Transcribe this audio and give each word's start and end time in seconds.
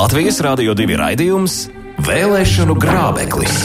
Latvijas 0.00 0.38
Rādio 0.40 0.72
2 0.72 0.94
raidījums 0.96 1.54
Vēlēšanu 2.06 2.72
grābeklis. 2.80 3.58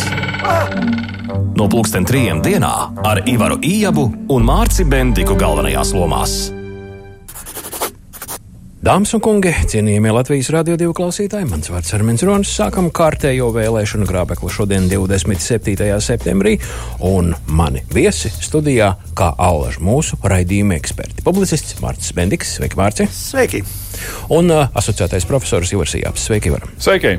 No 1.56 1.70
pulksten 1.72 2.04
trijiem 2.04 2.42
dienā 2.44 2.72
ar 3.08 3.22
Ivaru 3.24 3.62
Ijabu 3.64 4.04
un 4.36 4.44
Mārci 4.44 4.84
Bendiku 4.84 5.38
galvenajās 5.40 5.94
lomās. 5.96 6.34
Dāmas 8.86 9.16
un 9.18 9.22
kungi, 9.26 9.50
cienījamie 9.66 10.12
Latvijas 10.14 10.52
radio 10.54 10.76
divu 10.78 10.92
klausītāji, 10.94 11.48
mans 11.50 11.72
vārds 11.74 11.90
ir 11.90 11.96
Armins 11.98 12.22
Ronis. 12.28 12.52
Sākam 12.54 12.92
kārtējo 12.94 13.48
vēlēšanu 13.56 14.06
grābekli 14.06 14.52
šodien, 14.54 14.86
27. 14.92 15.88
septembrī, 16.06 16.60
un 17.02 17.32
mani 17.50 17.82
viesi 17.90 18.30
studijā 18.30 18.92
kā 19.18 19.32
allaž 19.42 19.80
mūsu 19.82 20.20
raidījuma 20.22 20.78
eksperti. 20.78 21.26
Publicists 21.26 21.80
Mārcis 21.82 22.14
Bendiks, 22.14 22.54
sveiki, 22.60 22.78
Mārci! 22.78 23.10
Sveiki! 23.10 23.64
Un 24.38 24.54
uh, 24.54 24.70
asociētais 24.78 25.26
profesors 25.26 25.74
Ivars 25.74 25.98
Jāps, 25.98 26.30
sveiki, 26.30 26.54
Ivar! 26.54 26.70
Sveiki! 26.78 27.18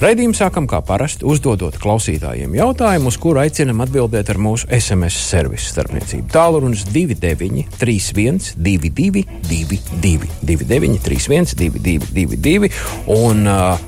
Raidījumu 0.00 0.32
sākam 0.32 0.64
kā 0.64 0.78
parasti, 0.80 1.26
uzdodot 1.28 1.74
klausītājiem 1.76 2.54
jautājumu, 2.56 3.10
uz 3.12 3.18
kuru 3.20 3.42
aicinam 3.42 3.82
atbildēt 3.84 4.30
ar 4.32 4.38
mūsu 4.40 4.64
SMS 4.72 5.18
servisu 5.28 5.74
starpniecību. 5.74 6.24
Tālrunis 6.32 6.86
29, 6.88 7.66
31, 7.76 8.54
22, 8.56 9.26
22, 9.50 10.30
29, 10.48 11.04
31, 11.04 11.52
22, 12.16 12.72
un 13.12 13.44
uh, 13.44 13.84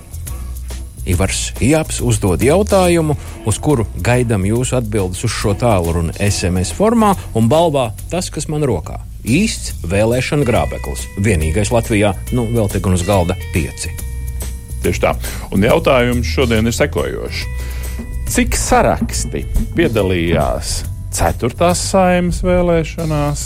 Ivars 1.08 1.46
Jāps 1.64 2.04
uzdod 2.04 2.44
jautājumu, 2.44 3.16
uz 3.48 3.62
kuru 3.64 3.88
gaidām 3.96 4.44
jūsu 4.44 4.82
atbildes 4.82 5.24
uz 5.24 5.32
šo 5.32 5.56
tālruni 5.56 6.12
SMS 6.28 6.76
formā, 6.76 7.16
un 7.32 7.48
balvā 7.48 7.88
tas, 8.12 8.28
kas 8.28 8.52
man 8.52 8.68
rokā. 8.68 9.00
Īsts 9.24 9.80
vēlēšana 9.88 10.44
grābeklis. 10.44 11.08
Vienīgais 11.16 11.72
Latvijā, 11.72 12.12
nu, 12.36 12.50
vēl 12.52 12.68
te 12.68 12.84
gan 12.84 13.00
uz 13.00 13.08
galda 13.08 13.40
pieci. 13.56 14.11
Tieši 14.82 15.04
tā. 15.04 15.14
Un 15.54 15.62
jautājums 15.66 16.26
šodien 16.34 16.66
ir 16.66 16.74
sekojošs. 16.74 17.46
Cik 18.32 18.56
saraksti 18.56 19.42
piedalījās 19.76 20.82
4. 21.12 21.74
saimnes 21.76 22.38
vēlēšanās, 22.40 23.42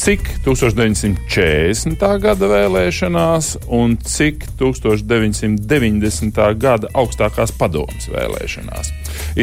cik 0.00 0.24
1940. 0.46 2.06
gada 2.24 2.48
vēlēšanās 2.48 3.50
un 3.68 3.98
cik 4.00 4.46
1990. 4.58 6.40
gada 6.56 6.88
augstākās 6.96 7.52
padomas 7.58 8.08
vēlēšanās? 8.08 8.90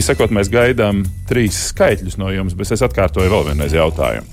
Izsakot, 0.01 0.33
mēs 0.33 0.49
gaidām 0.51 1.05
trīs 1.29 1.61
skaitļus 1.69 2.17
no 2.17 2.33
jums, 2.33 2.57
bet 2.57 2.73
es 2.73 2.81
atkārtoju 2.81 3.29
vēl 3.31 3.47
vienreiz 3.51 3.77
jautājumu. 3.77 4.27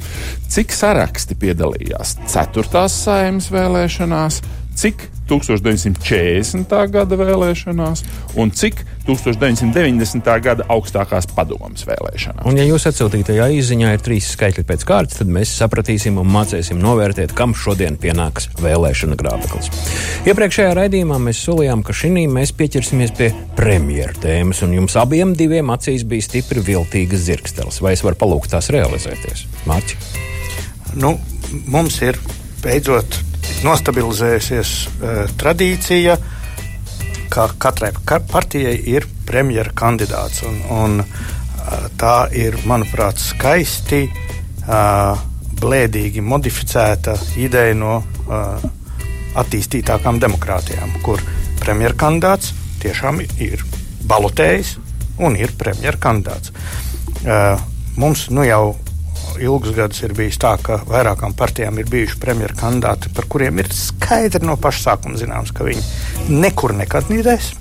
Cik 0.49 0.73
saraksti 0.73 1.37
piedalījās 1.45 2.17
4. 2.33 2.89
saimnes 2.89 3.53
vēlēšanās, 3.53 4.41
cik 4.81 5.11
1940. 5.29 6.75
gada 6.93 7.19
vēlēšanās 7.21 8.05
un 8.39 8.53
cik 8.55 8.83
1990. 9.09 10.29
gada 10.45 10.67
augstākās 10.69 11.29
padomas 11.33 11.87
vēlēšanās. 11.89 12.45
Un, 12.49 12.59
ja 12.61 12.67
jūs 12.69 12.85
atsūtītajā 12.91 13.49
īsiņā 13.59 13.95
ir 13.97 14.05
trīs 14.05 14.29
skaitļi 14.35 14.65
pēc 14.69 14.85
kārtas, 14.89 15.21
tad 15.23 15.33
mēs 15.33 15.55
sapratīsim 15.61 16.21
un 16.21 16.29
mācīsim 16.33 16.81
novērtēt, 16.83 17.33
kam 17.37 17.55
šodien 17.57 17.97
pienāks 18.01 18.51
vēlēšana 18.61 19.17
grābeklis. 19.21 19.71
Iepriekšējā 20.29 20.75
raidījumā 20.83 21.21
mēs 21.29 21.43
solījām, 21.47 21.85
ka 21.87 21.97
šī 21.97 22.27
mēs 22.33 22.55
pieķersimies 22.57 23.15
pie 23.19 23.31
premjeras 23.57 24.21
tēmas, 24.23 24.63
un 24.67 24.75
jums 24.75 24.97
abiem 24.99 25.35
diviem 25.39 25.71
acīs 25.75 26.05
bija 26.09 26.25
stipri 26.25 26.65
viltīgas 26.65 27.27
zirgsteles. 27.29 27.83
Vai 27.85 27.95
es 27.97 28.05
varu 28.05 28.19
palūgt 28.19 28.53
tās 28.57 28.73
realizēties? 28.75 29.47
Mārķis. 29.69 30.13
Nu, 30.99 31.15
mums 31.69 32.01
ir 32.03 32.19
beidzot 32.65 33.28
nostabilizējusies 33.67 34.75
uh, 34.87 35.23
tradīcija, 35.41 36.17
ka 37.33 37.49
katrai 37.61 37.93
partijai 38.31 38.77
ir 38.91 39.07
premjera 39.29 39.75
kandidāts. 39.77 40.43
Un, 40.49 40.61
un, 40.73 41.01
uh, 41.03 41.89
tā 42.01 42.17
ir, 42.37 42.59
manuprāt, 42.69 43.21
skaisti, 43.23 44.07
uh, 44.67 45.19
blēdīgi 45.59 46.23
modificēta 46.23 47.17
ideja 47.41 47.75
no 47.77 47.99
uh, 48.01 48.69
attīstītākām 49.39 50.21
demokrātijām, 50.23 50.99
kur 51.05 51.23
premjera 51.61 51.97
kandidāts 51.99 52.55
tiešām 52.83 53.21
ir 53.43 53.65
balotējis 54.09 54.77
un 55.25 55.37
ir 55.39 55.53
premjera 55.59 55.99
kandidāts. 56.01 56.55
Uh, 57.25 57.59
mums 57.99 58.29
nu 58.31 58.47
jau 58.47 58.77
ilgus 59.43 59.75
gadus 59.77 60.03
ir 60.03 60.15
bijis 60.17 60.39
tā, 60.41 60.55
ka 60.63 60.81
vairākām 60.89 61.35
partijām 61.39 61.79
ir 61.81 61.89
bijuši 61.91 62.19
premjeras 62.23 62.59
kandidāti, 62.61 63.13
par 63.15 63.29
kuriem 63.31 63.61
ir 63.63 63.71
skaidri 63.75 64.47
no 64.47 64.57
paša 64.61 64.85
sākuma 64.85 65.21
zināms, 65.21 65.53
ka 65.55 65.67
viņi 65.67 66.39
nekur 66.43 66.75
nekandidēs. 66.79 67.53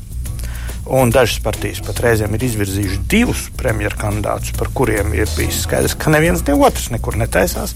Un 0.88 1.12
dažas 1.12 1.42
partijas 1.44 1.82
pat 1.84 2.00
reizēm 2.06 2.38
ir 2.38 2.46
izvirzījušas 2.48 3.04
divus 3.12 3.42
premjeras 3.60 4.00
kandidātus, 4.00 4.54
par 4.56 4.72
kuriem 4.76 5.12
ir 5.18 5.28
bijis 5.36 5.66
skaidrs, 5.66 5.98
ka 6.00 6.14
neviens 6.14 6.46
ne 6.48 6.56
otrs 6.56 6.88
nekur 6.94 7.20
netaisās. 7.20 7.76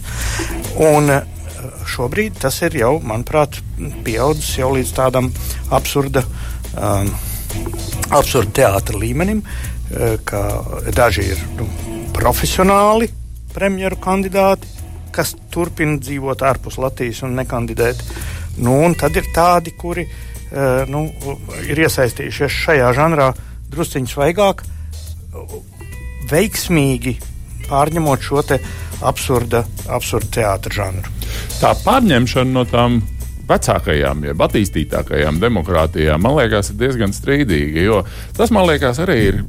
Un 0.79 1.11
eh, 1.11 1.25
šobrīd 1.91 2.39
tas 2.39 2.61
ir 2.63 2.77
jau, 2.79 2.93
manuprāt, 3.03 3.59
pieaudzis 4.05 4.55
jau 4.61 4.71
līdz 4.77 4.95
tādam 4.95 5.27
absurda, 5.75 6.23
um, 6.71 7.11
absurda 8.15 8.55
teātra 8.61 9.01
līmenim, 9.03 9.43
eh, 9.91 10.15
ka 10.23 10.45
daži 10.95 11.33
ir 11.33 11.43
nu, 11.59 11.67
profesionāli 12.15 13.11
premjeru 13.55 13.99
kandidāti, 14.01 14.67
kas 15.11 15.35
turpina 15.51 15.99
dzīvot 15.99 16.43
ārpus 16.47 16.79
Latvijas 16.81 17.23
un 17.27 17.35
nekandidēt. 17.39 18.03
Nu, 18.59 18.77
un 18.85 18.95
tad 18.99 19.15
ir 19.19 19.27
tādi, 19.35 19.73
kuri 19.77 20.05
uh, 20.07 20.83
nu, 20.91 21.07
ir 21.67 21.83
iesaistījušies 21.85 22.61
šajā 22.65 22.91
žanrā 22.97 23.31
drusciņš 23.71 24.15
svaigāk, 24.15 24.63
veiksmīgi 26.31 27.17
pārņemot 27.69 28.23
šo 28.25 28.43
absurda, 29.01 29.63
absurda 29.89 30.31
teātra 30.35 30.75
žanru. 30.75 31.15
Tā 31.61 31.73
pārņemšana 31.85 32.51
no 32.51 32.65
tām 32.67 32.99
vecākajām, 33.51 34.25
jeb 34.31 34.45
attīstītākajām 34.47 35.41
demokrātijām, 35.41 36.23
man 36.23 36.37
liekas, 36.39 36.71
ir 36.71 36.79
diezgan 36.81 37.15
strīdīga. 37.15 37.85
Jo 37.85 38.03
tas, 38.37 38.53
man 38.53 38.67
liekas, 38.69 39.01
arī 39.03 39.17
ir 39.29 39.41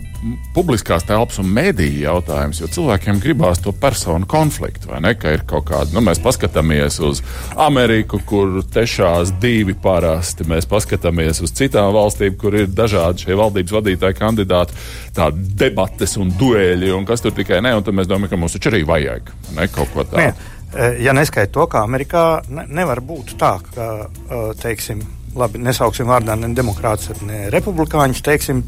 publiskās 0.54 1.06
telpas 1.06 1.40
un 1.42 1.48
mediju 1.50 2.04
jautājums, 2.04 2.60
jo 2.62 2.68
cilvēkiem 2.70 3.18
gribās 3.22 3.62
to 3.62 3.72
personu 3.74 4.28
konfliktu, 4.30 4.92
vai 4.92 5.00
ne? 5.02 5.14
Ka 5.18 5.34
ir 5.34 5.44
kaut 5.48 5.66
kāda, 5.70 5.90
nu, 5.96 6.02
mēs 6.04 6.22
paskatāmies 6.22 7.00
uz 7.02 7.22
Ameriku, 7.60 8.20
kur 8.26 8.60
tešās 8.74 9.34
divi 9.42 9.74
parasti, 9.74 10.46
mēs 10.48 10.68
paskatāmies 10.70 11.42
uz 11.42 11.54
citām 11.58 11.90
valstīm, 11.96 12.38
kur 12.38 12.56
ir 12.58 12.70
dažādi 12.70 13.26
šie 13.26 13.38
valdības 13.38 13.76
vadītāji 13.78 14.18
kandidāti, 14.18 14.78
tādi 15.16 15.46
debates 15.64 16.16
un 16.20 16.32
duēļi, 16.38 16.92
un 16.94 17.06
kas 17.08 17.24
tur 17.24 17.34
tikai 17.36 17.62
ne, 17.64 17.74
un 17.78 17.86
tad 17.86 17.98
mēs 17.98 18.10
domājam, 18.10 18.32
ka 18.32 18.42
mums 18.44 18.58
taču 18.58 18.72
arī 18.72 18.84
vajag 18.88 19.34
ne, 19.56 19.68
kaut 19.74 19.90
ko 19.94 20.06
tādu. 20.06 20.32
Eh, 20.72 21.02
ja 21.04 21.12
neskaita 21.12 21.52
to, 21.52 21.66
ka 21.68 21.82
Amerikā 21.84 22.24
ne, 22.48 22.64
nevar 22.80 23.02
būt 23.04 23.34
tā, 23.40 23.58
ka, 23.74 23.88
eh, 24.08 24.44
teiksim, 24.62 25.02
labi, 25.36 25.60
nesauksim 25.60 26.08
vārdā 26.08 26.36
ne 26.38 26.48
demokrātus, 26.56 27.20
ne 27.28 27.50
republikāņus, 27.52 28.22
teiksim, 28.24 28.62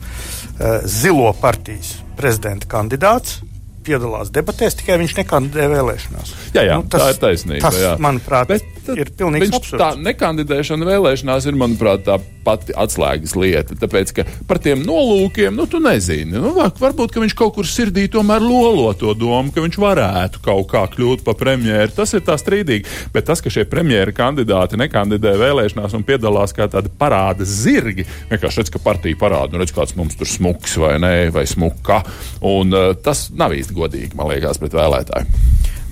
eh, 0.61 0.85
zilo 0.85 1.33
partijas 1.41 1.97
prezidenta 2.17 2.69
kandidāts 2.69 3.41
piedalās 3.87 4.33
debatēs, 4.35 4.79
tikai 4.81 4.99
viņš 5.03 5.17
nekandidē 5.23 5.69
vēlēšanās. 5.73 6.35
Jā, 6.57 6.67
jā 6.71 6.79
nu, 6.81 6.89
tas, 6.91 7.05
tā 7.05 7.11
ir 7.13 7.21
taisnība. 7.27 7.65
Tas, 7.67 7.81
jā. 7.83 7.97
manuprāt, 8.03 8.53
Bet, 8.55 8.71
ir 8.93 9.11
pilnīgi 9.17 9.51
absurds. 9.51 9.81
Tā 9.81 9.91
nekandidēšana 10.01 10.89
vēlēšanās 10.89 11.49
ir, 11.49 11.59
manuprāt, 11.61 12.05
tā 12.07 12.19
pati 12.45 12.75
atslēgas 12.77 13.35
lieta. 13.39 13.77
Tāpēc, 13.81 14.13
ka 14.19 14.25
par 14.49 14.61
tiem 14.63 14.83
nolūkiem, 14.85 15.55
nu, 15.57 15.67
tu 15.71 15.81
nezini. 15.83 16.37
Nu, 16.37 16.53
varbūt, 16.59 17.15
ka 17.15 17.23
viņš 17.23 17.37
kaut 17.39 17.55
kur 17.57 17.69
sirdī 17.69 18.07
tomēr 18.13 18.45
lolo 18.45 18.91
to 18.99 19.15
domu, 19.17 19.53
ka 19.55 19.65
viņš 19.65 19.79
varētu 19.81 20.43
kaut 20.45 20.69
kā 20.73 20.85
kļūt 20.93 21.25
par 21.27 21.39
premjeru. 21.41 21.95
Tas 21.97 22.13
ir 22.17 22.25
tā 22.27 22.37
strīdīgi. 22.41 22.89
Bet 23.15 23.29
tas, 23.31 23.43
ka 23.45 23.53
šie 23.53 23.65
premjeru 23.71 24.15
kandidāti 24.17 24.79
nekandidē 24.81 25.35
vēlēšanās 25.41 25.97
un 25.97 26.07
piedalās 26.07 26.55
kā 26.57 26.69
tādi 26.73 26.93
parāda 26.99 27.47
zirgi, 27.49 28.07
vienkārši 28.33 28.63
redz, 28.63 28.75
ka 28.75 28.83
partija 28.85 29.19
parāda, 29.21 29.55
nu, 29.55 29.63
redz, 29.63 29.73
kāds 29.75 29.97
mums 29.99 30.19
tur 30.21 30.29
smuks 30.29 30.77
vai 30.81 30.97
nē, 31.03 31.15
vai 31.35 31.47
smuka. 31.49 32.03
Un 32.45 32.75
uh, 32.75 32.93
tas 33.01 33.29
nav 33.35 33.57
īsti 33.57 33.74
godīgi, 33.77 34.15
man 34.19 34.31
liekas, 34.33 34.61
pret 34.63 34.77
vēlētāju. 34.77 35.43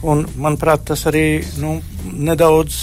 Un, 0.03 0.25
manuprāt, 0.43 0.87
tas 0.91 1.05
arī 1.11 1.43
nu, 1.63 1.77
nedaudz 2.11 2.79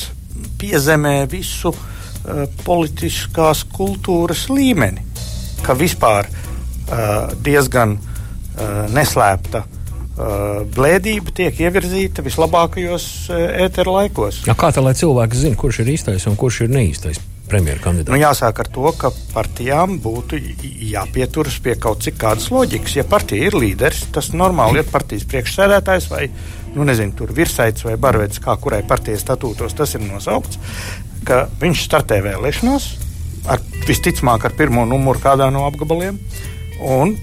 piezemē 0.60 1.24
visu 1.32 1.74
uh, 1.74 2.46
politiskās 2.64 3.66
kultūras 3.76 4.46
līmeni, 4.52 5.04
ka 5.66 5.76
vispār 5.76 6.30
uh, 6.30 7.34
diezgan 7.44 7.98
uh, 7.98 8.86
neslēpta 8.96 9.66
uh, 9.66 10.62
blēdība 10.76 11.36
tiek 11.36 11.60
ievirzīta 11.66 12.24
vislabākajos 12.24 13.10
uh, 13.34 13.44
ēteru 13.66 13.98
laikos. 13.98 14.46
Ja 14.48 14.56
kā 14.60 14.72
tā, 14.76 14.84
lai 14.86 14.96
cilvēki 15.00 15.44
zinātu, 15.44 15.64
kurš 15.66 15.84
ir 15.84 15.94
īstais 15.98 16.28
un 16.32 16.40
kurš 16.40 16.64
ir 16.68 16.74
neīstais? 16.78 17.20
Premjerkandidāts? 17.50 18.14
Nu, 18.14 18.20
jāsāk 18.22 18.62
ar 18.64 18.70
to, 18.74 18.92
ka 19.00 19.12
partijām 19.34 19.98
būtu 20.04 20.40
jāpieturas 20.90 21.60
pie 21.64 21.76
kaut 21.82 22.06
kādas 22.20 22.50
loģikas. 22.54 22.96
Ja 23.00 23.06
partija 23.10 23.50
ir 23.50 23.58
līderis, 23.60 24.06
tas 24.16 24.32
normāli 24.34 24.84
ir 24.84 24.90
partijas 24.92 25.28
priekšsēdētājs 25.30 26.10
vai 26.14 26.28
nu, 26.76 26.86
nezinu, 26.88 27.16
tur 27.18 27.34
virsaicis 27.36 27.86
vai 27.88 27.98
barvedis, 28.02 28.42
kā 28.44 28.56
kurai 28.62 28.82
partijas 28.88 29.26
statūtos 29.26 29.76
tas 29.78 29.96
ir 29.98 30.06
nosaukts, 30.06 30.62
ka 31.28 31.48
viņš 31.62 31.86
startē 31.88 32.22
vēlēšanās 32.26 32.90
ar, 33.50 33.64
visticamāk 33.88 34.46
ar 34.46 34.56
pirmo 34.58 34.86
numuru 34.88 35.22
kādā 35.24 35.50
no 35.54 35.66
apgabaliem. 35.70 36.20
Un 36.86 37.16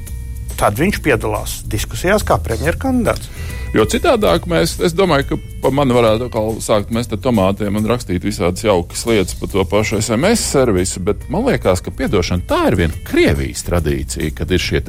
tad 0.58 0.79
viņš 0.81 1.03
piedalās 1.05 1.61
diskusijās 1.70 2.25
kā 2.26 2.38
premjerkandidāts. 2.43 3.31
Jo 3.75 3.85
citādāk 3.91 4.47
mēs, 4.49 4.76
es 4.85 4.94
domāju, 4.97 5.26
ka 5.29 5.38
pa 5.64 5.73
mani 5.75 5.93
varētu 5.97 6.31
sākt 6.64 6.93
mest 6.94 7.12
ar 7.12 7.20
tomātiem 7.20 7.76
un 7.76 7.88
rakstīt 7.91 8.25
visādas 8.25 8.64
jaukas 8.64 9.03
lietas 9.08 9.37
par 9.37 9.50
to 9.53 9.64
pašu 9.69 10.00
SMS 10.00 10.44
servisu, 10.55 11.03
bet 11.05 11.26
man 11.32 11.44
liekas, 11.50 11.82
ka 11.85 11.93
piedošana 11.93 12.47
tā 12.49 12.62
ir 12.70 12.79
viena 12.81 13.05
Krievijas 13.08 13.67
tradīcija, 13.67 14.32
kad 14.38 14.55
ir 14.55 14.62
šie 14.62 14.82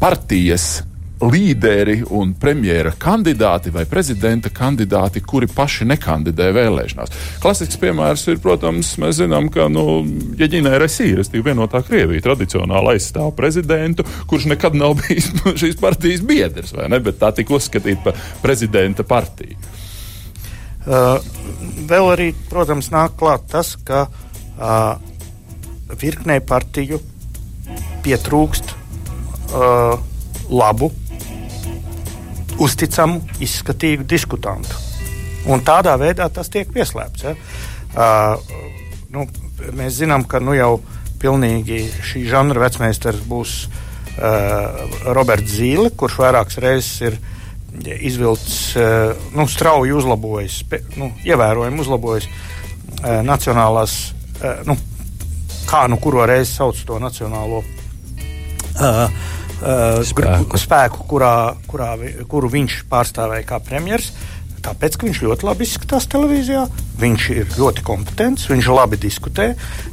partijas 0.00 0.80
līderi 1.18 2.02
un 2.14 2.32
premjera 2.38 2.92
kandidāti 2.98 3.72
vai 3.74 3.84
prezidenta 3.90 4.50
kandidāti, 4.54 5.22
kuri 5.26 5.48
paši 5.50 5.88
nekandidē 5.90 6.50
vēlēšanās. 6.54 7.14
Klasisks 7.42 7.80
piemērs 7.82 8.26
ir, 8.30 8.38
protams, 8.42 8.92
mēs 9.02 9.18
zinām, 9.18 9.48
ka 9.52 9.66
nu, 9.72 10.04
Jeģinē 10.38 10.76
Resīra, 10.78 11.18
respektīvi 11.18 11.50
vienotā 11.50 11.82
Krievija, 11.86 12.22
tradicionāli 12.28 12.94
aizstāv 12.94 13.32
prezidentu, 13.38 14.06
kurš 14.30 14.48
nekad 14.52 14.78
nav 14.78 14.94
bijis 15.02 15.32
šīs 15.62 15.78
partijas 15.80 16.22
biedrs, 16.26 16.74
vai 16.76 16.86
ne? 16.92 17.02
Bet 17.02 17.18
tā 17.22 17.32
tika 17.34 17.56
uzskatīta 17.58 18.08
par 18.08 18.22
prezidenta 18.44 19.06
partiju. 19.08 19.58
Uh, 20.88 21.18
vēl 21.90 22.12
arī, 22.14 22.30
protams, 22.48 22.92
nāk 22.94 23.18
klāt 23.18 23.50
tas, 23.50 23.74
ka 23.84 24.06
uh, 24.06 24.94
virknē 25.98 26.38
partiju 26.46 27.02
pietrūkst 28.06 28.72
uh, 28.72 29.98
labu 30.48 30.88
uzticamu, 32.58 33.22
izskatīgu 33.42 34.06
diskutantu. 34.08 34.76
Un 35.48 35.62
tādā 35.64 35.94
veidā 36.00 36.28
tas 36.32 36.50
tiek 36.52 36.70
pieslēpts. 36.74 37.24
Ja? 37.24 37.34
Uh, 37.88 38.56
nu, 39.14 39.24
mēs 39.76 40.00
zinām, 40.02 40.26
ka 40.28 40.42
nu 40.42 40.56
jau 40.56 40.78
pilnīgi 41.22 41.86
šī 42.04 42.24
žanra 42.30 42.66
vecmeistars 42.66 43.22
būs 43.26 43.54
uh, 43.66 44.84
Roberts 45.14 45.56
Zīle, 45.58 45.90
kurš 45.98 46.18
vairākas 46.20 46.60
reizes 46.62 47.00
ir 47.06 47.18
izvilcis, 47.78 48.60
uh, 48.76 49.16
nu, 49.36 49.48
strauji 49.50 49.94
uzlabojis, 49.96 50.60
nu, 50.98 51.12
ievērojami 51.26 51.82
uzlabojis 51.84 52.28
uh, 52.28 53.20
nacionālās, 53.26 53.98
uh, 54.42 54.62
nu, 54.68 54.76
kā 55.68 55.86
nu 55.90 55.98
kuro 56.02 56.26
reizi 56.28 56.58
sauc 56.58 56.78
to 56.86 57.00
nacionālo. 57.02 57.62
Uh, 58.78 59.08
uh, 59.60 60.00
spēku, 60.06 60.60
spēku 60.60 61.06
kurā, 61.10 61.34
kurā, 61.70 61.94
kuru 62.30 62.50
viņš 62.52 62.82
pārstāvēja 62.90 63.46
kā 63.48 63.62
premjerministrs. 63.64 64.36
Tāpēc, 64.58 64.98
ka 64.98 65.06
viņš 65.06 65.22
ļoti 65.22 65.46
labi 65.46 65.64
izskatās 65.64 66.08
televīzijā, 66.10 66.66
viņš 66.98 67.26
ir 67.36 67.56
ļoti 67.56 67.84
kompetents, 67.86 68.48
viņš 68.50 68.70
labi 68.74 68.98
diskutē, 69.00 69.52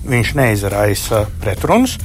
viņš 0.10 0.36
neizraisa 0.40 1.26
pretrunas. 1.44 2.00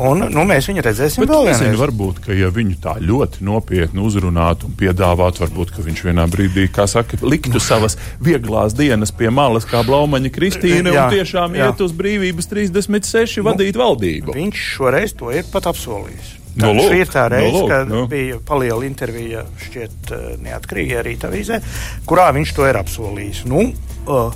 Un, 0.00 0.22
nu, 0.32 0.44
mēs 0.48 0.68
viņu 0.70 0.82
redzēsim 0.86 1.20
Bet 1.24 1.32
vēl 1.32 1.48
vienreiz. 1.50 1.76
Varbūt, 1.76 2.22
ka 2.24 2.36
ja 2.36 2.48
viņu 2.54 2.78
tā 2.80 2.94
ļoti 3.02 3.44
nopietni 3.44 4.00
uzrunātu 4.00 4.70
un 4.70 4.76
piedāvātu, 4.78 5.42
varbūt 5.44 5.74
viņš 5.84 6.04
vienā 6.06 6.24
brīdī, 6.32 6.64
kā 6.72 6.86
saka, 6.88 7.18
liktu 7.20 7.60
savas 7.60 7.98
vieglās 8.22 8.76
dienas 8.78 9.12
pie 9.12 9.28
malas, 9.34 9.68
kā 9.68 9.82
Blaumaņa 9.84 10.32
Kristīna, 10.32 10.94
jā, 10.94 11.08
un 11.08 11.16
tiešām 11.18 11.58
jā. 11.58 11.68
iet 11.68 11.82
uz 11.84 11.96
brīvības 11.96 12.48
36 12.54 13.42
nu, 13.42 13.50
vadīt 13.50 13.80
valdību. 13.80 14.36
Viņš 14.38 14.68
šoreiz 14.78 15.16
to 15.18 15.34
ir 15.34 15.44
pat 15.52 15.68
apsolījis. 15.72 16.38
Tā, 16.52 16.66
no, 16.66 16.72
nu, 16.76 16.84
šī 16.90 16.98
ir 17.00 17.08
tā 17.12 17.24
reize, 17.32 17.52
nu, 17.54 17.62
kad 17.70 17.88
no. 17.88 18.02
bija 18.10 18.36
paliela 18.44 18.84
intervija 18.84 19.46
šķiet 19.62 20.12
uh, 20.12 20.26
neatkarīgajā 20.44 21.04
rīta 21.06 21.30
avīzē, 21.30 21.62
kurā 22.08 22.28
viņš 22.36 22.52
to 22.58 22.66
ir 22.68 22.78
apsolījis. 22.82 23.44
Nu, 23.48 23.64
uh, 24.04 24.34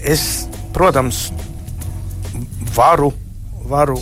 es, 0.00 0.24
protams, 0.72 1.26
varu, 2.74 3.12
varu 3.68 3.98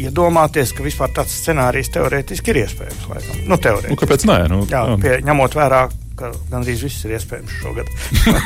iedomāties, 0.00 0.72
ka 0.76 0.84
vispār 0.84 1.12
tāds 1.16 1.36
scenārijs 1.42 1.92
teorētiski 1.94 2.52
ir 2.52 2.62
iespējams. 2.64 3.06
Laikam. 3.12 3.44
Nu, 3.44 3.60
nu, 3.60 4.00
kāpēc 4.00 4.26
nē? 4.28 4.40
Nu, 4.52 4.64
jā, 4.70 4.82
pie, 5.02 5.16
ņemot 5.26 5.56
vērā, 5.56 5.86
ka 6.16 6.32
gandrīz 6.50 6.84
viss 6.86 7.04
ir 7.04 7.16
iespējams 7.16 7.58
šogad. 7.60 7.92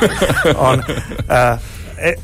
un, 0.69 0.83
uh, 1.27 1.71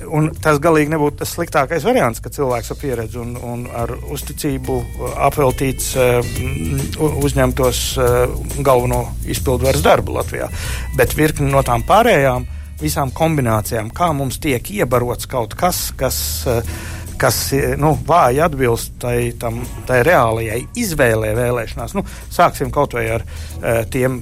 un 0.08 0.30
tas 0.42 0.60
galīgi 0.64 0.92
nebūtu 0.94 1.22
tas 1.22 1.34
sliktākais 1.36 1.86
variants, 1.86 2.22
ka 2.24 2.32
cilvēks 2.34 2.74
ar 2.74 2.80
pieredzi 2.82 3.20
un, 3.22 3.36
un 3.38 3.66
ar 3.70 3.94
uzticību 4.14 4.78
apveltīts 5.28 5.94
uzņemtos 6.98 7.82
galveno 8.66 9.04
izpildvaras 9.30 9.84
darbu 9.86 10.18
Latvijā. 10.18 10.50
Bet 10.98 11.16
virkni 11.18 11.52
no 11.52 11.64
tām 11.66 11.86
pārējām 11.88 12.48
visām 12.82 13.12
kombinācijām, 13.16 13.90
kā 13.96 14.12
mums 14.14 14.40
tiek 14.42 14.70
iebarots 14.74 15.30
kaut 15.30 15.56
kas, 15.58 15.88
kas, 15.98 16.20
kas 17.18 17.42
nu, 17.82 17.96
vāji 18.08 18.44
atbilst 18.46 19.00
tai, 19.02 19.18
tam, 19.40 19.64
tai 19.90 20.04
reālajai 20.06 20.62
izvēlē 20.78 21.34
vēlēšanās. 21.38 21.98
Nu, 21.98 22.06
sāksim 22.34 22.74
kaut 22.74 22.94
vai 22.98 23.08
ar 23.18 23.26
tiem 23.94 24.22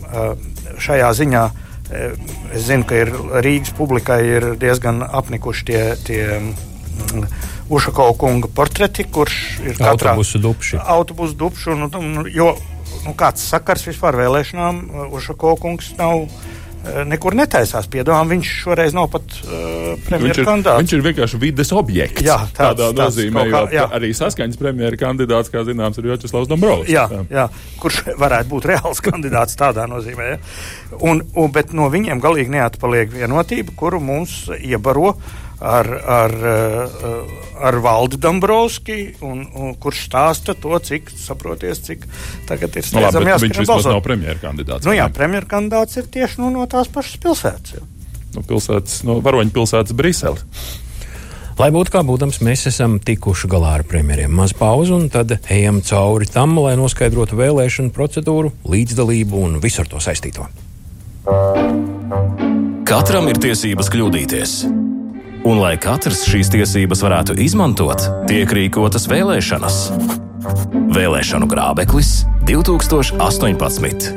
šajā 0.79 1.11
ziņā 1.19 1.45
Es 1.93 2.65
zinu, 2.65 2.85
ka 2.87 2.97
ir 3.03 3.11
Rīgas 3.45 3.75
publikai 3.77 4.21
ir 4.25 4.47
diezgan 4.61 5.03
apnikuši 5.05 5.67
tie. 5.67 5.83
tie 6.05 6.23
mm, 6.39 7.27
Ušakovs 7.65 8.19
kunga 8.21 8.45
portreti, 8.53 9.07
kurš 9.09 9.35
ir 9.65 9.77
katrā 9.79 10.11
autobusu 10.13 10.37
dupši. 10.37 10.77
Autobusu 10.77 11.33
dupši 11.39 11.71
un, 11.73 11.87
un, 11.97 12.27
jo 12.29 12.51
nu, 13.07 13.13
kāds 13.17 13.41
sakars 13.49 13.87
vispār 13.89 14.17
vēlēšanām 14.19 14.83
Ušakovs 15.17 15.63
kungs 15.63 15.87
nav 15.97 16.27
nekur 17.09 17.35
netaisās 17.37 17.87
piedomām. 17.91 18.29
Viņš 18.33 18.51
šoreiz 18.63 18.95
nav 18.95 19.09
pat 19.13 19.37
uh, 19.45 19.93
premjerkandidāts. 20.07 20.81
Viņš 20.83 20.95
ir 20.97 21.05
vienkārši 21.05 21.39
vides 21.41 21.71
objekts. 21.75 22.25
Jā, 22.25 22.37
tāds, 22.49 22.79
tādā 22.79 22.89
tāds, 22.91 23.17
nozīmē, 23.17 23.45
kā, 23.51 23.61
jo 23.75 23.85
arī 23.99 24.11
saskaņas 24.17 24.59
premjerkandidāts, 24.61 25.51
kā 25.53 25.65
zināms, 25.67 25.99
ir 26.01 26.11
Jočeslavs 26.11 26.49
Dombrovskis. 26.51 26.93
Jā, 26.93 27.05
jā. 27.11 27.23
jā, 27.33 27.47
kurš 27.81 28.01
varētu 28.21 28.51
būt 28.53 28.69
reāls 28.73 29.03
kandidāts 29.07 29.59
tādā 29.59 29.87
nozīmē. 29.91 30.29
Ja? 30.35 30.41
Un, 30.99 31.23
un, 31.33 31.49
bet 31.55 31.73
no 31.77 31.89
viņiem 31.93 32.23
galīgi 32.23 32.55
neatpaliek 32.57 33.11
vienotība, 33.13 33.75
kuru 33.77 34.01
mums 34.03 34.45
iebaro 34.59 35.15
ar, 35.65 35.89
ar, 36.05 36.31
eh, 36.31 37.65
ar 37.65 37.79
Valdi 37.81 38.19
Dombrovski, 38.21 38.99
un, 39.25 39.41
un, 39.55 39.73
kurš 39.81 40.05
stāsta 40.09 40.55
to, 40.59 40.77
cik, 40.77 41.09
saproties, 41.17 41.81
cik 41.87 42.05
tagad 42.49 42.77
ir 42.77 42.85
steidzami 42.85 43.25
no, 43.25 43.33
jāskrien 43.33 43.57
balsot. 43.65 43.75
Viņš 43.81 43.91
nav 43.95 44.05
premjerkandidāts. 44.05 44.87
Nu 44.87 44.95
jā, 44.95 45.09
premjerkandidāts 45.13 46.01
ir 46.01 46.09
tieši 46.13 46.43
nu, 46.43 46.53
no 46.53 46.69
tās 46.69 46.91
pašas 46.93 47.19
pilsētas. 47.23 47.77
Jā. 47.79 47.85
No 48.35 48.43
pilsētas, 48.45 48.99
no 49.07 49.19
varoņu 49.25 49.55
pilsētas 49.55 49.95
Briseles. 49.97 50.43
Lai 51.55 51.69
būtu 51.71 51.93
kā 51.93 52.01
būdams, 52.03 52.41
mēs 52.43 52.65
esam 52.67 52.97
tikuši 52.99 53.47
galā 53.47 53.77
ar 53.77 53.85
premjeriem. 53.87 54.33
Maz 54.35 54.51
pauze, 54.51 54.91
un 54.91 55.07
tad 55.07 55.37
ejam 55.47 55.79
cauri 55.87 56.27
tam, 56.27 56.57
lai 56.59 56.75
noskaidrotu 56.75 57.39
vēlēšanu 57.39 57.95
procedūru, 57.95 58.51
līdzdalību 58.67 59.39
un 59.39 59.61
visu 59.63 59.85
ar 59.85 59.93
to 59.93 60.03
saistīto. 60.03 60.49
Katram 62.85 63.31
ir 63.31 63.39
tiesības 63.41 63.87
kļūdīties 63.95 64.59
un 65.45 65.61
lai 65.61 65.75
katrs 65.77 66.23
šīs 66.25 66.49
tiesības 66.53 67.03
varētu 67.05 67.35
izmantot, 67.45 68.01
tiek 68.29 68.49
rīkotas 68.49 69.05
vēlēšanas. 69.11 69.79
Vēlēšanu 70.95 71.45
grābeklis 71.49 72.23
2018. 72.49 74.07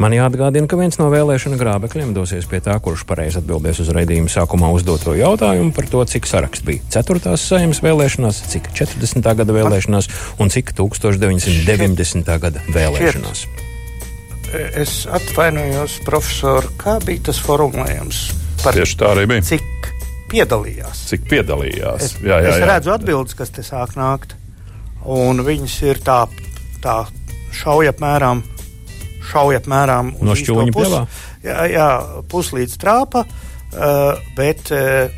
Man 0.00 0.14
jāatgādina, 0.16 0.68
ka 0.68 0.78
viens 0.80 0.96
no 1.00 1.10
vēlēšanu 1.12 1.56
grābekļiem 1.60 2.12
dosies 2.16 2.46
pie 2.48 2.60
tā, 2.64 2.76
kurš 2.80 3.04
pareizi 3.08 3.40
atbildēs 3.40 3.82
uz 3.84 3.90
raidījuma 3.92 4.32
sākumā 4.32 4.70
uzdoto 4.72 5.12
jautājumu 5.16 5.74
par 5.76 5.88
to, 5.92 6.04
cik 6.08 6.28
saraksts 6.28 6.64
bija 6.64 6.84
4. 6.92 7.36
saimnes 7.40 7.82
vēlēšanās, 7.84 8.40
cik 8.52 8.70
40. 8.76 9.32
gada 9.40 9.56
vēlēšanās 9.56 10.08
un 10.40 10.52
cik 10.52 10.72
1990. 10.76 12.36
gada 12.44 12.64
vēlēšanās. 12.72 13.44
Es 14.80 15.04
atvainojos, 15.06 16.00
profesor, 16.04 16.68
kā 16.80 16.96
bija 17.04 17.28
tas 17.30 17.40
formulējums? 17.44 18.24
Tieši 18.64 18.96
tā 19.00 19.12
arī 19.14 19.28
bija. 19.30 19.44
Cik 19.52 19.92
piedalījās. 20.30 21.04
Cik 21.10 21.26
piedalījās? 21.30 22.06
Es, 22.06 22.14
jā, 22.22 22.38
jā, 22.38 22.46
jā. 22.46 22.54
es 22.54 22.68
redzu 22.70 22.94
atbildes, 22.94 23.36
kas 23.38 23.52
te 23.54 23.64
sāk 23.66 23.96
nākt. 23.98 24.36
Un 25.10 25.42
viņas 25.44 25.76
ir 25.88 26.00
tā, 26.04 26.22
tā 26.84 26.96
šauja 27.56 27.94
apmēram, 27.94 28.42
šauja 29.30 29.62
apmēram 29.62 30.12
no 30.24 30.36
šķūņa 30.36 30.74
pus, 30.76 30.96
jā, 31.44 31.62
jā, 31.72 31.88
puslīdz 32.30 32.76
trāpa, 32.80 33.24
uh, 33.24 34.20
bet 34.36 34.72
uh, 34.76 35.08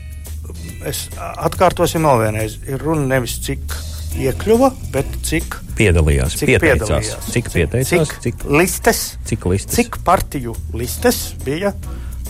es 0.89 1.07
atkārtosim 1.19 2.07
vēl 2.07 2.27
vienreiz. 2.27 2.59
Ir 2.69 2.83
runa 2.83 3.09
nevis 3.17 3.39
cik 3.43 3.75
iekļuva, 4.23 4.71
bet 4.95 5.09
cik 5.27 5.57
piedalījās, 5.79 6.37
cik 6.37 6.51
pieteicās, 6.53 6.89
piedalījās, 6.89 7.31
cik 7.33 7.51
pieteicās, 7.55 8.13
cik, 8.13 8.19
cik 8.27 8.47
listes, 8.53 9.03
cik 9.29 9.47
listes, 9.51 9.77
cik 9.79 9.99
partiju 10.07 10.55
listes 10.77 11.23
bija 11.47 11.73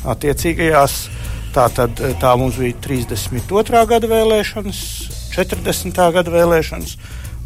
attiecīgajās 0.09 0.97
Tā 1.53 1.67
tad 1.75 2.01
eh, 2.01 2.15
tā 2.21 2.33
mums 2.41 2.57
bija 2.61 2.77
32. 2.85 3.85
gada 3.91 4.09
vēlēšanas, 4.09 4.81
40. 5.35 6.03
gada 6.17 6.33
vēlēšanas 6.33 6.97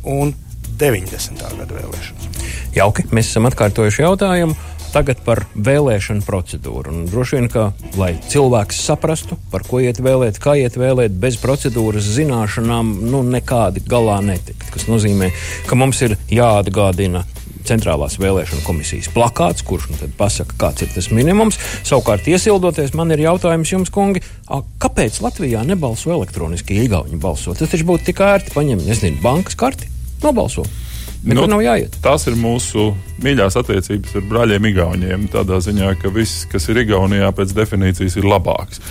un 0.06 0.32
90. 0.78 1.42
gada 1.42 1.75
vēlēšanas. 1.75 2.30
Jauki, 2.76 3.06
mēs 3.10 3.32
esam 3.32 3.48
atkārtojuši 3.50 4.04
jautājumu. 4.06 4.56
tagad 4.96 5.18
par 5.26 5.42
vēlēšanu 5.52 6.25
procedūru. 6.25 6.92
Un 6.94 7.08
droši 7.10 7.36
vien, 7.36 7.48
ka, 7.52 7.66
lai 8.00 8.14
cilvēks 8.32 8.78
saprastu, 8.86 9.36
par 9.52 9.66
ko 9.68 9.82
iet 9.84 10.00
vēlēt, 10.00 10.38
kā 10.40 10.54
iet 10.56 10.78
vēlēt, 10.80 11.12
bez 11.20 11.36
procedūras 11.42 12.06
zināšanām, 12.16 12.94
nu, 13.10 13.20
nekādi 13.26 13.82
galā 13.84 14.22
netikt. 14.25 14.64
Tas 14.72 14.86
nozīmē, 14.88 15.32
ka 15.68 15.76
mums 15.76 16.00
ir 16.06 16.16
jāatgādina 16.32 17.26
centrālās 17.68 18.18
vēlēšana 18.23 18.64
komisijas 18.66 19.11
plakāts, 19.14 19.64
kurš 19.66 19.90
nu 19.92 20.11
pasaka, 20.18 20.56
kāds 20.61 20.87
ir 20.87 20.92
tas 20.94 21.11
minimums. 21.14 21.58
Savukārt, 21.87 22.28
iesildoties, 22.30 22.94
man 22.99 23.14
ir 23.14 23.25
jautājums 23.26 23.73
jums, 23.73 23.92
kungi, 23.94 24.23
a, 24.49 24.62
kāpēc 24.82 25.20
Latvijā 25.25 25.64
nebalso 25.66 26.14
elektroniski, 26.14 26.78
ja 26.78 26.87
Igauni 26.87 27.20
balso? 27.20 27.54
Tas 27.58 27.73
taču 27.73 27.88
būtu 27.88 28.11
tik 28.11 28.25
ērti 28.26 28.54
paņemt, 28.56 28.87
nezinu, 28.88 29.20
bankas 29.25 29.58
karti, 29.58 29.90
nobalsot. 30.25 30.70
Nekur 31.26 31.46
nu, 31.49 31.56
nav 31.56 31.64
jāiet. 31.64 31.96
Tas 32.04 32.26
ir 32.30 32.38
mūsu 32.38 32.92
mīļās 33.25 33.56
attiecības 33.61 34.16
ar 34.18 34.26
brāļiem 34.30 34.68
Igauniem. 34.70 35.26
Tādā 35.32 35.58
ziņā, 35.64 35.94
ka 36.00 36.11
viss, 36.12 36.44
kas 36.50 36.68
ir 36.73 36.82
Igaunijā, 36.85 37.30
pēc 37.37 37.54
definīcijas 37.56 38.18
ir 38.20 38.28
labāks. 38.28 38.82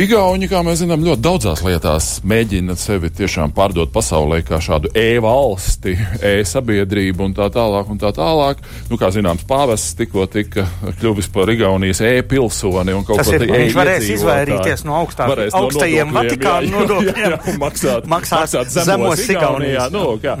Igauni, 0.00 0.48
kā 0.48 0.62
mēs 0.64 0.80
zinām, 0.80 1.02
ļoti 1.04 1.20
daudzās 1.24 1.62
lietās 1.66 2.06
mēģina 2.24 2.76
sevi 2.80 3.10
tiešām 3.12 3.52
pārdot 3.56 3.92
pasaulē 3.92 4.40
kā 4.46 4.60
šādu 4.62 4.92
e-valsti, 4.96 5.96
e-sabiedrību 6.32 7.26
un 7.28 7.36
tā 7.36 7.48
tālāk. 7.52 7.90
Un 7.92 8.00
tā 8.00 8.12
tālāk. 8.16 8.62
Nu, 8.90 8.98
kā 9.00 9.10
zināms, 9.12 9.44
pāvests 9.48 9.96
tikko 9.98 10.26
tika 10.32 10.66
kļuvis 11.00 11.28
par 11.32 11.50
Igaunijas 11.52 12.02
e-pilsoni 12.08 12.94
Tas 12.94 13.08
ko 13.08 13.18
tādu. 13.18 13.48
Viņš 13.52 13.76
varēs 13.76 14.08
izvairīties 14.16 14.86
no 14.88 14.96
augstā, 15.02 15.28
augstajiem 15.58 16.12
Vatikāna 16.14 16.72
nodokļiem 16.72 17.60
maksāt, 17.60 18.08
maksāt, 18.08 18.46
maksāt 18.46 18.72
zemos, 18.72 18.88
zemos 18.88 19.24
Igaunijā. 19.32 19.88
Nu, 19.92 20.06
kā, 20.22 20.36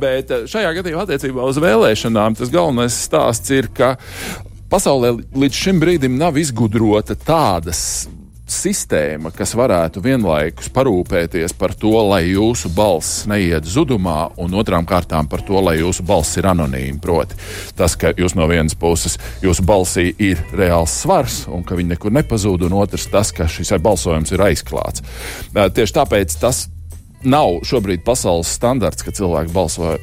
bet 0.00 0.32
šajā 0.50 0.74
gadījumā 0.80 1.06
attiecībā 1.06 1.46
uz 1.48 1.60
vēlēšanām 1.62 2.38
tas 2.38 2.50
galvenais 2.50 2.67
stāsts 2.92 3.50
ir, 3.54 3.70
ka 3.74 3.96
pasaulē 4.70 5.14
līdz 5.32 5.64
šim 5.64 5.82
brīdim 5.82 6.18
nav 6.20 6.38
izgudrota 6.40 7.16
tādas 7.16 8.08
sistēma, 8.48 9.30
kas 9.34 9.52
varētu 9.58 10.00
vienlaikus 10.02 10.70
parūpēties 10.72 11.52
par 11.58 11.74
to, 11.76 11.92
lai 12.08 12.22
jūsu 12.30 12.70
balss 12.72 13.26
neiet 13.28 13.68
zudumā, 13.68 14.30
un 14.40 14.56
otrām 14.56 14.86
kārtām 14.88 15.28
par 15.28 15.42
to, 15.44 15.60
lai 15.64 15.78
jūsu 15.82 16.04
balss 16.08 16.38
ir 16.40 16.48
anonīma. 16.48 17.00
Proti, 17.02 17.36
tas, 17.76 17.96
ka 18.00 18.14
jūs 18.16 18.34
no 18.38 18.48
vienas 18.50 18.76
puses 18.78 19.18
jūsu 19.44 19.64
balsī 19.68 20.08
ir 20.16 20.40
reāls 20.56 20.96
svars 21.02 21.42
un 21.52 21.64
ka 21.66 21.76
viņi 21.78 21.94
nekur 21.94 22.14
nepazūd, 22.16 22.64
un 22.68 22.78
otrs 22.80 23.08
tas, 23.12 23.32
ka 23.36 23.48
šis 23.50 23.76
balsojums 23.84 24.32
ir 24.32 24.44
aizklāts. 24.48 25.04
Tieši 25.52 25.98
tāpēc 26.00 26.38
tas 26.40 26.66
nav 27.22 27.60
šobrīd 27.68 28.04
pasaules 28.06 28.50
standarts, 28.58 29.04
ka 29.04 29.14
cilvēki 29.14 29.52
balso 29.54 29.96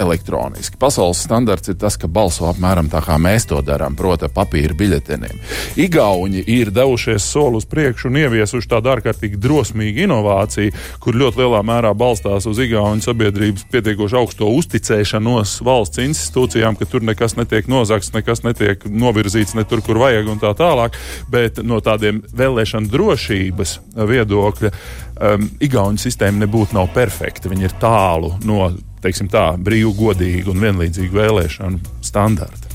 elektroniski. 0.00 0.78
Pasaules 0.80 1.22
standarts 1.24 1.70
ir 1.70 1.78
tas, 1.80 1.96
ka 2.00 2.08
balso 2.10 2.48
apmēram 2.48 2.88
tā, 2.92 3.00
kā 3.04 3.16
mēs 3.20 3.48
to 3.50 3.60
darām, 3.64 3.96
proti, 3.98 4.28
papīra 4.32 4.74
biļeteniem. 4.78 5.40
Igauni 5.80 6.42
ir 6.50 6.72
devušies 6.74 7.26
soli 7.34 7.60
uz 7.60 7.68
priekšu 7.70 8.10
un 8.10 8.18
ieviesuši 8.24 8.70
tādu 8.70 8.92
ārkārtīgi 8.94 9.40
drosmīgu 9.40 10.04
inovāciju, 10.06 10.74
kur 11.02 11.18
ļoti 11.20 11.42
lielā 11.42 11.62
mērā 11.66 11.94
balstās 11.98 12.48
uz 12.50 12.60
Igaunu 12.62 13.04
sabiedrības 13.04 13.66
pietiekoši 13.72 14.18
augsto 14.18 14.50
uzticēšanos 14.58 15.56
valsts 15.66 16.02
institūcijām, 16.04 16.78
ka 16.78 16.88
tur 16.90 17.06
nekas 17.06 17.38
netiek 17.38 17.70
nozagts, 17.70 18.12
nekas 18.14 18.44
netiek 18.46 18.86
novirzīts 18.88 19.54
ne 19.58 19.66
tur, 19.68 19.82
kur 19.84 20.02
vajag 20.02 20.30
un 20.30 20.42
tā 20.42 20.54
tālāk. 20.58 20.98
Bet 21.30 21.62
no 21.62 21.80
tādiem 21.84 22.22
vēlēšanu 22.34 22.90
drošības 22.92 23.78
viedokļa 23.94 24.74
um, 25.20 25.48
Igaunu 25.62 26.00
sistēma 26.00 26.44
nebūtu 26.44 26.76
nav 26.76 26.90
perfekta. 26.94 27.50
Viņi 27.52 27.68
ir 27.68 27.78
tālu 27.82 28.34
no 28.48 28.70
tā, 29.04 29.46
brīvu, 29.60 29.94
godīgu 29.98 30.54
un 30.54 30.62
vienlīdzīgu 30.64 31.20
vēlēšanu 31.20 31.98
standartu. 32.04 32.70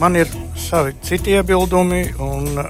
Man 0.00 0.16
ir 0.16 0.28
savi 0.56 0.94
citi 1.04 1.34
iebildumi, 1.36 2.00
un 2.24 2.46
uh, 2.56 2.68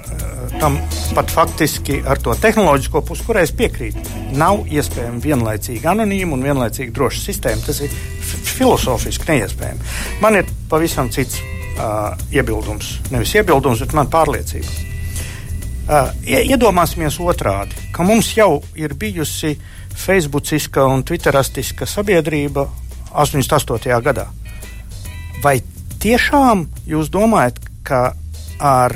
tam 0.58 0.78
pat 1.14 1.30
faktiski 1.30 2.00
ar 2.02 2.18
to 2.18 2.34
tehnoloģisko 2.34 3.04
pusi, 3.06 3.22
kurai 3.26 3.44
es 3.46 3.54
piekrītu, 3.54 4.02
nav 4.38 4.64
iespējama 4.66 5.22
vienlaicīga 5.22 5.92
anonīma 5.92 6.34
un 6.34 6.42
vienlaicīga 6.48 6.94
droša 6.96 7.22
sistēma. 7.28 7.62
Tas 7.66 7.80
ir 7.86 7.94
filozofiski 8.56 9.30
neiespējami. 9.30 9.90
Man 10.22 10.42
ir 10.42 10.50
pavisam 10.70 11.10
cits 11.14 11.38
uh, 11.40 12.18
iebildums. 12.34 12.96
Nevis 13.14 13.38
iebildums, 13.38 13.84
bet 13.86 13.94
man 13.98 14.10
pārliecība. 14.10 14.89
Uh, 15.88 16.10
iedomāsimies 16.22 17.16
otrādi, 17.18 17.74
ka 17.92 18.04
mums 18.06 18.28
jau 18.36 18.60
ir 18.78 18.94
bijusi 18.94 19.56
Facebookiska 19.96 20.84
un 20.86 21.02
Twitterastiska 21.04 21.86
sabiedrība 21.86 22.68
88. 23.10 23.96
gadā. 24.04 24.28
Vai 25.42 25.58
tiešām 26.00 26.66
jūs 26.86 27.10
domājat, 27.10 27.58
ka 27.82 28.12
ar 28.60 28.94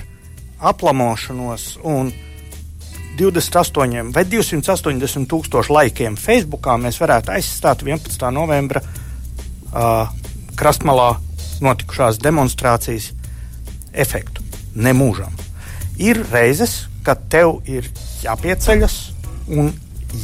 aplamošanos 0.61 1.79
un 1.83 2.13
28 3.19 4.13
vai 4.15 4.25
280 4.27 5.29
tūkstošu 5.31 5.75
laikiem 5.75 6.17
Facebookā 6.19 6.77
mēs 6.81 6.99
varētu 7.03 7.35
aizstāt 7.35 7.85
11. 7.87 8.31
novembra 8.35 8.83
uh, 8.83 10.09
krastmalā 10.59 11.15
notikušās 11.63 12.19
demonstrācijas 12.23 13.13
efektu? 13.93 14.43
Nemūžam. 14.75 15.31
Ir 16.03 16.25
reizes, 16.33 16.85
kad 17.07 17.29
tev 17.31 17.61
ir 17.71 17.87
jāpieceļas 18.25 18.97
un 19.55 19.73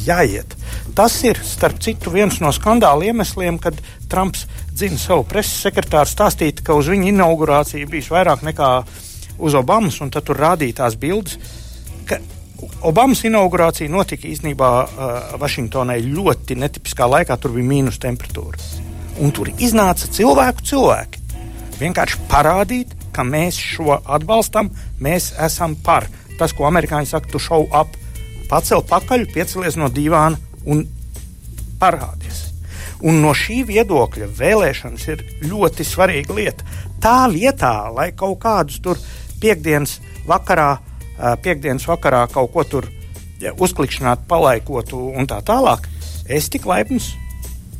jāiet. 0.05 0.55
Tas 0.95 1.15
ir, 1.23 1.39
starp 1.45 1.79
citu, 1.83 2.11
viens 2.11 2.39
no 2.43 2.51
skandāla 2.55 3.11
iemesliem, 3.11 3.59
kad 3.61 3.77
Trumps 4.11 4.45
dzina 4.73 4.99
savu 4.99 5.23
preses 5.27 5.61
sekretāru 5.63 6.09
stāstīt, 6.09 6.63
ka 6.65 6.75
uz 6.75 6.89
viņa 6.91 7.11
inaugurāciju 7.11 7.89
bijis 7.91 8.11
vairāk 8.11 8.43
nekā 8.47 8.71
uz 9.41 9.55
Obamas, 9.57 9.99
un 10.03 10.11
tad 10.13 10.27
tur 10.27 10.39
rādīja 10.41 10.81
tās 10.83 10.97
bildes. 10.99 11.37
Obamas 12.85 13.23
inaugurācija 13.25 13.89
notika 13.89 14.27
īstenībā 14.29 14.69
uh, 14.83 15.13
Vašingtonai 15.41 16.01
ļoti 16.05 16.57
netipiskā 16.61 17.07
laikā, 17.09 17.37
tur 17.41 17.55
bija 17.55 17.69
mīnus 17.71 17.97
temperatūra. 18.01 18.59
Un 19.21 19.33
tur 19.35 19.49
iznāca 19.57 20.09
cilvēku 20.13 20.65
cilvēki. 20.69 21.23
Vienkārši 21.81 22.19
parādīt, 22.29 22.93
ka 23.13 23.25
mēs 23.27 23.57
šo 23.59 23.99
atbalstam, 23.99 24.71
mēs 24.99 25.31
esam 25.39 25.75
par. 25.85 26.07
Tas, 26.39 26.55
ko 26.57 26.65
amerikāņi 26.69 27.11
saka, 27.11 27.29
tu 27.31 27.41
šau 27.41 27.65
ap 27.75 27.93
pacel 28.51 28.83
pakaļ, 28.87 29.27
piecelies 29.33 29.77
no 29.79 29.89
divāna 29.93 30.39
un 30.65 30.85
parādies. 31.81 32.47
Un 33.01 33.21
no 33.23 33.33
šī 33.33 33.61
viedokļa 33.69 34.27
vēlēšanas 34.37 35.07
ir 35.09 35.23
ļoti 35.47 35.85
svarīga 35.87 36.35
lieta. 36.37 36.65
Tā 37.01 37.25
vietā, 37.33 37.73
lai 37.93 38.11
kaut 38.17 38.37
kādus 38.43 38.77
tur 38.83 38.99
piekdienas 39.41 39.97
vakarā, 40.29 40.75
piekdienas 41.41 41.87
vakarā 41.89 42.27
kaut 42.33 42.51
ko 42.53 42.65
tur 42.67 42.89
ja, 43.41 43.55
uzklikšķināt, 43.57 44.27
palaikotu 44.29 44.99
un 45.17 45.29
tā 45.29 45.39
tālāk, 45.45 45.87
es 46.29 46.49
tik 46.53 46.67
laipns 46.69 47.13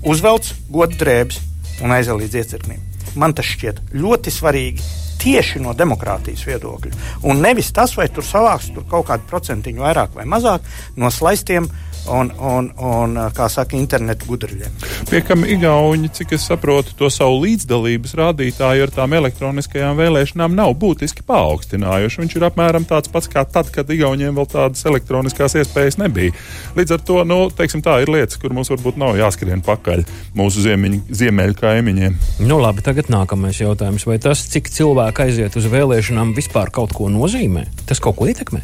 uzvelcu 0.01 0.57
godu 0.73 0.97
drēbes 1.03 1.37
un 1.85 1.93
aizēju 1.93 2.23
līdz 2.23 2.39
iecirknim. 2.41 2.81
Man 3.19 3.35
tas 3.37 3.45
šķiet 3.45 3.83
ļoti 3.93 4.33
svarīgi 4.33 4.89
tieši 5.21 5.61
no 5.61 5.75
demokrātijas 5.77 6.43
viedokļa. 6.47 6.91
Un 7.29 7.41
nevis 7.43 7.71
tas, 7.75 7.93
vai 7.97 8.09
tur 8.13 8.25
savāks 8.25 8.71
tur 8.75 8.87
kaut 8.89 9.07
kādu 9.11 9.27
procentiņu 9.29 9.85
vairāk 9.85 10.17
vai 10.17 10.27
mazāk 10.29 10.65
no 10.97 11.11
slaistiem 11.13 11.69
un, 12.09 12.31
un, 12.39 12.69
un 12.77 13.17
kā 13.35 13.47
saka, 13.51 13.77
internetu 13.77 14.27
gudriem. 14.29 14.71
Piekam 15.09 15.45
Igauni, 15.45 16.09
cik 16.13 16.35
es 16.37 16.45
saprotu, 16.49 16.95
to 16.97 17.09
savu 17.13 17.41
līdzdalības 17.43 18.15
rādītāju 18.17 18.87
ar 18.87 18.93
tām 18.95 19.15
elektroniskajām 19.17 19.99
vēlēšanām 19.99 20.55
nav 20.57 20.73
būtiski 20.81 21.25
paaugstinājuši. 21.27 22.21
Viņš 22.23 22.37
ir 22.37 22.47
apmēram 22.47 22.87
tāds 22.89 23.11
pats 23.11 23.29
kā 23.31 23.43
tad, 23.45 23.71
kad 23.73 23.89
Igauniem 23.91 24.35
vēl 24.37 24.49
tādas 24.51 24.85
elektroniskās 24.89 25.57
iespējas 25.61 25.99
nebija. 26.01 26.35
Līdz 26.77 26.97
ar 26.97 27.05
to, 27.05 27.21
nu, 27.27 27.39
teiksim, 27.55 27.83
tā 27.85 27.99
ir 28.03 28.11
lietas, 28.13 28.39
kur 28.41 28.55
mums 28.55 28.71
varbūt 28.73 28.99
nav 29.01 29.19
jāskrien 29.19 29.63
pakaļ 29.65 30.05
mūsu 30.37 30.65
ziemeļu 30.65 31.57
kaimiņiem. 31.61 32.19
Nu, 32.47 32.59
labi, 32.63 32.83
tagad 32.85 33.11
nākamais 33.13 33.61
jautājums. 33.61 34.07
Vai 34.09 34.19
tas, 34.23 34.43
cik 34.51 34.71
cilvēki 34.73 35.27
aiziet 35.27 35.57
uz 35.59 35.67
vēlēšanām, 35.71 36.35
vispār 36.37 36.73
kaut 36.73 36.95
ko 36.97 37.11
nozīmē? 37.11 37.67
Tas 37.89 38.01
kaut 38.03 38.19
ko 38.19 38.29
ietekmē? 38.31 38.63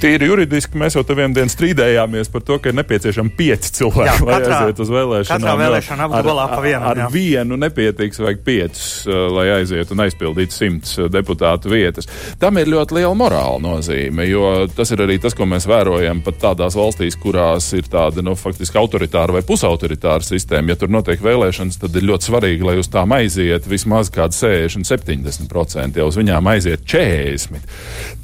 Tīri 0.00 0.30
juridiski 0.30 0.78
mēs 0.80 0.94
jau 0.96 1.02
te 1.04 1.12
vienā 1.12 1.34
dienā 1.36 1.52
strīdējāmies 1.52 2.30
par 2.32 2.40
to, 2.48 2.56
ka 2.62 2.70
ir 2.70 2.76
nepieciešami 2.78 3.34
pieci 3.36 3.72
cilvēki, 3.76 4.06
jā, 4.08 4.14
lai 4.24 4.36
katrā, 4.38 4.60
aiziet 4.60 4.78
uz 4.80 4.92
vēlēšanām. 4.94 5.42
Katrā 5.42 5.56
vēlēšana 5.60 6.06
apgabalā 6.06 6.46
pa 6.48 6.60
vienam. 6.64 6.86
Ar, 6.88 7.00
ar 7.04 7.12
vienu 7.12 7.58
nepietiks, 7.60 8.20
vajag 8.24 8.40
piecus, 8.46 8.86
uh, 9.04 9.26
lai 9.36 9.44
aizietu 9.58 9.92
un 9.92 10.00
aizpildītu 10.06 10.56
simts 10.56 10.94
uh, 10.96 11.10
deputātu 11.12 11.68
vietas. 11.74 12.08
Tam 12.40 12.56
ir 12.56 12.70
ļoti 12.72 12.96
liela 12.96 13.12
morāla 13.18 13.58
nozīme, 13.60 14.24
jo 14.30 14.46
tas 14.72 14.94
ir 14.94 15.02
arī 15.04 15.18
tas, 15.20 15.36
ko 15.36 15.44
mēs 15.50 15.68
vērojam 15.68 16.24
pat 16.24 16.40
tādās 16.46 16.78
valstīs, 16.80 17.18
kurās 17.20 17.68
ir 17.76 17.92
tāda, 17.92 18.24
nu, 18.24 18.32
faktiski 18.40 18.80
autoritāra 18.80 19.36
vai 19.36 19.44
pusautoritāra 19.44 20.24
sistēma. 20.24 20.72
Ja 20.72 20.80
tur 20.80 20.94
notiek 20.96 21.20
vēlēšanas, 21.20 21.76
tad 21.84 22.00
ir 22.00 22.08
ļoti 22.08 22.30
svarīgi, 22.30 22.68
lai 22.70 22.78
uz 22.80 22.88
tām 22.88 23.12
aiziet 23.18 23.68
vismaz 23.68 24.08
kādi 24.16 24.40
60, 24.40 24.88
70%, 24.88 26.00
ja 26.00 26.08
uz 26.08 26.16
viņām 26.16 26.50
aiziet 26.54 26.88
40. 26.88 27.68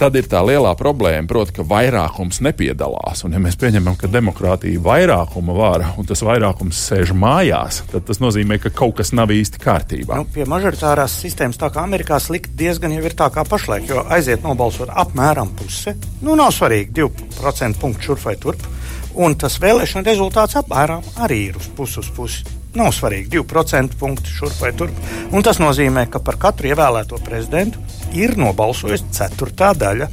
Tad 0.01 0.17
ir 0.17 0.33
tā 0.33 0.41
lielā 0.49 0.73
problēma, 0.81 1.29
proti, 1.29 1.66
vairākums 1.69 2.41
nepiedalās. 2.45 3.25
Un, 3.27 3.35
ja 3.37 3.41
mēs 3.43 3.59
pieņemam, 3.61 3.97
ka 4.01 4.11
demokrātija 4.11 4.77
ir 4.77 4.85
vairākuma 4.85 5.57
vara 5.57 5.93
un 6.01 6.09
tas 6.09 6.23
vairākums 6.27 6.81
sēž 6.89 7.13
mājās, 7.17 7.83
tad 7.93 8.07
tas 8.09 8.21
nozīmē, 8.23 8.59
ka 8.63 8.73
kaut 8.75 8.97
kas 9.01 9.13
nav 9.17 9.33
īsti 9.35 9.63
kārtībā. 9.63 10.21
Nu, 10.21 10.29
pie 10.33 10.47
mažoritārās 10.51 11.19
sistēmas, 11.23 11.61
tā 11.61 11.71
kā 11.75 11.85
Amerikā 11.87 12.21
slikt 12.23 12.55
diezgan 12.59 12.95
jau 12.97 13.05
ir 13.05 13.17
tā 13.19 13.31
kā 13.35 13.47
pašlaik, 13.49 13.89
jo 13.91 14.05
aiziet 14.13 14.45
nobalsot 14.47 14.93
apmēram 14.93 15.53
puse. 15.59 15.97
Nu, 16.23 16.37
nav 16.39 16.53
svarīgi, 16.57 16.95
2% 17.03 17.83
punktu 17.83 18.11
šurp 18.11 18.29
vai 18.29 18.37
turp. 18.41 18.69
Un 19.17 19.33
tas 19.41 19.57
vēlēšana 19.63 20.05
rezultāts 20.05 20.59
apmēram 20.61 21.05
arī 21.25 21.47
ir 21.51 21.59
uz 21.61 21.71
pusi 21.73 22.03
uz 22.03 22.13
pusi. 22.13 22.57
Nav 22.77 22.91
svarīgi 22.93 23.39
2% 23.39 23.97
punkti 23.97 24.29
šurp 24.29 24.61
vai 24.61 24.73
turp. 24.77 24.99
Un 25.33 25.45
tas 25.45 25.57
nozīmē, 25.63 26.05
ka 26.13 26.21
par 26.21 26.37
katru 26.41 26.69
ievēlēto 26.69 27.17
prezidentu 27.25 27.81
ir 28.13 28.37
nobalsojusi 28.37 29.09
ceturtā 29.17 29.73
daļa 29.81 30.11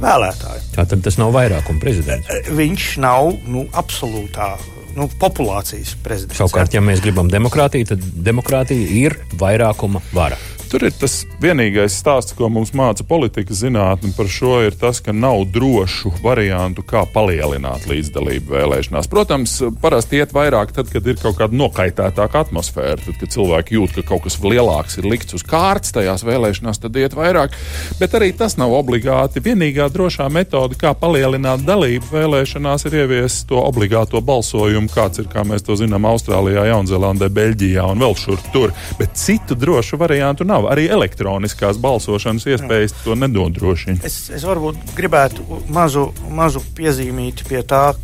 vēlētāju. 0.00 0.62
Tātad 0.74 1.04
tas 1.04 1.18
nav 1.20 1.34
vairākuma 1.34 1.82
prezidents. 1.82 2.30
Viņš 2.54 2.88
nav 3.04 3.34
nu, 3.50 3.66
absolūtā 3.76 4.54
nu, 4.98 5.08
populācijas 5.20 5.94
prezidents. 6.04 6.38
Savukārt, 6.40 6.74
ja 6.74 6.82
mēs 6.84 7.02
gribam 7.04 7.30
demokrātiju, 7.32 7.92
tad 7.94 8.10
demokrātija 8.26 8.90
ir 9.04 9.18
vairākuma 9.40 10.02
vara. 10.14 10.38
Tur 10.74 10.88
ir 10.88 10.94
tas 10.98 11.20
vienīgais 11.38 11.94
stāsts, 12.00 12.34
ko 12.34 12.48
mums 12.50 12.72
māca 12.74 13.04
politika 13.06 13.54
zinātne 13.54 14.08
par 14.16 14.26
šo, 14.26 14.56
ir 14.66 14.74
tas, 14.74 14.98
ka 14.98 15.12
nav 15.14 15.44
drošu 15.54 16.10
variantu, 16.24 16.82
kā 16.82 17.04
palielināt 17.14 17.84
līdzdalību 17.86 18.56
vēlēšanās. 18.56 19.06
Protams, 19.12 19.52
parasti 19.78 20.18
iet 20.18 20.34
vairāk 20.34 20.72
tad, 20.74 20.90
kad 20.90 21.06
ir 21.06 21.20
kaut 21.20 21.38
kāda 21.38 21.54
nokaitētāka 21.54 22.42
atmosfēra, 22.42 22.96
tad, 23.04 23.20
kad 23.20 23.30
cilvēki 23.36 23.76
jūt, 23.76 23.94
ka 23.94 24.02
kaut 24.08 24.24
kas 24.24 24.40
lielāks 24.42 24.98
ir 24.98 25.06
likts 25.12 25.38
uz 25.38 25.44
kārtas 25.46 25.94
tajās 25.94 26.26
vēlēšanās, 26.26 26.82
tad 26.82 26.98
iet 26.98 27.14
vairāk. 27.14 27.54
Bet 28.00 28.18
arī 28.18 28.32
tas 28.34 28.58
nav 28.58 28.74
obligāti. 28.74 29.44
Vienīgā 29.46 29.86
drošā 29.94 30.26
metode, 30.26 30.74
kā 30.80 30.90
palielināt 30.98 31.62
dalību 31.70 32.10
vēlēšanās, 32.16 32.88
ir 32.90 32.98
ieviest 33.04 33.46
to 33.52 33.62
obligāto 33.62 34.18
balsojumu, 34.18 34.90
kāds 34.90 35.22
ir, 35.22 35.30
kā 35.30 35.46
mēs 35.46 35.62
to 35.70 35.78
zinām, 35.78 36.10
Austrālijā, 36.10 36.66
Jaunzēlandē, 36.72 37.30
Beļģijā 37.38 37.86
un 37.94 38.02
vēl 38.08 38.18
šur 38.18 38.42
tur. 38.50 38.74
Bet 38.98 39.14
citu 39.22 39.54
drošu 39.54 40.02
variantu 40.02 40.42
nav 40.42 40.63
nav 40.64 40.72
arī 40.72 40.88
elektroniskās 40.88 41.78
balsošanas 41.78 42.46
iespējas, 42.46 42.94
to 43.04 43.14
nedodrošina. 43.18 44.00
Es, 44.04 44.30
es 44.32 44.44
varbūt 44.44 44.94
gribētu 44.96 45.44
mazu, 45.68 46.12
mazu 46.30 46.62
piezīmīt 46.76 47.44
pie 47.48 47.62
tā, 47.62 47.94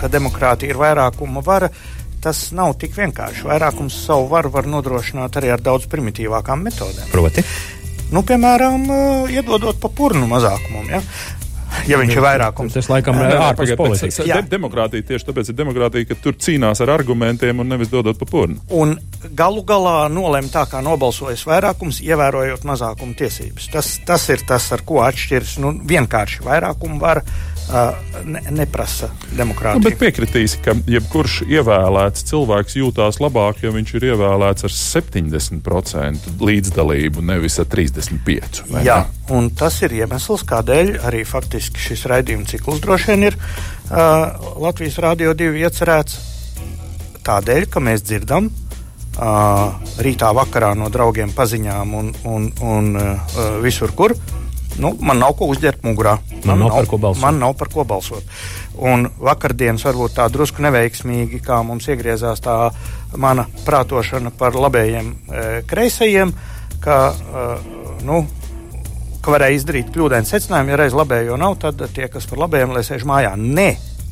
ka 0.00 0.08
demokrātija 0.08 0.72
ir 0.72 0.80
vairākuma 0.80 1.42
vara. 1.44 1.70
Tas 2.18 2.50
nav 2.50 2.74
tik 2.80 2.96
vienkārši. 2.96 3.44
Vairākums 3.46 3.94
savu 3.94 4.26
varu 4.32 4.50
var 4.50 4.66
nodrošināt 4.66 5.36
arī 5.38 5.52
ar 5.54 5.60
daudz 5.62 5.86
primitīvākām 5.86 6.64
metodēm. 6.66 7.12
Proti? 7.12 7.44
Nu, 8.10 8.24
piemēram, 8.26 8.88
iedodot 9.30 9.78
pa 9.78 9.90
purnu 9.94 10.26
mazākumam. 10.26 10.88
Ja? 10.90 11.02
Ja 11.88 11.98
viņš 12.00 12.14
ir 12.16 12.24
vairākums. 12.24 12.76
Tas 12.78 12.88
laikam 12.90 13.20
ir 13.22 13.36
ārpus 13.38 13.74
politikas. 13.78 14.20
De 14.26 14.40
demokrātija 14.56 15.06
tieši 15.12 15.28
tāpēc 15.28 15.52
ir 15.52 15.58
demokrātija, 15.58 16.08
ka 16.10 16.18
tur 16.22 16.38
cīnās 16.38 16.82
ar 16.84 16.94
argumentiem 16.96 17.62
un 17.62 17.70
nevis 17.74 17.92
dodot 17.92 18.18
pa 18.18 18.28
purnu. 18.28 18.60
Un 18.74 18.96
galu 19.38 19.64
galā 19.68 20.08
nolem 20.12 20.48
tā, 20.52 20.64
kā 20.70 20.82
nobalsojas 20.84 21.44
vairākums, 21.48 22.02
ievērojot 22.06 22.66
mazākumu 22.68 23.16
tiesības. 23.18 23.70
Tas, 23.74 23.92
tas 24.08 24.28
ir 24.34 24.44
tas, 24.48 24.70
ar 24.74 24.84
ko 24.86 25.02
atšķiras 25.06 25.58
nu, 25.62 25.74
vienkārši 25.88 26.44
vairākumu 26.46 27.00
var 27.02 27.22
ne, 28.24 28.42
neprasa 28.54 29.10
demokrātiju. 29.36 29.82
Nu, 29.84 29.92
piekritīsi, 30.00 30.60
ka 30.64 30.74
jebkurš 30.88 31.42
ievēlēts 31.48 32.24
cilvēks 32.30 32.78
jūtās 32.80 33.20
labāk, 33.22 33.62
ja 33.64 33.72
viņš 33.74 33.94
ir 33.98 34.06
ievēlēts 34.12 34.66
ar 34.68 34.74
70% 34.74 36.30
līdzdalību, 36.40 37.24
nevis 37.28 37.58
ar 37.60 37.68
35%. 37.72 38.64
Jā, 38.86 39.02
ne? 39.04 39.34
un 39.36 39.50
tas 39.58 39.80
ir 39.84 39.98
iemesls, 40.00 40.46
kādēļ 40.48 40.94
arī 41.08 41.24
faktiski 41.28 41.82
šis 41.88 42.06
raidījuma 42.10 42.48
cikls 42.48 42.80
droši 42.84 43.12
vien 43.12 43.28
ir 43.30 43.38
uh, 43.38 44.56
Latvijas 44.64 44.98
Rādio 45.04 45.36
2 45.36 45.60
iecerēts. 45.66 46.18
Tādēļ, 47.28 47.68
ka 47.68 47.82
mēs 47.84 48.06
dzirdam 48.08 48.48
uh, 48.48 49.76
rītā, 50.00 50.32
vakarā 50.36 50.72
no 50.78 50.88
draugiem 50.92 51.34
paziņām 51.36 51.96
un, 52.00 52.12
un, 52.24 52.50
un 52.64 52.92
uh, 52.96 53.32
visur, 53.60 53.92
kur 53.92 54.16
nu, 54.82 54.92
man 55.00 55.20
nav 55.22 55.34
ko 55.38 55.48
uzģērbt 55.52 55.84
mugurā. 55.86 56.16
Man, 56.44 56.58
man, 56.58 56.64
nav, 56.64 56.74
par 56.76 56.88
ko 56.90 56.98
balsot. 57.02 57.22
man 57.22 57.40
nav 57.42 57.54
par 57.58 57.70
ko 57.72 57.84
balsot. 57.88 58.34
Un 58.88 59.08
vakardienas 59.18 59.84
varbūt 59.86 60.14
tā 60.18 60.28
drusku 60.32 60.62
neveiksmīgi, 60.64 61.40
kā 61.44 61.60
mums 61.66 61.88
iegriezās 61.90 62.42
tā 62.44 62.56
mana 63.18 63.46
prātošana 63.66 64.32
par 64.38 64.58
labējiem 64.58 65.10
e, 65.10 65.46
kreisajiem, 65.68 66.32
ka, 66.84 66.98
e, 67.10 67.48
nu, 68.06 68.22
ka 69.24 69.34
varēja 69.34 69.58
izdarīt 69.58 69.90
kļūdainu 69.94 70.30
secinājumu, 70.30 70.74
ja 70.74 70.80
reiz 70.82 70.96
labējo 70.96 71.40
nav, 71.40 71.58
tad 71.62 71.82
tie, 71.96 72.06
kas 72.12 72.28
par 72.30 72.44
labējiem, 72.46 72.76
lai 72.76 72.84
sēž 72.86 73.06
mājā. 73.08 73.34
Nē, 73.34 73.68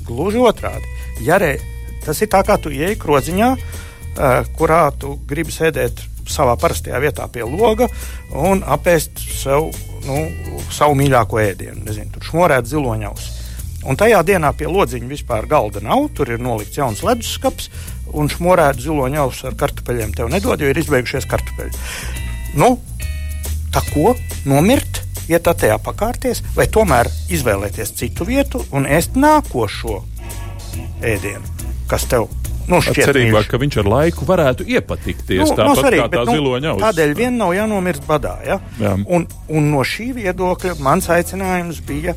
gluži 0.09 0.43
otrādi. 0.43 0.97
Ja 1.27 1.39
re, 1.43 1.57
tas 2.05 2.21
ir 2.23 2.33
tā, 2.33 2.43
kā 2.47 2.59
tu 2.59 2.75
ieej 2.75 2.99
krodziņā, 3.03 3.55
e, 3.55 4.35
kurā 4.59 4.83
tu 4.99 5.15
gribi 5.31 5.55
sēdēt 5.55 6.03
savā 6.27 6.57
parastajā 6.59 6.99
vietā 7.03 7.29
pie 7.31 7.45
loga 7.47 7.87
un 8.35 8.65
apēst 8.67 9.23
sev 9.39 9.71
nu, 10.07 10.23
savu 10.75 10.97
mīļāko 10.99 11.41
ēdienu. 11.43 11.83
Nezinu, 11.87 12.13
tur 12.15 12.27
šmorēt 12.31 12.69
ziloņaus. 12.71 13.27
Un 13.87 13.99
tajā 13.99 14.23
dienā 14.27 14.51
pie 14.59 14.67
lodziņa 14.71 15.11
vispār 15.11 15.47
galda 15.51 15.83
nav. 15.85 16.09
Tur 16.17 16.33
ir 16.35 16.43
nolikts 16.43 16.79
jauns 16.79 17.05
leduskapis, 17.07 17.71
un 18.17 18.31
šmorēt 18.33 18.81
ziloņaus 18.83 19.45
ar 19.51 19.59
kartupeļiem 19.59 20.15
tev 20.17 20.31
nedod, 20.33 20.63
jo 20.63 20.71
ir 20.73 20.81
izbeigušies 20.81 21.29
kartupeļi. 21.31 21.75
Nu, 22.59 22.77
tā 23.75 23.85
ko 23.93 24.15
nomirt? 24.49 25.03
Iet 25.27 25.43
tajā 25.43 25.75
pakārties, 25.83 26.39
vai 26.55 26.69
tomēr 26.71 27.09
izvēlēties 27.35 27.97
citu 27.99 28.23
vietu 28.29 28.61
un 28.71 28.87
ēst 28.87 29.19
nākošo 29.19 29.97
ēdienu, 31.03 31.43
kas 31.91 32.07
tev 32.07 32.29
Nu, 32.67 32.81
cerībā, 32.83 33.45
ka 33.47 33.61
viņš 33.63 33.77
ar 33.83 33.89
laiku 33.91 34.27
varētu 34.27 34.67
iepatikties 34.67 35.45
nu, 35.45 35.53
tāpat 35.53 35.69
no 35.69 35.75
svarīgi, 35.79 36.03
kā 36.03 36.11
tā 36.17 36.25
nu, 36.27 36.35
ziloņa 36.35 36.73
auss. 36.73 36.83
Tādēļ 36.83 37.13
vien 37.19 37.37
nav 37.39 37.53
jānomirst 37.55 38.07
badā. 38.09 38.35
Ja? 38.47 38.57
Jā. 38.83 38.95
Un, 39.07 39.27
un 39.47 39.69
no 39.71 39.85
šī 39.87 40.09
viedokļa 40.17 40.75
mans 40.83 41.07
aicinājums 41.15 41.79
bija, 41.87 42.17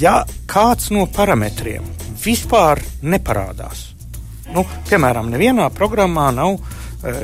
ja 0.00 0.16
kāds 0.50 0.90
no 0.94 1.06
parametriem 1.14 1.86
vispār 2.24 2.82
neparādās, 3.06 3.92
nu, 4.54 4.66
piemēram, 4.90 5.30
nevienā 5.30 5.68
programmā 5.76 6.26
nav 6.34 6.56
e, 6.58 7.14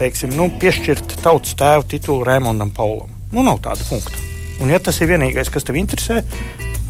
teiksim, 0.00 0.34
nu, 0.34 0.50
piešķirta 0.60 1.22
tautas 1.22 1.54
tēva 1.60 1.86
titulu 1.86 2.26
Rēmondam 2.26 2.74
Paulam. 2.74 3.14
Nu, 3.30 3.46
nav 3.46 3.62
tāda 3.62 3.86
punkta. 3.86 4.18
Un, 4.60 4.72
ja 4.72 4.82
tas 4.82 4.98
ir 5.00 5.12
vienīgais, 5.12 5.48
kas 5.52 5.64
tev 5.64 5.78
interesē, 5.78 6.24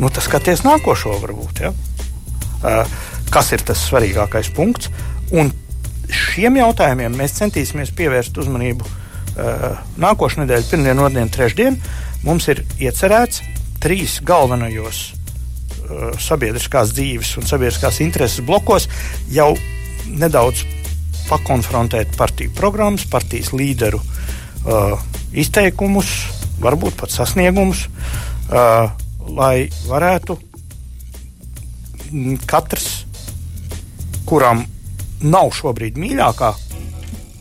nu, 0.01 0.09
tas 0.09 0.25
skaties 0.27 0.65
nākošo 0.65 1.19
varbūt. 1.21 1.65
Ja? 1.67 1.75
Uh, 2.61 2.99
kas 3.33 3.53
ir 3.55 3.63
tas 3.67 3.83
svarīgākais 3.91 4.51
punkts? 4.57 4.91
Un 5.31 5.53
šiem 6.11 6.59
jautājumiem 6.59 7.15
mēs 7.15 7.37
centīsimies 7.39 7.93
pievērst 7.95 8.39
uzmanību 8.43 8.87
uh, 8.87 9.79
nākošais 10.03 10.43
nedēļa, 10.43 10.69
pirmdiena, 10.71 11.07
otrdiena, 11.07 11.35
trešdiena. 11.37 11.95
Mums 12.27 12.49
ir 12.51 12.65
iecerēts 12.83 13.45
trīs 13.81 14.19
galvenajos 14.27 15.03
uh, 15.11 16.11
sabiedriskās 16.21 16.95
dzīves 16.97 17.37
un 17.41 17.47
sabiedriskās 17.49 18.01
intereses 18.05 18.45
blokos 18.47 18.89
jau 19.31 19.53
nedaudz 20.11 20.65
pakonfrontēt 21.29 22.17
partiju 22.19 22.51
programmas, 22.59 23.07
partijas 23.07 23.53
līderu 23.55 24.01
uh, 24.03 24.99
izteikumus, 25.31 26.11
varbūt 26.61 26.99
pat 26.99 27.15
sasniegumus, 27.15 27.87
uh, 28.51 28.91
lai 29.31 29.71
varētu 29.87 30.41
katrs, 32.51 33.05
kuram 34.27 34.65
nav 35.23 35.53
šobrīd 35.57 35.99
mīļākā 36.01 36.51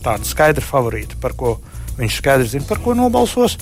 tāda 0.04 0.26
skaidra 0.26 0.64
favorīta, 0.64 1.18
par 1.20 1.36
ko 1.36 1.56
viņš 1.98 2.18
skaidri 2.20 2.48
zina, 2.54 2.68
par 2.68 2.80
ko 2.84 2.96
nobalsos. 2.96 3.58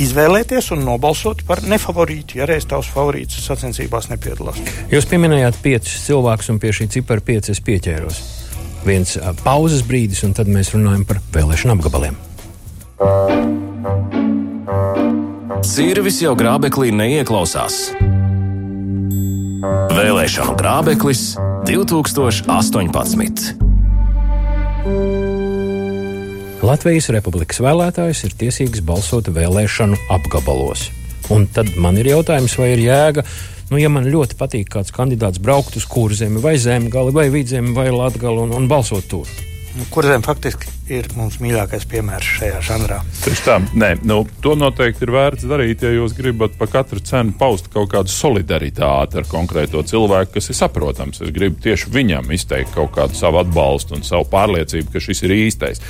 Izvēlēties 0.00 0.70
un 0.74 0.84
nobalsot 0.84 1.40
par 1.48 1.62
nefavorītu, 1.64 2.36
ja 2.38 2.46
reiz 2.48 2.66
tavs 2.68 2.90
favorīts 2.92 3.40
sacensībās 3.46 4.10
nepiedalās. 4.10 4.60
Jūs 4.92 5.08
pieminējāt 5.08 5.56
piecus 5.64 6.04
cilvēkus, 6.04 6.50
un 6.52 6.60
pie 6.60 6.74
šī 6.76 6.90
cipara 6.98 7.24
pieci 7.24 7.54
es 7.54 7.62
pieķēros. 7.64 8.20
Viens 8.84 9.16
pauzes 9.44 9.82
brīdis, 9.88 10.22
un 10.28 10.36
tad 10.36 10.52
mēs 10.52 10.74
runājam 10.76 11.06
par 11.08 11.20
vēlēšanu 11.32 11.76
apgabaliem. 11.78 12.20
Sirvis 15.64 16.20
jau 16.22 16.36
grābeklī 16.36 16.92
neieklausās. 16.96 17.82
Vēlēšanu 19.96 20.56
grābeklis 20.60 21.24
2018. 21.70 23.54
Latvijas 26.66 27.06
Republikas 27.14 27.60
vēlētājs 27.62 28.24
ir 28.26 28.34
tiesīgs 28.40 28.82
balsot 28.82 29.30
vēlēšanu 29.30 30.00
apgabalos. 30.10 30.88
Un 31.30 31.46
tad 31.54 31.70
man 31.78 32.00
ir 32.02 32.10
jautājums, 32.10 32.56
vai 32.58 32.72
ir 32.72 32.82
jēga, 32.88 33.22
nu, 33.70 33.78
ja 33.78 33.86
man 33.92 34.10
ļoti 34.10 34.34
patīk 34.40 34.72
kāds 34.74 34.90
kandidāts 34.96 35.38
braukt 35.38 35.78
uz 35.78 35.86
kurzemi, 35.86 36.42
vai 36.42 36.56
zemgali, 36.58 37.14
vai 37.14 37.28
vidzemi, 37.30 37.70
vai 37.76 37.86
latgali 37.94 38.48
un, 38.48 38.56
un 38.58 38.66
balsot 38.66 39.06
tur. 39.06 39.30
Kurzem 39.90 40.22
faktiski 40.26 40.66
ir 40.90 41.06
mums 41.14 41.36
mīļākais 41.42 41.84
piemērs 41.90 42.30
šajā 42.40 42.62
žanrā. 42.66 42.98
Tieši 43.22 43.44
tā, 43.46 43.58
Nē, 43.78 43.92
nu, 44.06 44.24
to 44.42 44.56
noteikti 44.58 45.06
ir 45.06 45.12
vērts 45.14 45.46
darīt, 45.50 45.84
ja 45.86 45.92
jūs 45.94 46.16
gribat 46.18 46.56
par 46.58 46.72
katru 46.72 47.02
cenu 47.06 47.36
paust 47.38 47.70
kaut 47.70 47.92
kādu 47.92 48.10
solidaritāti 48.10 49.20
ar 49.20 49.28
konkrēto 49.30 49.84
cilvēku, 49.86 50.34
kas 50.38 50.50
ir 50.50 50.58
saprotams. 50.58 51.22
Es 51.22 51.30
gribu 51.34 51.62
tieši 51.62 51.92
viņam 51.94 52.34
izteikt 52.34 52.74
kaut 52.74 52.92
kādu 52.98 53.18
savu 53.18 53.42
atbalstu 53.44 53.98
un 53.98 54.06
savu 54.06 54.26
pārliecību, 54.32 54.90
ka 54.90 55.04
šis 55.06 55.24
ir 55.28 55.36
īstais 55.38 55.84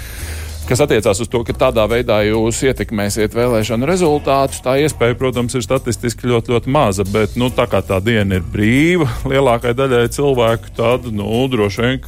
kas 0.70 0.84
attiecās 0.84 1.18
uz 1.22 1.28
to, 1.30 1.40
ka 1.46 1.54
tādā 1.56 1.82
veidā 1.90 2.20
jūs 2.28 2.60
ietekmēsiet 2.68 3.34
vēlēšanu 3.34 3.88
rezultātus. 3.90 4.60
Tā 4.62 4.76
iespēja, 4.84 5.16
protams, 5.18 5.56
ir 5.58 5.64
statistiski 5.66 6.30
ļoti, 6.30 6.54
ļoti 6.54 6.70
maza, 6.70 7.06
bet 7.10 7.34
nu, 7.40 7.48
tā 7.54 7.66
kā 7.70 7.80
tā 7.82 7.98
diena 8.04 8.38
ir 8.38 8.46
brīva 8.46 9.08
lielākai 9.26 9.74
daļai 9.74 10.04
cilvēku, 10.14 10.70
tad 10.78 11.08
nu, 11.10 11.26
droši 11.50 11.82
vien 11.82 11.98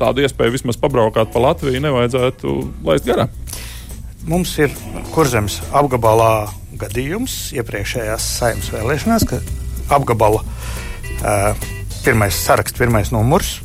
tādu 0.00 0.26
iespēju 0.26 0.56
vismaz 0.58 0.80
pabraukāt 0.82 1.32
pa 1.32 1.46
Latviju 1.46 1.80
nevajadzētu 1.86 2.56
laist 2.84 3.08
garām. 3.08 3.32
Mums 4.28 4.52
ir 4.60 4.74
kurzems 5.14 5.62
apgabalā 5.72 6.52
gadījums 6.78 7.38
iepriekšējās 7.56 8.28
saimnes 8.36 8.70
vēlēšanās, 8.74 9.26
ka 9.30 9.40
apgabala 9.96 10.44
uh, 10.44 11.66
pirmais 12.04 12.36
saraksts, 12.44 12.76
pirmais 12.78 13.10
numurs 13.14 13.56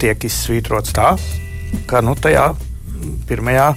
tiek 0.00 0.28
izsvītrots 0.28 0.92
tā, 0.92 1.14
ka 1.88 2.04
nu, 2.04 2.12
tajā 2.18 2.50
pirmajā 3.28 3.70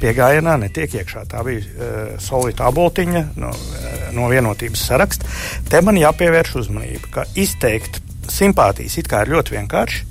piegājienā 0.00 0.56
netiek 0.60 0.98
iekšā. 1.00 1.24
Tā 1.30 1.42
bija 1.46 1.62
uh, 1.64 2.14
solīta 2.22 2.68
aboltiņa 2.68 3.24
no, 3.40 3.50
uh, 3.50 4.08
no 4.16 4.28
vienotības 4.32 4.86
saraksta. 4.90 5.28
Te 5.70 5.80
man 5.84 5.98
jāpievērš 6.00 6.56
uzmanība, 6.64 7.12
ka 7.18 7.26
izteikt 7.40 8.02
simpātijas 8.30 8.98
it 9.00 9.10
kā 9.10 9.24
ir 9.24 9.34
ļoti 9.36 9.58
vienkārši. 9.58 10.04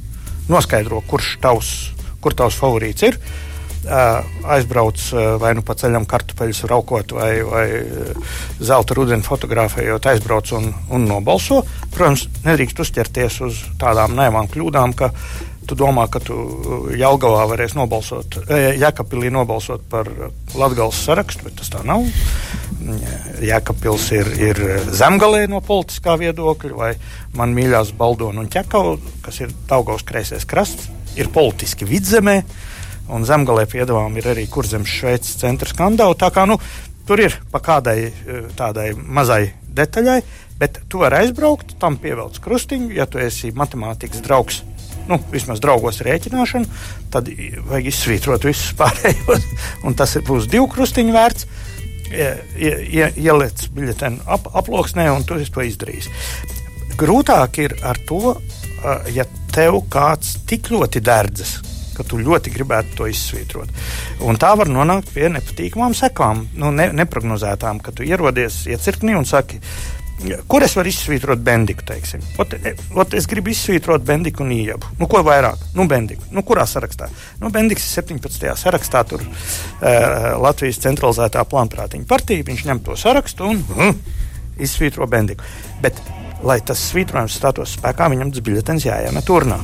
Noskaidro, 0.52 1.02
kurš 1.08 1.38
tavs, 1.43 1.73
kur 2.23 2.36
tavs 2.38 2.58
favorīts 2.60 3.06
ir. 3.08 3.19
Uh, 3.84 4.24
aizbrauc 4.48 4.96
uh, 5.12 5.34
vai 5.41 5.50
nu 5.58 5.62
pa 5.67 5.74
ceļam 5.76 6.06
kartupeļus 6.08 6.62
raukot, 6.72 7.12
vai, 7.17 7.32
vai 7.43 7.65
uh, 7.84 8.36
zelta 8.63 8.96
rudeni 8.96 9.26
fotografējot, 9.26 10.08
aizbrauc 10.08 10.54
un, 10.56 10.69
un 10.96 11.08
nobalso. 11.10 11.65
Protams, 11.91 12.30
nedrīkst 12.46 12.80
uzķerties 12.80 13.41
uz 13.43 13.60
tādām 13.82 14.15
naivām 14.15 14.48
kļūdām, 14.54 14.96
ka 14.96 15.12
uh, 15.12 15.28
tu 15.67 15.76
domā, 15.80 16.06
ka 16.12 16.22
tu 16.24 16.36
uh, 16.36 16.88
Jelgavā 16.96 17.43
varēsi 17.52 17.78
nobalsot, 17.80 18.39
Jēkabpilī 18.80 19.32
nobalsot 19.34 19.86
par 19.91 20.10
Latgales 20.56 21.00
sarakstu, 21.04 21.48
bet 21.48 21.60
tas 21.62 21.72
tā 21.74 21.84
nav. 21.88 22.06
Jēkabpils 23.43 24.10
ir, 24.17 24.30
ir 24.43 24.62
zemgalē 24.96 25.46
no 25.52 25.62
politiskā 25.63 26.17
viedokļa, 26.19 26.74
vai 26.76 26.91
man 27.38 27.56
mīļās 27.56 27.93
Baldona 28.00 28.43
un 28.43 28.52
Ķekau, 28.52 28.98
kas 29.24 29.39
ir 29.43 29.54
Daugavas 29.69 30.06
kreisais 30.08 30.48
krasts, 30.50 30.89
ir 31.19 31.32
politiski 31.34 31.88
vidzemē, 31.88 32.41
un 33.13 33.28
zemgalē 33.28 33.65
piedāvām 33.69 34.17
ir 34.19 34.32
arī 34.34 34.47
kurzems 34.52 34.89
Šveices 34.89 35.39
centra 35.41 35.69
skandāli. 35.69 36.17
Tā 36.19 36.32
kā 36.34 36.47
nu, 36.49 36.60
tur 37.08 37.21
ir 37.23 37.38
pa 37.54 37.62
kādai 37.63 37.97
uh, 38.10 38.45
tādai 38.58 38.91
mazai 38.97 39.45
detaļai, 39.73 40.19
bet 40.60 40.84
tu 40.89 41.02
vari 41.02 41.23
aizbraukt, 41.23 41.78
tam 41.82 41.97
pievelc 42.02 42.38
krustiņu, 42.43 42.93
ja 42.97 43.08
tu 43.10 43.21
esi 43.21 43.54
matemātikas 43.58 44.21
draugs 44.26 44.62
nu, 45.10 45.19
vismaz 45.34 45.62
draugos 45.63 46.02
rēķināšanu, 46.06 46.82
tad 47.13 47.30
vajag 47.67 47.89
izsvītrot 47.91 48.47
visus 48.47 48.73
pārējos. 48.80 49.47
Tas 49.99 50.17
būs 50.28 50.49
divu 50.52 50.69
krustiņu 50.71 51.15
vērts. 51.15 51.47
Ie, 52.13 52.28
ie, 52.62 53.06
ieliec 53.17 53.63
biļetenu 53.73 54.28
ap, 54.30 54.45
aploksnē, 54.60 55.08
un 55.15 55.23
tu 55.26 55.39
to 55.49 55.63
izdarīsi. 55.65 56.12
Grūtāk 56.99 57.58
ir 57.63 57.73
ar 57.82 57.97
to, 58.06 58.36
ja 59.15 59.26
tev 59.54 59.80
kāds 59.89 60.36
tik 60.45 60.69
ļoti 60.69 61.02
derdzas, 61.02 61.56
ka 61.97 62.06
tu 62.08 62.21
ļoti 62.21 62.53
gribētu 62.53 62.99
to 62.99 63.10
izsvītrot. 63.12 63.73
Un 64.27 64.39
tā 64.41 64.53
var 64.60 64.71
nonākt 64.71 65.13
pie 65.15 65.29
nepatīkamām 65.34 65.95
sekām, 65.97 66.47
nu, 66.60 66.71
ne, 66.75 66.91
neprognozētām, 66.95 67.82
ka 67.84 67.95
tu 67.95 68.08
ierodies 68.08 68.63
iecirknī 68.71 69.17
un 69.19 69.29
saki, 69.29 69.62
Kur 70.47 70.63
es 70.63 70.75
varu 70.77 70.88
izsvītrot 70.88 71.41
bendiku? 71.43 71.84
Ot, 72.39 72.53
e, 72.56 72.73
ot 72.95 73.15
es 73.17 73.25
gribu 73.27 73.51
izsvītrot 73.51 74.06
bendiku 74.08 74.45
un 74.45 74.53
iebu. 74.56 74.93
Nu, 74.99 75.08
ko 75.12 75.23
vairāk? 75.25 75.65
Nu, 75.75 75.88
bendiku. 75.89 76.23
Nu, 76.32 76.45
kurā 76.47 76.63
sarakstā? 76.69 77.10
Nu, 77.41 77.49
bendiks 77.51 77.84
ir 77.89 78.06
17. 78.06 78.45
sarakstā, 78.62 79.03
tur 79.10 79.25
uh, 79.25 80.29
Latvijas 80.39 80.79
centralizētā 80.86 81.43
plānprātiņa 81.49 82.08
partija. 82.08 82.45
Viņš 82.47 82.65
ņem 82.69 82.84
to 82.86 82.95
sarakstu 82.99 83.49
un 83.51 83.63
uh, 83.75 83.91
izsvītro 84.63 85.10
bendiku. 85.12 85.43
Bet, 85.84 85.99
lai 86.45 86.62
tas 86.63 86.86
svītrojums 86.93 87.36
stātos 87.41 87.75
spēkā, 87.79 88.08
viņam 88.13 88.32
tas 88.32 88.45
biļetens 88.45 88.88
jāiemet 88.88 89.27
turnā. 89.27 89.60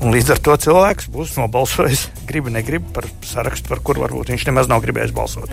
Un 0.00 0.14
līdz 0.14 0.30
ar 0.32 0.38
to 0.40 0.54
cilvēks 0.64 1.10
būs 1.12 1.34
nobalsojis, 1.36 2.06
gribi, 2.28 2.48
negribi 2.54 2.88
par 2.96 3.04
sarakstu, 3.26 3.68
par 3.68 3.82
kuru 3.84 4.06
varbūt 4.06 4.30
viņš 4.32 4.46
nemaz 4.48 4.68
nav 4.70 4.80
gribējis 4.80 5.12
balsot. 5.12 5.52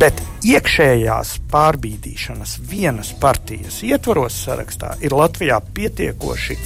Bet 0.00 0.22
iekšējās 0.48 1.34
pārbīdīšanas 1.52 2.56
vienas 2.70 3.12
partijas 3.20 3.82
ietvaros 3.84 4.38
sarakstā 4.46 4.94
ir 5.04 5.12
Latvijā 5.12 5.58
pietiekoši 5.76 6.56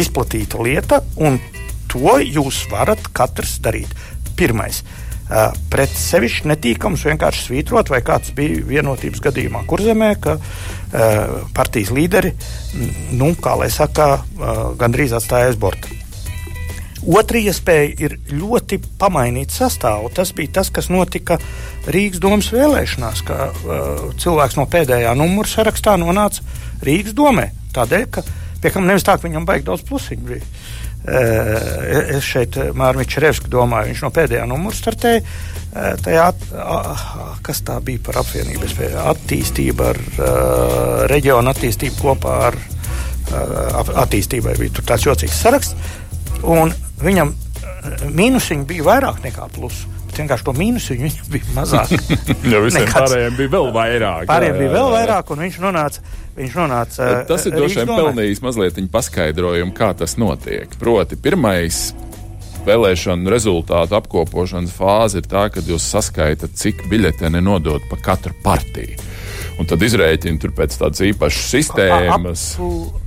izplatīta 0.00 0.64
lieta, 0.64 1.02
un 1.20 1.36
to 1.92 2.16
jūs 2.24 2.64
varat 2.72 3.04
katrs 3.12 3.58
darīt. 3.64 3.92
Pirmais. 4.38 4.80
Pret 5.72 5.92
sevišķi 5.92 6.48
netīkams 6.50 7.04
vienkārši 7.08 7.46
svītrot, 7.46 7.92
vai 7.92 8.00
kāds 8.04 8.32
bija 8.36 8.64
vienotības 8.68 9.22
gadījumā 9.24 9.62
kurzemē, 9.68 10.10
ka 10.20 10.36
uh, 10.36 11.36
partijas 11.56 11.92
līderi, 11.96 12.34
nu, 13.16 13.32
kā 13.40 13.56
lai 13.60 13.70
saka, 13.72 14.18
gandrīz 14.80 15.16
atstāja 15.16 15.52
aiz 15.52 15.60
borta. 15.60 15.88
Otra 17.04 17.40
iespēja 17.40 17.90
ir 18.06 18.14
ļoti 18.32 18.78
pamainīt 19.00 19.52
sastāvu. 19.52 20.08
Tas 20.14 20.32
bija 20.36 20.60
tas, 20.60 20.70
kas 20.72 20.88
notika 20.92 21.36
Rīgas 21.84 22.22
domas 22.22 22.48
vēlēšanās, 22.54 23.20
ka 23.28 23.50
uh, 23.50 24.06
cilvēks 24.20 24.56
no 24.56 24.64
pēdējā 24.70 25.12
numura 25.18 25.50
sarakstā 25.50 25.98
nonāca 26.00 26.44
Rīgas 26.84 27.16
domē. 27.16 27.50
Tādēļ, 27.76 28.06
ka 28.14 28.24
pie 28.62 28.72
kam 28.72 28.88
nevis 28.88 29.04
tā, 29.04 29.18
ka 29.18 29.28
viņam 29.28 29.44
baigi 29.48 29.68
daudz 29.68 29.84
plusiņu 29.88 30.30
bija. 30.30 30.48
Uh, 31.04 32.14
es 32.16 32.24
šeit 32.24 32.56
uh, 32.56 32.70
Mārmiņš 32.72 33.18
Revski 33.20 33.52
domāju, 33.52 33.90
viņš 33.90 34.04
no 34.06 34.10
pēdējā 34.14 34.46
numura 34.48 34.78
startēja. 34.78 35.20
Uh, 35.20 35.90
tajā, 36.00 36.30
uh, 36.56 37.10
kas 37.44 37.60
tā 37.68 37.76
bija 37.84 38.00
par 38.06 38.22
apvienību? 38.22 38.70
Attīstība 39.02 39.90
ar 39.92 40.00
uh, 40.00 41.04
reģionu 41.12 41.52
attīstību 41.52 42.00
kopā 42.00 42.38
ar 42.46 42.56
uh, 42.56 43.92
attīstībai 44.06 44.56
bija 44.62 44.80
tāds 44.80 45.04
jocīgs 45.10 45.44
saraksts. 45.44 45.92
Un 46.44 46.72
viņam 47.02 47.32
eh, 47.34 48.06
mīnusiņi 48.12 48.68
bija 48.68 48.86
vairāk 48.90 49.22
nekā 49.24 49.48
plusi. 49.54 49.90
Vienkārši 50.14 50.46
to 50.46 50.52
mīnusiņu 50.54 51.08
viņam 51.08 51.30
bija 51.32 51.54
mazāk. 51.56 51.94
ja 52.52 52.62
visiem 52.62 52.90
pārējiem 52.94 53.38
bija 53.40 53.54
vēl 53.56 53.70
vairāk. 53.74 54.28
Pārējiem 54.30 54.60
bija 54.62 54.74
vēl 54.76 54.92
vairāk, 54.94 55.34
un 55.34 55.44
viņš 55.46 55.60
nonāca. 55.64 56.04
Viņš 56.34 56.56
nonāca 56.58 57.10
tas 57.28 57.46
ir 57.46 57.54
droši 57.54 57.82
vien 57.82 57.92
pelnījis 57.92 58.42
mazliet 58.42 58.80
paskaidrojumu, 58.94 59.74
kā 59.74 59.92
tas 59.98 60.16
notiek. 60.18 60.72
Proti, 60.80 61.18
pirmais 61.18 61.92
vēlēšanu 62.64 63.30
rezultātu 63.32 63.96
apkopošanas 63.98 64.72
fāze 64.74 65.20
ir 65.20 65.28
tā, 65.30 65.46
kad 65.52 65.66
jūs 65.68 65.84
saskaitat, 65.94 66.56
cik 66.58 66.86
biļeteni 66.90 67.42
nodot 67.44 67.84
pa 67.90 68.00
katru 68.02 68.34
partiju. 68.44 68.98
Un 69.60 69.68
tad 69.70 69.82
izrēķina 69.86 70.40
tur 70.42 70.54
pēc 70.56 70.78
tādas 70.80 71.02
īpašas 71.06 71.50
sistēmas. 71.54 72.46
Ap, 72.58 73.03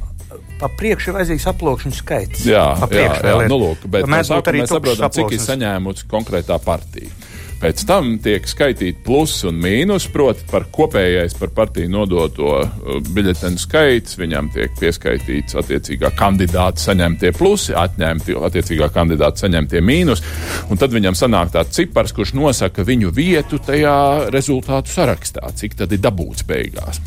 pa 0.60 0.70
priekšu 0.80 1.12
ir 1.12 1.20
vajadzīgs 1.20 1.48
aploksņu 1.54 1.96
skaits. 1.98 2.46
Jā, 2.48 2.68
jā, 2.92 3.08
jā 3.24 3.40
nu, 3.50 3.60
lūk, 3.64 3.88
bet 3.92 4.10
mēs, 4.10 4.32
arī 4.34 4.64
mēs 4.64 4.74
saprotam, 4.76 5.14
cik 5.14 5.38
ir 5.38 5.44
saņēmusi 5.44 6.08
konkrētā 6.12 6.60
partija. 6.64 7.12
Pēc 7.58 7.82
tam 7.90 8.10
tiek 8.22 8.46
skaitīti 8.46 9.02
plusi 9.02 9.48
un 9.50 9.58
mīnus, 9.58 10.06
proti, 10.14 10.44
par 10.52 10.68
kopējais 10.74 11.34
par 11.40 11.50
partiju 11.58 11.90
nodoto 11.90 12.52
uh, 12.60 13.00
biļetenu 13.16 13.58
skaits. 13.58 14.20
Viņam 14.20 14.52
tiek 14.54 14.76
pieskaitīts 14.78 15.58
attiecīgā 15.58 16.12
kandidāta 16.20 16.84
saņemtie 16.84 17.34
plusi, 17.38 17.74
atņemti 17.74 18.38
attiecīgā 18.38 18.92
kandidāta 18.94 19.48
saņemtie 19.48 19.82
mīnus. 19.82 20.22
Un 20.70 20.78
tad 20.78 20.94
viņam 20.94 21.18
sanāk 21.18 21.56
tāds 21.58 21.74
cipars, 21.80 22.14
kurš 22.14 22.36
nosaka 22.38 22.86
viņu 22.86 23.10
vietu 23.18 23.58
tajā 23.58 23.98
rezultātu 24.34 24.94
sarakstā, 24.94 25.50
cik 25.58 25.82
tad 25.82 25.98
ir 25.98 26.06
dabūts 26.06 26.46
beigās. 26.46 27.02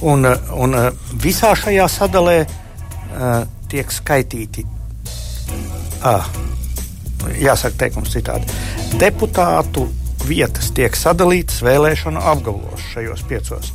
Un, 0.00 0.24
un 0.56 0.76
visā 1.20 1.52
šajā 1.58 1.86
sadalē 1.92 2.36
uh, 2.46 3.42
tiek 3.68 3.90
skaitīti, 3.92 4.64
uh, 6.00 6.30
jāsaka, 7.40 7.76
teikums 7.84 8.14
citādi. 8.14 8.48
Deputātu 9.00 9.86
vietas 10.26 10.70
tiek 10.76 10.96
sadalītas 10.96 11.60
vēlēšanu 11.64 12.22
apgabalos 12.32 12.88
šajos 12.94 13.26
piecos. 13.28 13.72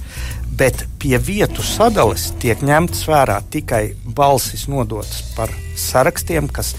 Bet 0.55 0.85
pie 1.01 1.17
vietu 1.19 1.63
sadales 1.65 2.29
tiek 2.39 2.61
ņemtas 2.63 3.05
vērā 3.09 3.41
tikai 3.51 3.83
balsis 4.17 4.69
nodotas 4.71 5.21
par 5.35 5.51
sarakstiem, 5.77 6.47
kas 6.47 6.73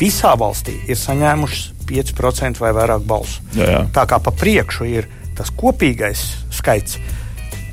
visā 0.00 0.34
valstī 0.38 0.76
ir 0.86 0.98
saņēmušas 1.00 1.72
5% 1.86 2.60
vai 2.60 2.72
vairāk 2.76 3.06
balsu. 3.06 3.44
Jā, 3.56 3.70
jā. 3.70 3.84
Tā 3.94 4.04
kā 4.10 4.18
pa 4.20 4.34
priekšu 4.34 4.88
ir 4.90 5.08
tas 5.36 5.52
kopīgais 5.54 6.24
skaits, 6.54 6.98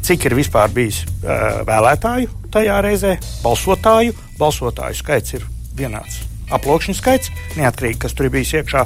cik 0.03 0.27
ir 0.29 0.37
vispār 0.37 0.71
bijis 0.73 1.03
uh, 1.05 1.63
vēlētāju 1.67 2.29
tajā 2.53 2.77
reizē, 2.85 3.15
balsotāju. 3.43 4.15
Balsotāju 4.39 4.99
skaits 4.99 5.39
ir 5.39 5.49
vienāds 5.77 6.21
aploksņu 6.53 6.95
skaits, 6.97 7.31
neatkarīgi, 7.57 7.99
kas 8.03 8.15
tur 8.17 8.29
bijis 8.33 8.53
iekšā, 8.59 8.83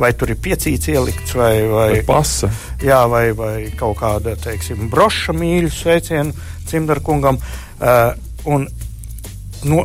vai 0.00 0.12
tur 0.16 0.32
ir 0.32 0.38
piecīts 0.42 0.90
ielikts, 0.92 1.34
vai, 1.36 1.54
vai, 1.68 1.88
vai 1.96 2.02
pasa. 2.08 2.50
Jā, 2.84 3.02
vai, 3.10 3.26
vai 3.36 3.56
kaut 3.78 3.98
kāda, 4.00 4.36
teiksim, 4.40 4.86
broša 4.92 5.34
mīļu 5.36 5.72
sveicienu 5.72 6.46
Cimdarkungam. 6.70 7.40
Uh, 7.82 8.14
un 8.48 8.68
no, 9.68 9.84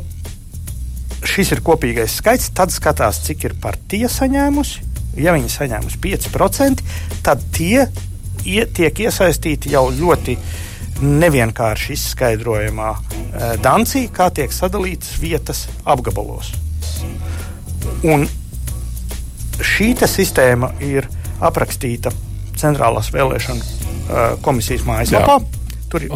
šis 1.27 1.55
ir 1.55 1.63
kopīgais 1.65 2.19
skaits, 2.21 2.51
tad 2.55 2.73
skatās, 2.73 3.23
cik 3.27 3.49
ir 3.49 3.57
partija 3.61 4.11
saņēmusi. 4.11 4.85
Ja 5.17 5.33
viņi 5.33 5.49
saņēmusi 5.49 5.99
5%, 6.03 6.83
tad 7.25 7.41
tie 7.55 7.87
ie, 8.45 8.63
tiek 8.69 8.99
iesaistīti 9.07 9.73
jau 9.73 9.87
ļoti 9.93 10.37
nevienkārši 11.01 11.93
izskaidrojamā 11.95 12.89
e, 12.93 13.49
dancī, 13.63 14.07
kā 14.13 14.29
tiek 14.33 14.53
sadalītas 14.53 15.17
vietas 15.21 15.65
apgabalos. 15.85 16.53
Un 18.07 18.27
šī 19.61 19.93
sistēma 20.07 20.73
ir 20.85 21.09
aprakstīta 21.43 22.13
Centrālās 22.57 23.11
vēlēšana 23.13 23.63
e, 23.63 24.27
komisijas 24.41 24.85
mājaslapā. 24.87 25.39
Tur 25.91 26.07
ir 26.07 26.13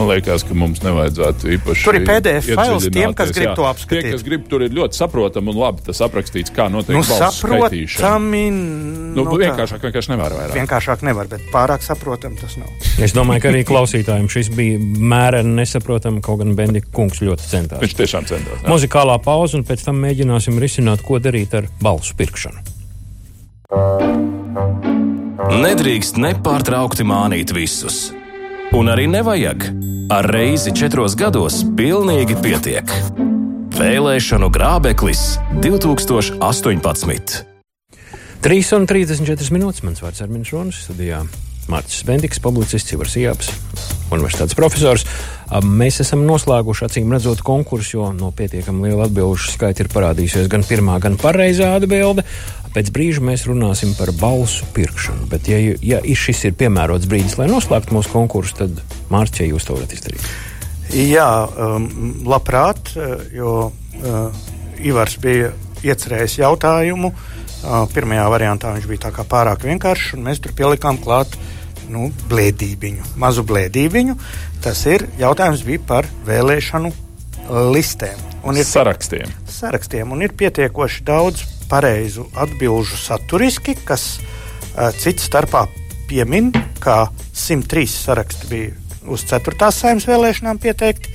Man 0.00 0.08
liekas, 0.08 0.46
ka 0.48 0.54
mums 0.56 0.80
nevajadzētu 0.80 1.50
īpaši. 1.58 1.82
Tur 1.84 1.96
ir 1.98 2.04
PDF 2.08 2.46
fails 2.56 2.86
tiem, 2.88 3.12
kas 3.12 3.32
grib 3.36 3.50
jā. 3.50 3.52
to 3.58 3.64
apskatīt. 3.68 4.06
Tie, 4.06 4.12
kas 4.14 4.22
grib, 4.24 4.46
tur 4.48 4.62
ir 4.64 4.72
ļoti 4.72 4.96
saprotami 4.96 5.52
un 5.52 5.58
labi 5.60 5.84
tas 5.84 5.98
aprakstīts, 6.06 6.52
kā 6.56 6.70
notiek 6.72 6.96
nu, 6.96 7.02
saprotami, 7.04 8.44
nu, 8.48 9.18
nu, 9.18 9.24
vienkāršāk 9.42 9.82
vienkārši 9.84 10.14
nevar 10.14 10.32
vairāk. 10.38 10.54
Vienkāršāk 10.56 11.04
nevar, 11.04 11.28
bet 11.28 11.44
pārāk 11.52 11.84
saprotam 11.84 12.32
tas 12.40 12.56
nav. 12.56 12.70
Es 12.96 13.12
domāju, 13.12 13.42
ka 13.44 13.50
arī 13.52 13.60
klausītājiem 13.68 14.30
šis 14.32 14.48
bija 14.56 14.78
mēreni 14.80 15.52
nesaprotami, 15.58 16.22
kaut 16.24 16.40
gan 16.40 16.54
Bendika 16.56 16.88
kungs 16.96 17.20
ļoti 17.20 17.50
centās. 17.50 17.82
Viņš 17.84 17.96
tiešām 17.98 18.28
centās. 18.30 18.62
Jā. 18.62 18.70
Muzikālā 18.72 19.18
pauze 19.20 19.58
un 19.60 19.66
pēc 19.68 19.84
tam 19.84 20.00
mēģināsim 20.00 20.56
risināt, 20.64 21.04
ko 21.04 21.20
darīt 21.20 21.58
ar 21.60 21.68
balsu 21.84 22.16
pirkšanu. 22.16 22.64
Nedrīkst 25.60 26.16
nepārtraukti 26.24 27.04
mānīt 27.04 27.52
visus 27.52 28.08
Un 28.70 28.86
arī 28.86 29.08
nevajag. 29.10 29.64
Ar 30.14 30.26
reizi 30.30 30.70
četros 30.74 31.16
gados 31.18 31.56
pilnīgi 31.74 32.36
pietiek. 32.38 32.86
Vēlēšanu 33.74 34.46
grābeklis 34.54 35.22
2018. 35.58 37.40
3,34 38.46 39.50
minūtes 39.56 39.82
mans 39.82 40.02
vārds 40.04 40.22
ir 40.22 40.30
Minčs 40.30 40.54
Ronis 40.54 40.78
studijā. 40.86 41.24
Mārcis 41.68 42.04
Bendiks, 42.06 42.40
publicists, 42.42 42.92
Ivars 42.94 43.16
Jāps, 43.18 43.50
universitātes 44.10 44.56
profesors. 44.58 45.04
Mēs 45.66 46.00
esam 46.04 46.22
noslēguši 46.28 46.86
acīm 46.86 47.12
redzot 47.14 47.42
konkursu, 47.46 47.96
jo 47.96 48.08
no 48.16 48.30
pietiekami 48.36 48.88
liela 48.88 49.08
atbildžu 49.08 49.52
skaita 49.52 49.84
ir 49.84 49.90
parādījusies 49.92 50.48
gan 50.50 50.64
pirmā, 50.66 50.98
gan 51.02 51.18
pareizā 51.20 51.72
atbilde. 51.78 52.24
Pēc 52.70 52.92
brīža 52.94 53.22
mēs 53.26 53.48
runāsim 53.50 53.96
par 53.98 54.12
balsu 54.18 54.66
pirkšanu. 54.76 55.26
Bet, 55.30 55.50
ja, 55.50 55.58
ja 55.82 55.98
šis 56.00 56.44
ir 56.46 56.54
piemērots 56.58 57.08
brīdis, 57.10 57.34
lai 57.40 57.48
noslēgtu 57.50 57.96
mūsu 57.96 58.12
konkursu, 58.14 58.60
tad 58.62 58.78
Mārķis, 59.10 59.42
ja 59.42 59.50
jūs 59.50 59.66
to 59.66 59.78
varat 59.78 59.96
izdarīt. 59.96 60.30
Jā, 60.94 61.26
um, 61.50 61.90
labprāt, 62.30 62.94
jo 63.34 63.56
uh, 63.70 64.46
Ivars 64.86 65.18
bija 65.22 65.50
iecerējis 65.86 66.40
jautājumu. 66.44 67.10
Uh, 67.10 67.39
pirmajā 67.94 68.26
variantā 68.32 68.72
viņš 68.76 68.88
bija 68.90 69.12
pārāk 69.28 69.66
vienkāršs, 69.68 70.14
un 70.16 70.24
mēs 70.28 70.40
tur 70.40 70.54
pielikām 70.56 71.00
klāt 71.02 71.36
nu, 71.90 72.08
blēdībiņu, 72.30 73.14
mazu 73.20 73.44
blēdībiņu. 73.46 74.16
Tas 74.64 74.84
ir 74.86 75.06
jautājums 75.20 75.64
bija 75.66 75.82
par 75.86 76.08
vēlēšanu 76.28 76.92
listēm. 77.74 78.26
Un 78.46 78.56
ir 78.56 78.64
sarakstiem. 78.64 79.32
sarakstiem. 79.48 80.12
Un 80.12 80.22
ir 80.24 80.32
pietiekoši 80.32 81.04
daudz 81.04 81.44
pareizu 81.70 82.26
atbildžu 82.38 82.96
saturiski, 82.98 83.76
kas 83.84 84.16
uh, 84.18 84.88
cits 84.96 85.26
starpā 85.28 85.66
piemin, 86.08 86.50
ka 86.80 87.10
103 87.36 87.86
saraksti 87.90 88.50
bija 88.50 88.72
uz 89.10 89.24
4. 89.28 89.70
saimnes 89.74 90.08
vēlēšanām 90.08 90.60
pieteikti. 90.62 91.12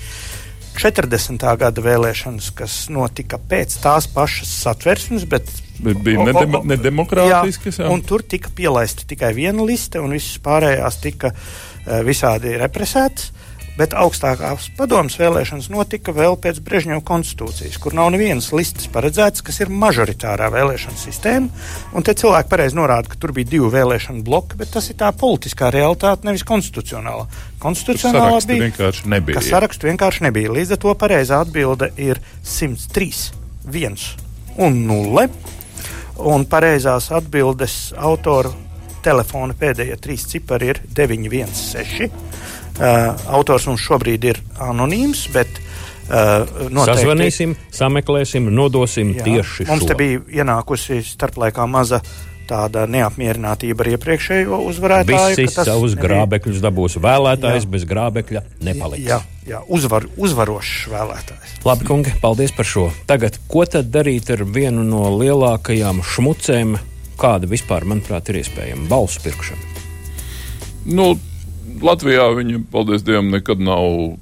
40. 0.81 1.45
gada 1.61 1.83
vēlēšanas, 1.85 2.49
kas 2.57 2.79
notika 2.93 3.39
pēc 3.39 3.77
tās 3.83 4.09
pašas 4.11 4.51
satversmes, 4.65 5.27
bet 5.29 5.51
Bet 5.75 5.99
bija 5.99 6.23
nedem 6.23 6.53
nedemokrātiskas. 6.69 7.81
Jā, 7.81 7.89
un 7.91 8.03
tur 8.07 8.23
tika 8.23 8.51
pielaista 8.55 9.03
tikai 9.07 9.33
viena 9.35 9.65
liste, 9.67 9.99
un 9.99 10.15
visas 10.15 10.37
pārējās 10.43 10.99
tika 11.03 11.33
uh, 11.35 11.99
visādi 12.07 12.55
represētas. 12.61 13.33
Bet 13.75 13.91
augstākās 13.91 14.69
padomas 14.77 15.17
vēlēšanas 15.19 15.67
notika 15.73 16.13
vēl 16.15 16.37
pēc 16.39 16.61
Brežņeva 16.63 17.01
konstitūcijas, 17.03 17.75
kur 17.83 17.95
nav 17.97 18.13
nevienas 18.13 18.47
listas 18.55 18.87
paredzētas, 18.91 19.43
kas 19.43 19.59
ir 19.65 19.71
mažoritārā 19.83 20.47
vēlēšana 20.53 20.95
sistēma. 21.01 21.65
Un 21.91 22.05
te 22.07 22.15
cilvēki 22.15 22.51
pareizi 22.53 22.79
norāda, 22.79 23.11
ka 23.11 23.19
tur 23.19 23.33
bija 23.35 23.51
divi 23.51 23.67
vēlēšanu 23.73 24.23
bloki, 24.23 24.55
bet 24.61 24.71
tas 24.77 24.87
ir 24.93 24.99
tā 25.01 25.11
politiskā 25.11 25.73
realitāte, 25.75 26.23
nevis 26.27 26.45
konstitucionālā. 26.47 27.27
Konstitucionālā 27.59 28.39
bija 28.47 28.69
vienkārši 28.69 29.11
nebija. 29.11 29.41
Kas 29.41 29.51
sarakstu 29.51 29.91
vienkārši 29.91 30.23
nebija. 30.29 30.53
Līdz 30.55 30.77
ar 30.77 30.83
to 30.85 30.95
pareizā 31.03 31.41
atbilde 31.43 31.91
ir 31.99 32.23
103, 32.47 33.27
1 33.67 34.07
un 34.63 34.85
0. 34.87 35.27
Un 36.31 36.47
pareizās 36.47 37.09
atbildes 37.11 37.89
autora 37.99 38.53
telefona 39.05 39.53
pēdējie 39.57 39.97
trīs 40.01 40.23
cipari 40.31 40.71
ir 40.71 40.79
916. 40.95 42.34
Uh, 42.75 43.15
autors 43.31 43.69
mums 43.69 43.83
šobrīd 43.85 44.25
ir 44.27 44.41
anonīms, 44.59 45.25
bet 45.31 45.47
uh, 45.55 46.43
noteikti... 46.67 46.91
Sazvanīsim, 46.91 47.57
sameklēsim, 47.71 48.49
nodosim 48.51 49.13
jā, 49.15 49.23
tieši 49.23 49.67
mums 49.69 49.85
šo. 49.85 49.91
te 49.93 49.99
bija 49.99 50.23
ienākusi 50.43 50.99
starplaikā 51.07 51.67
maza 51.71 52.01
tāda 52.49 52.85
neapmierinātība 52.89 53.85
ar 53.85 53.89
iepriekšējo 53.95 54.59
uzvarētāju. 54.69 55.37
Visi 55.39 55.53
savus 55.55 55.95
nebija... 55.95 56.03
grābekļus 56.03 56.59
dabūs 56.63 56.97
vēlētājs, 57.01 57.65
jā. 57.65 57.71
bez 57.75 57.85
grābekļa 57.89 58.43
nepaliks. 58.67 59.05
Jā, 59.07 59.19
jā 59.47 59.61
uzvar, 59.77 60.07
uzvarošs 60.19 60.73
vēlētājs. 60.93 61.55
Labi, 61.65 61.87
kungi, 61.89 62.15
paldies 62.21 62.53
par 62.55 62.69
šo. 62.69 62.89
Tagad, 63.09 63.39
ko 63.51 63.65
tad 63.69 63.89
darīt 63.93 64.29
ar 64.35 64.45
vienu 64.45 64.85
no 64.85 65.07
lielākajām 65.17 66.03
šmucēm, 66.05 66.75
kāda 67.21 67.49
vispār, 67.49 67.87
manuprāt, 67.89 68.29
ir 68.29 68.43
iespējama 68.43 68.89
balsu 68.91 69.23
pirkšana? 69.25 69.73
Nu, 70.85 71.15
Latvijā 71.83 72.29
viņa, 72.37 72.61
paldies 72.71 73.03
Dievam, 73.05 73.31
nekad 73.33 73.61
nav 73.63 74.15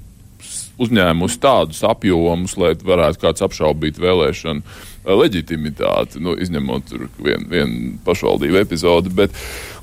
uzņēmusi 0.82 1.38
tādus 1.42 1.82
apjomus, 1.86 2.56
lai 2.58 2.72
varētu 2.74 3.22
kāds 3.22 3.44
apšaubīt 3.46 4.00
vēlēšanu 4.02 4.62
eh, 4.64 5.12
leģitimitāti, 5.14 6.22
nu, 6.24 6.34
izņemot 6.40 6.94
vienu 7.22 7.50
vien 7.50 7.76
pašvaldību 8.06 8.62
epizodi. 8.64 9.12
Bet 9.22 9.36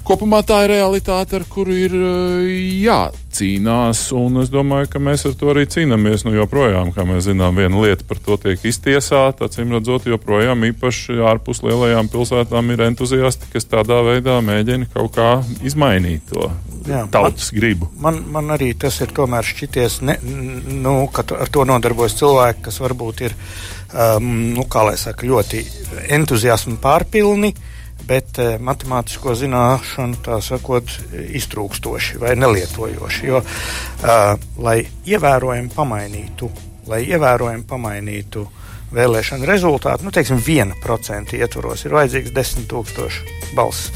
kopumā 0.06 0.42
tā 0.48 0.64
ir 0.66 0.74
realitāte, 0.76 1.40
ar 1.40 1.46
kuru 1.50 1.76
ir 1.78 1.96
eh, 1.96 2.50
jācīnās. 2.86 4.04
Un 4.18 4.42
es 4.44 4.52
domāju, 4.54 4.90
ka 4.94 5.02
mēs 5.04 5.28
ar 5.30 5.38
to 5.40 5.52
arī 5.54 5.68
cīnāmies. 5.70 6.26
Nu, 6.28 6.34
joprojām, 6.36 6.94
kā 6.96 7.06
mēs 7.08 7.28
zinām, 7.30 7.58
viena 7.60 7.84
lieta 7.84 8.08
par 8.08 8.22
to 8.24 8.38
tiek 8.42 8.66
iztiesāta. 8.72 9.50
Acīm 9.50 9.74
redzot, 9.76 10.10
joprojām 10.10 10.68
īpaši 10.72 11.22
ārpus 11.32 11.64
lielajām 11.66 12.12
pilsētām 12.12 12.74
ir 12.74 12.86
entuziasti, 12.90 13.50
kas 13.54 13.70
tādā 13.72 14.02
veidā 14.08 14.40
mēģina 14.46 14.92
kaut 14.94 15.16
kā 15.18 15.32
izmainīt 15.66 16.30
to 16.32 16.50
jā, 16.88 17.04
tautas 17.12 17.52
man, 17.52 17.60
gribu. 17.60 17.90
Man, 18.02 18.22
man 18.34 18.56
arī 18.56 18.72
tas 18.80 19.00
ir 19.04 19.14
tomēr 19.16 19.46
šķities, 19.48 20.00
ne, 20.08 20.18
nu, 20.82 20.96
ka 21.14 21.26
ar 21.38 21.52
to 21.54 21.66
nodarbojas 21.68 22.18
cilvēki, 22.20 22.66
kas 22.68 22.80
varbūt 22.84 23.26
ir 23.28 23.36
um, 23.94 24.32
nu, 24.58 24.66
saka, 24.96 25.28
ļoti 25.28 25.64
entuziasma 26.18 26.80
pārpilni. 26.82 27.54
Bet 28.08 28.40
eh, 28.42 28.56
matemātisko 28.62 29.36
zināšanu, 29.38 30.22
tā 30.26 30.40
sakot, 30.44 30.90
iztrūkstoši 31.42 32.22
vai 32.22 32.36
nelietojoši. 32.40 33.28
Jo, 33.28 33.42
uh, 33.44 34.34
lai 34.64 34.80
ievērojami 35.08 35.70
pamainītu, 35.76 36.50
lai 36.90 37.04
ievērojami 37.10 37.68
pamainītu 37.70 38.48
vēlēšanu 38.92 39.48
rezultātu, 39.48 40.06
nu, 40.06 40.12
teiksim, 40.12 40.42
1% 40.44 41.38
ietvaros 41.40 41.86
ir 41.88 41.96
vajadzīgs 41.96 42.34
10,000 42.36 43.56
balss. 43.56 43.92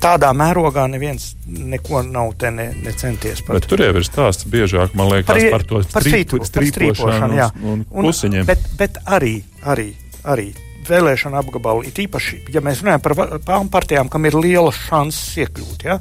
Tādā 0.00 0.30
mērogā 0.36 0.86
neviens 0.90 1.32
neko 1.46 2.02
nav 2.06 2.32
te 2.40 2.52
ne, 2.54 2.70
ne 2.84 2.94
centies 2.96 3.42
par. 3.44 3.58
Bet 3.58 3.68
tur 3.70 3.82
jau 3.82 3.90
ir 3.98 4.06
stāsts 4.06 4.48
biežāk, 4.48 4.94
man 4.98 5.10
liekas, 5.12 5.34
par, 5.34 5.50
par 5.58 5.66
to 5.68 5.82
par 5.92 6.06
strīpu, 6.06 6.40
strīpošanu. 6.48 7.36
Jā, 7.38 7.50
un, 7.60 7.84
un, 7.90 8.08
un, 8.08 8.40
bet, 8.48 8.64
bet 8.78 9.02
arī, 9.18 9.36
arī, 9.68 9.90
arī 10.24 10.48
vēlēšana 10.90 11.42
apgabalu, 11.42 11.86
it 11.88 11.98
īpaši, 12.02 12.42
ja 12.54 12.62
mēs 12.64 12.82
runājam 12.82 13.04
par 13.04 13.68
partijām, 13.72 14.10
kam 14.12 14.28
ir 14.28 14.36
liela 14.38 14.72
šansas 14.74 15.38
iekļūt. 15.44 15.86
Ja? 15.88 15.98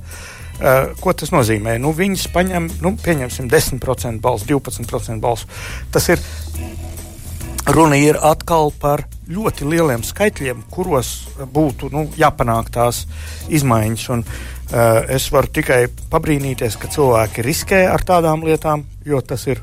Uh, 0.58 0.96
ko 0.98 1.14
tas 1.14 1.30
nozīmē? 1.30 1.76
Nu, 1.78 1.92
viņas 1.94 2.30
paņem, 2.34 2.72
nu, 2.82 2.96
pieņemsim, 3.04 3.46
10% 3.52 4.24
balsu, 4.24 4.48
12% 4.50 5.22
balsu. 5.22 5.50
Tas 5.94 6.10
ir 6.10 6.24
Runa 7.68 7.98
ir 8.00 8.16
atkal 8.24 8.70
par 8.80 9.02
ļoti 9.28 9.66
lieliem 9.68 10.04
skaitļiem, 10.08 10.62
kuros 10.72 11.10
būtu 11.52 11.90
nu, 11.92 12.06
jāpanāk 12.16 12.70
tās 12.72 13.02
izmaiņas. 13.52 14.06
Un, 14.16 14.24
uh, 14.24 15.02
es 15.12 15.28
varu 15.36 15.52
tikai 15.52 15.82
pabrīnīties, 16.10 16.80
ka 16.80 16.88
cilvēki 16.94 17.44
riskē 17.44 17.82
ar 17.92 18.08
tādām 18.08 18.48
lietām, 18.48 18.88
jo 19.06 19.20
tas 19.20 19.44
ir 19.52 19.60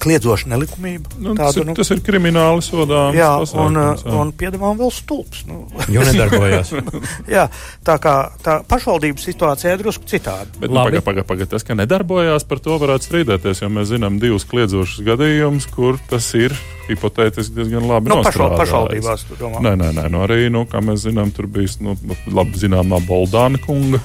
kliedzoša 0.00 0.50
nelikumība. 0.50 1.12
Nu, 1.18 1.34
tas, 1.36 1.52
tādu, 1.52 1.62
ir, 1.62 1.68
nu, 1.70 1.76
tas 1.78 1.92
ir 1.92 2.00
krimināli 2.04 2.64
sodāms. 2.64 3.18
Jā, 3.18 3.30
un, 3.60 3.78
un 4.16 4.32
piedāvājam 4.36 4.80
vēl 4.80 4.92
stulbs. 4.94 5.44
Nu. 5.48 5.62
Jo 5.92 6.04
nedarbojās. 6.08 6.72
jā, 7.36 7.46
tā 7.86 7.96
kā 8.02 8.16
tā 8.44 8.60
pašvaldības 8.70 9.28
situācija 9.30 9.76
ir 9.76 9.84
drusku 9.84 10.08
citāda. 10.10 10.48
Bet, 10.56 10.72
nu, 10.72 10.80
paga, 10.80 11.04
paga, 11.04 11.26
paga, 11.28 11.48
tas, 11.54 11.66
ka 11.66 11.76
nedarbojās, 11.78 12.48
par 12.48 12.62
to 12.64 12.80
varētu 12.80 13.10
strīdēties, 13.10 13.64
jo 13.64 13.72
mēs 13.72 13.92
zinām 13.92 14.20
divus 14.22 14.48
kliedzošus 14.50 15.04
gadījumus, 15.06 15.68
kur 15.74 16.00
tas 16.10 16.32
ir 16.38 16.56
hipotētiski 16.90 17.54
diezgan 17.54 17.86
labi. 17.86 18.10
Nu, 18.10 18.20
pašval, 18.26 18.56
pašvaldībās, 18.58 19.26
tu 19.28 19.38
domā? 19.38 19.62
Nē, 19.62 19.76
nē, 19.78 19.92
nē, 20.00 20.08
nu 20.10 20.24
arī, 20.26 20.48
nu, 20.52 20.64
kā 20.70 20.82
mēs 20.82 21.04
zinām, 21.06 21.30
tur 21.34 21.46
bija, 21.50 21.70
nu, 21.84 21.94
labi 22.34 22.58
zināmā 22.58 22.98
Boldāna 23.06 23.60
kunga 23.62 24.00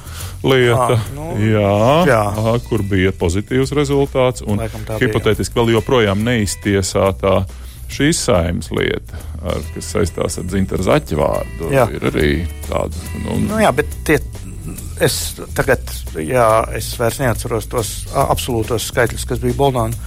lieta, 0.45 0.99
à, 0.99 0.99
nu, 1.15 1.31
jā, 1.41 1.73
jā. 2.05 2.21
Kur 2.67 2.83
bija 2.85 3.13
pozitīvs 3.17 3.73
rezultāts, 3.73 4.45
un 4.45 4.61
hipotētiski 4.61 5.57
vēl 5.57 5.73
joprojām 5.73 5.84
neiztiesātā 6.25 7.37
šīs 7.95 8.23
saimnes 8.27 8.71
lieta, 8.73 9.19
ar, 9.45 9.61
kas 9.75 9.91
saistās 9.93 10.39
ar 10.41 10.47
dzintaru 10.49 10.85
zaķu 10.87 11.19
vārdu, 11.19 11.69
jā. 11.73 11.85
ir 11.93 12.07
arī 12.09 12.31
tāda. 12.65 13.05
Nu, 13.23 13.37
nu, 13.45 13.59
jā, 13.61 13.71
bet 13.75 13.93
tie 14.07 14.19
es 15.03 15.35
tagad, 15.55 15.83
jā, 16.17 16.47
es 16.77 16.93
vairs 16.99 17.19
neatceros 17.19 17.67
tos 17.71 17.91
absolūtos 18.15 18.87
skaitļus, 18.89 19.25
kas 19.29 19.41
bija 19.43 19.57
Boldāna, 19.59 19.97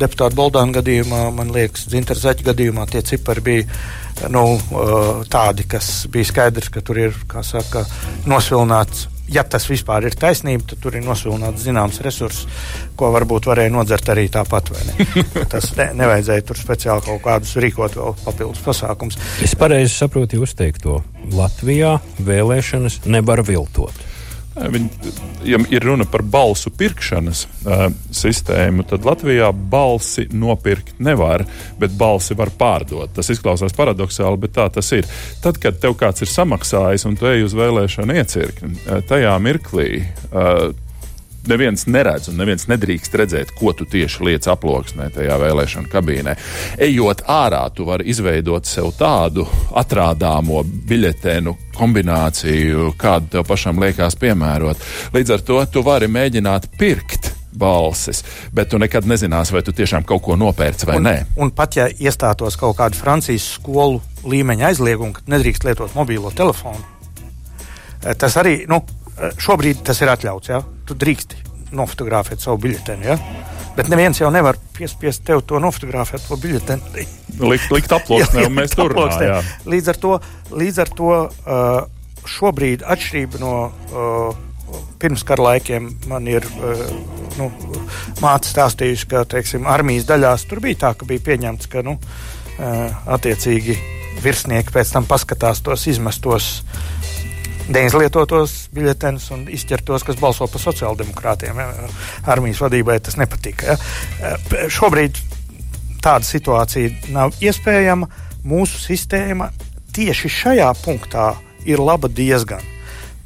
deputāta 0.00 0.36
Boldāna 0.38 0.78
gadījumā. 0.78 1.28
Man 1.36 1.52
liekas, 1.54 1.86
Dzintara 1.90 2.22
Zaķa 2.22 2.48
gadījumā 2.50 2.88
tie 2.90 3.04
cipari 3.06 3.44
bija 3.44 4.28
nu, 4.32 4.44
tādi, 5.30 5.68
kas 5.70 6.08
bija 6.12 6.32
skaidrs, 6.32 6.72
ka 6.74 6.82
tur 6.84 7.00
ir, 7.04 7.22
kā 7.30 7.44
saka, 7.46 7.84
nosvilnāts. 8.28 9.06
Ja 9.32 9.44
tas 9.44 9.66
vispār 9.68 10.08
ir 10.08 10.16
taisnība, 10.18 10.64
tad 10.70 10.80
tur 10.82 10.96
ir 10.96 11.04
nosvilnāts 11.04 11.66
zināms 11.66 12.00
resurss, 12.04 12.46
ko 12.96 13.10
varbūt 13.12 13.48
varēja 13.50 13.72
nodzert 13.74 14.08
arī 14.14 14.28
tāpat. 14.32 14.72
Ne? 14.88 15.08
Tas 15.52 15.70
ne, 15.76 15.90
nevajadzēja 16.00 16.46
tur 16.48 16.60
speciāli 16.60 17.04
kaut 17.04 17.22
kādus 17.26 17.56
rīkot 17.60 17.98
vēl 18.00 18.16
papildus 18.24 18.64
pasākums. 18.64 19.20
Es 19.44 19.56
pareizi 19.58 19.92
saprotu 19.92 20.40
jūs 20.40 20.56
teikto. 20.58 21.02
Latvijā 21.36 21.98
vēlēšanas 22.24 23.02
nevar 23.10 23.44
viltot. 23.44 24.07
Viņi, 24.58 25.12
ja 25.46 25.58
ir 25.70 25.84
runa 25.86 26.06
par 26.08 26.24
balsu 26.26 26.72
pirkšanas 26.74 27.44
uh, 27.46 27.84
sistēmu, 28.14 28.84
tad 28.88 29.06
Latvijā 29.06 29.50
balsi 29.52 30.26
nopirkt 30.34 30.98
nevar, 31.02 31.44
bet 31.78 31.94
balsi 31.98 32.36
var 32.38 32.50
pārdot. 32.58 33.12
Tas 33.16 33.30
izklausās 33.32 33.76
paradoxāli, 33.76 34.40
bet 34.42 34.56
tā 34.58 34.66
tas 34.74 34.90
ir. 34.96 35.06
Tad, 35.44 35.60
kad 35.62 35.78
tev 35.82 35.94
kāds 36.00 36.24
ir 36.24 36.32
samaksājis 36.32 37.06
un 37.08 37.16
tu 37.18 37.30
ej 37.30 37.46
uz 37.46 37.56
vēlēšanu 37.58 38.18
iecirkni, 38.18 38.74
uh, 38.82 39.00
tajā 39.08 39.36
mirklī. 39.44 39.90
Uh, 40.32 40.70
neviens 41.48 41.86
neredz 41.86 42.28
un 42.28 42.38
neviens 42.40 42.66
nedrīkst 42.70 43.14
redzēt, 43.20 43.54
ko 43.58 43.72
tu 43.76 43.86
tieši 43.88 44.24
liec 44.26 44.48
aploksnē 44.50 45.08
tajā 45.14 45.38
vēlēšana 45.40 45.92
kabīnē. 45.92 46.36
Ejot 46.88 47.24
ārā, 47.30 47.62
tu 47.74 47.86
vari 47.88 48.08
izveidot 48.12 48.68
sev 48.68 48.92
tādu 48.98 49.46
atrādāmo 49.78 50.64
biļetenu 50.64 51.56
kombināciju, 51.78 52.92
kādu 52.98 53.34
tev 53.36 53.48
pašam 53.48 53.80
liekas 53.82 54.18
piemērot. 54.18 54.86
Līdz 55.14 55.36
ar 55.36 55.44
to 55.50 55.64
tu 55.72 55.84
vari 55.86 56.10
mēģināt 56.10 56.72
pirkt 56.78 57.32
balsis, 57.58 58.22
bet 58.54 58.70
tu 58.70 58.78
nekad 58.78 59.06
nezināsi, 59.08 59.54
vai 59.56 59.62
tu 59.66 59.72
tiešām 59.74 60.04
kaut 60.08 60.22
ko 60.24 60.36
nopērci 60.38 60.88
vai 60.88 60.98
un, 61.00 61.08
nē. 61.08 61.16
Un 61.42 61.50
pat 61.56 61.78
ja 61.78 61.88
iestātos 61.88 62.58
kaut 62.60 62.76
kāda 62.78 62.98
Francijas 62.98 63.48
skolu 63.56 64.02
līmeņa 64.28 64.70
aizlieguma, 64.70 65.16
ka 65.16 65.26
nedrīkst 65.32 65.66
lietot 65.66 65.96
mobilo 65.98 66.30
telefonu, 66.34 66.84
tas 68.18 68.36
arī 68.38 68.60
nu, 68.70 68.82
šobrīd 69.40 69.84
tas 69.86 70.00
ir 70.02 70.12
atļauts. 70.12 70.50
Ja? 70.52 70.62
Tu 70.88 70.96
drīksti 70.98 71.44
nofotografēt 71.76 72.42
savu 72.42 72.60
biļeteni. 72.64 73.08
Ja? 73.08 73.18
Bet 73.78 73.90
neviens 73.92 74.18
jau 74.18 74.30
nevar 74.34 74.58
piespiest 74.74 75.22
tev 75.26 75.44
to 75.46 75.60
nofotografēt, 75.62 76.24
to 76.26 76.38
biļeteni. 76.40 77.06
Likt, 77.38 77.70
likt 77.70 77.94
aploksnē, 77.94 78.44
un 78.48 78.56
mēs 78.56 78.74
tur 78.74 78.94
runājam. 78.94 79.46
Līdz 79.70 79.92
ar 79.92 80.02
to, 80.02 80.16
līdz 80.50 80.82
ar 80.82 80.92
to 80.98 81.12
uh, 81.14 81.78
šobrīd 82.28 82.82
atšķirība 82.82 83.42
no 83.42 83.52
uh, 83.68 84.40
pirmskara 85.00 85.52
laikiem 85.52 85.92
man 86.10 86.26
ir 86.28 86.44
uh, 86.58 86.82
nu, 87.38 87.50
māte 88.24 88.50
stāstījusi, 88.50 89.06
ka 89.12 89.22
teiksim, 89.30 89.68
armijas 89.70 90.08
daļās 90.08 90.48
tur 90.50 90.62
bija 90.64 90.82
tā, 90.86 90.92
ka 90.98 91.08
bija 91.08 91.24
pieņemts, 91.30 91.70
ka 91.70 91.84
nu, 91.86 91.94
uh, 92.00 92.98
attiecīgi 93.14 93.78
virsnieki 94.24 94.74
pēc 94.74 94.90
tam 94.96 95.06
paskatās 95.06 95.62
tos 95.62 95.86
izmestos 95.90 96.50
neizlietotos 97.72 98.54
biļetenus 98.74 99.28
un 99.34 99.44
izķertos, 99.52 100.04
kas 100.06 100.18
balso 100.20 100.48
par 100.50 100.62
sociāldemokrātiem. 100.62 101.58
Ja? 101.60 101.88
Armijas 102.32 102.62
vadībai 102.64 102.98
tas 103.04 103.18
nepatika. 103.20 103.74
Ja? 103.74 104.32
Šobrīd 104.72 105.20
tāda 106.04 106.24
situācija 106.26 107.12
nav 107.14 107.36
iespējama. 107.44 108.08
Mūsu 108.48 108.80
sistēma 108.80 109.50
tieši 109.94 110.30
šajā 110.32 110.70
punktā 110.84 111.32
ir 111.68 111.82
laba 111.82 112.08
diezgan. 112.08 112.64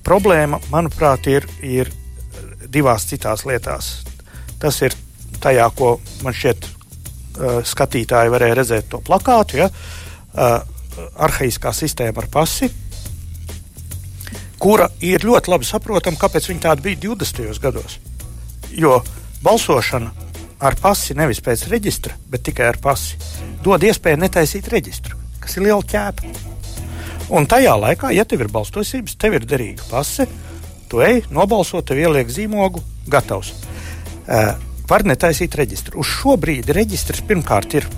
Problēma, 0.02 0.58
manuprāt, 0.72 1.28
ir, 1.30 1.46
ir 1.62 1.92
divās 2.72 3.06
citās 3.06 3.44
lietās. 3.46 3.92
Tas 4.62 4.80
ir 4.82 4.96
tajā, 5.42 5.68
ko 5.78 5.96
man 6.24 6.34
šķiet, 6.34 6.66
uh, 6.66 7.60
skatītāji 7.66 8.32
varēja 8.32 8.58
redzēt 8.58 8.90
to 8.90 9.02
plakātu. 9.04 9.62
Ja? 9.62 9.70
Uh, 10.32 10.58
arhaiskā 11.22 11.72
sistēma 11.76 12.24
ar 12.24 12.28
pasi, 12.32 12.68
kura 14.62 14.86
ir 15.02 15.24
ļoti 15.26 15.50
labi 15.50 15.66
saprotama, 15.66 16.20
kāpēc 16.20 16.46
viņa 16.50 16.62
tāda 16.68 16.84
bija 16.84 17.00
20. 17.08 17.58
gados. 17.62 17.98
Jo 18.70 19.00
balsošana 19.42 20.12
ar 20.62 20.76
pasi 20.78 21.16
nevis 21.18 21.42
pēc 21.42 21.66
reģistra, 21.72 22.14
bet 22.30 22.44
tikai 22.46 22.68
ar 22.70 22.78
pasi, 22.82 23.18
dod 23.64 23.82
iespēju 23.82 24.20
netaisīt 24.22 24.70
reģistru, 24.70 25.18
kas 25.42 25.58
ir 25.58 25.66
liela 25.66 25.82
ķēpa. 25.82 26.50
Un 27.34 27.48
tajā 27.50 27.74
laikā, 27.80 28.12
ja 28.14 28.24
tev 28.28 28.44
ir 28.44 28.52
balsotības, 28.54 29.16
tev 29.18 29.38
ir 29.38 29.46
derīga 29.48 29.86
pase, 29.90 30.28
tu 30.90 31.02
ej, 31.02 31.24
nobalso, 31.34 31.80
tev 31.82 31.98
ieliek 31.98 32.30
zīmogu, 32.30 32.82
gatavs. 33.10 33.54
Uh, 34.22 34.52
var 34.86 35.02
netaisīt 35.08 35.56
reģistru. 35.58 35.98
Uz 36.02 36.10
šo 36.20 36.36
brīdi 36.38 36.74
reģistrs 36.76 37.24
pirmkārt 37.26 37.78
ir 37.80 37.88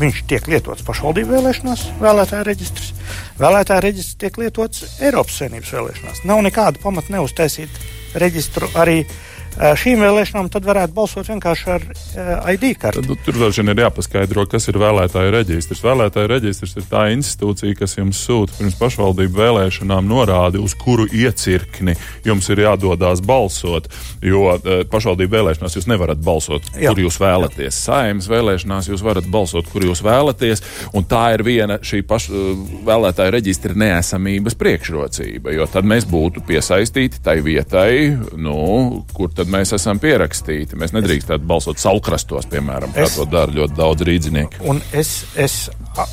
viņš 0.00 0.22
tiek 0.30 0.48
lietots 0.50 0.86
pašvaldību 0.86 1.36
vēlēšanās, 1.36 1.84
vēlētāja 2.02 2.46
reģistrs. 2.48 2.92
Vēlētāja 3.40 3.84
reģistrs 3.84 4.20
tiek 4.22 4.40
lietots 4.40 4.98
Eiropas 5.02 5.40
Savienības 5.40 5.74
vēlēšanās. 5.76 6.24
Nav 6.28 6.42
nekāda 6.46 6.82
pamata 6.82 7.14
neuztaisīt 7.16 7.82
reģistru 8.20 8.70
arī 8.78 9.02
uh, 9.02 9.33
šīm 9.54 10.02
vēlēšanām, 10.02 10.48
tad 10.52 10.66
varētu 10.66 10.94
balsot 10.96 11.28
vienkārši 11.30 11.68
ar 11.70 11.84
uh, 11.86 12.50
ID 12.50 12.74
karti. 12.80 13.04
Tad, 13.06 13.22
tur 13.26 13.38
vēl 13.38 13.54
ir 13.62 13.82
jāpaskaidro, 13.84 14.46
kas 14.50 14.68
ir 14.70 14.78
vēlētāju 14.82 15.32
reģistrs. 15.34 15.82
Vēlētāju 15.84 16.30
reģistrs 16.30 16.76
ir 16.80 16.86
tā 16.90 17.06
institūcija, 17.14 17.76
kas 17.78 17.96
jums 17.98 18.20
sūta 18.26 18.56
pirms 18.58 18.76
pašvaldību 18.80 19.38
vēlēšanām 19.38 20.08
norādi, 20.10 20.62
uz 20.62 20.74
kuru 20.78 21.06
iecirkni 21.06 21.96
jums 22.26 22.48
ir 22.50 22.64
jādodas 22.64 23.22
balsot. 23.24 23.88
Jo 24.24 24.56
uh, 24.56 24.82
pašvaldību 24.90 25.36
vēlēšanās 25.36 25.78
jūs 25.78 25.88
nevarat 25.90 26.22
balsot, 26.24 26.68
Jā. 26.74 26.92
kur 26.92 27.04
jūs 27.04 27.20
vēlaties. 27.22 27.80
Saimnes 27.86 28.28
vēlēšanās 28.30 28.90
jūs 28.90 29.04
varat 29.06 29.28
balsot, 29.30 29.70
kur 29.72 29.86
jūs 29.86 30.02
vēlaties. 30.04 30.64
Un 30.94 31.06
tā 31.08 31.26
ir 31.36 31.44
viena 31.46 31.78
šī 31.82 32.02
paša 32.08 32.34
uh, 32.34 32.64
vēlētāju 32.86 33.36
reģistra 33.38 33.78
neesamības 33.78 34.58
priekšrocība. 34.60 35.54
Jo 35.54 35.68
tad 35.70 35.86
mēs 35.88 36.08
būtu 36.10 36.44
piesaistīti 36.48 37.22
tai 37.24 37.38
vietai, 37.44 38.14
nu, 38.40 39.04
kur 39.14 39.32
tad 39.34 39.43
tad 39.44 39.52
mēs 39.52 39.74
esam 39.76 40.00
pierakstīti. 40.00 40.78
Mēs 40.80 40.94
nedrīkstētu 40.96 41.44
balsot 41.48 41.80
saukrastos, 41.82 42.48
piemēram, 42.50 42.94
kā 42.96 43.04
es, 43.04 43.18
to 43.18 43.26
dara 43.28 43.52
ļoti 43.52 43.76
daudz 43.76 44.06
rīznieku. 44.08 44.64
Un 44.70 44.80
es, 44.96 45.24
es 45.36 45.68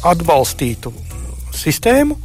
atbalstītu 0.07 0.91
sistēmu, 1.55 2.17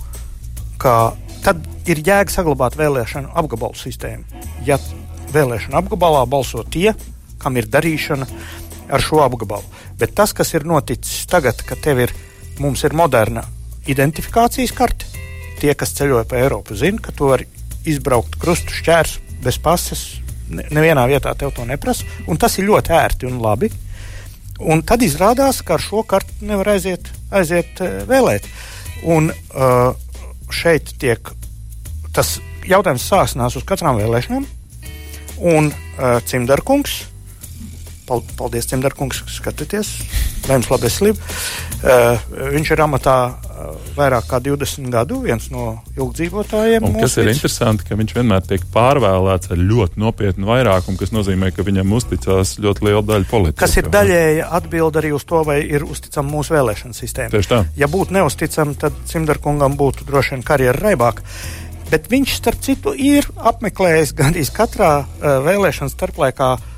ka 0.83 1.15
tad 1.47 1.63
ir 1.87 2.03
jēga 2.03 2.33
saglabāt 2.33 2.79
vēlēšanu 2.79 3.31
apgabalu 3.39 3.79
sistēmu. 3.79 4.43
Ja 4.67 4.81
vēlēšana 5.35 5.79
apgabalā 5.79 6.25
balso 6.31 6.65
tie, 6.67 6.93
kam 7.43 7.59
ir 7.61 7.71
darīšana 7.71 8.27
ar 8.91 9.03
šo 9.03 9.23
apgabalu. 9.25 9.67
Bet 10.01 10.17
tas, 10.19 10.35
kas 10.37 10.53
ir 10.57 10.67
noticis 10.67 11.27
tagad, 11.31 11.63
kad 11.67 11.81
tev 11.85 12.03
ir, 12.03 12.15
mums 12.63 12.83
ir 12.87 12.97
moderna 12.99 13.47
identifikācijas 13.87 14.75
karte, 14.75 15.07
tie, 15.61 15.73
kas 15.79 15.95
ceļoja 15.97 16.27
pa 16.29 16.43
Eiropu, 16.43 16.77
zina, 16.77 17.01
ka 17.03 17.15
tu 17.15 17.31
vari 17.31 17.47
izbraukt 17.87 18.35
krustu 18.43 18.75
šķērsu 18.75 19.43
bez 19.45 19.59
pases, 19.63 20.07
nevienā 20.49 21.07
vietā 21.11 21.35
tev 21.39 21.53
to 21.57 21.67
neprasa, 21.69 22.07
un 22.27 22.39
tas 22.41 22.59
ir 22.59 22.69
ļoti 22.71 22.95
ērti 22.97 23.29
un 23.29 23.41
labi. 23.43 23.71
Un 24.57 24.81
tad 24.89 25.03
izrādās, 25.05 25.61
ka 25.61 25.77
ar 25.77 25.83
šo 25.85 26.01
kartu 26.09 26.47
nevar 26.49 26.73
aiziet, 26.77 27.11
aiziet 27.31 27.83
uh, 27.85 28.03
vēlēt. 28.09 28.47
Un 29.05 29.29
uh, 29.29 29.91
šeit 30.49 30.95
tiek 31.01 31.33
tas 32.17 32.39
jautājums 32.65 33.05
sāsinās 33.05 33.59
uz 33.59 33.67
katrām 33.69 33.99
vēlēšanām, 34.01 34.47
un 35.53 35.69
uh, 35.71 36.17
Cimdarkungs. 36.25 37.03
Paldies, 38.07 38.69
Cimdarkungs, 38.71 39.25
skatieties, 39.35 39.89
lai 40.47 40.61
jums 40.61 40.71
labi 40.71 40.87
veselība. 40.87 41.35
Uh, 41.83 42.27
viņš 42.55 42.73
ir 42.73 42.83
amatā 42.85 43.17
vairāk 43.97 44.27
kā 44.31 44.41
20 44.43 44.91
gadu, 44.93 45.21
viens 45.25 45.49
no 45.53 45.67
ilgdzīvotājiem. 45.97 46.85
Un 46.87 46.97
kas 47.01 47.17
ir 47.21 47.31
interesanti, 47.31 47.87
ka 47.89 47.99
viņš 47.99 48.15
vienmēr 48.19 48.45
tiek 48.47 48.65
pārvēlēts 48.75 49.53
ar 49.55 49.61
ļoti 49.61 50.03
nopietnu 50.03 50.49
vairākumu, 50.49 50.99
kas 51.01 51.13
nozīmē, 51.15 51.51
ka 51.57 51.67
viņam 51.67 51.97
uzticās 51.97 52.57
ļoti 52.63 52.89
liela 52.89 53.03
daļa 53.07 53.31
politiķu. 53.31 53.61
Kas 53.63 53.77
ir 53.81 53.91
daļēja 53.93 54.49
atbild 54.61 55.01
arī 55.01 55.13
uz 55.17 55.27
to, 55.29 55.43
vai 55.49 55.61
ir 55.65 55.87
uzticama 55.87 56.33
mūsu 56.37 56.57
vēlēšana 56.57 56.97
sistēma. 56.97 57.33
Tieši 57.35 57.53
tā. 57.53 57.63
Ja 57.81 57.91
būtu 57.91 58.17
neusticama, 58.17 58.77
tad 58.87 58.99
Cimdarkungam 59.11 59.79
būtu 59.81 60.09
droši 60.09 60.37
vien 60.37 60.47
karjera 60.47 60.83
raibāka. 60.91 61.25
Bet 61.91 62.09
viņš, 62.11 62.39
starp 62.41 62.63
citu, 62.67 62.93
ir 62.99 63.29
apmeklējis 63.37 64.17
gandrīz 64.19 64.51
katrā 64.55 65.05
uh, 65.05 65.37
vēlēšana 65.47 65.93
starplaikā 65.93 66.49
uh, 66.59 66.73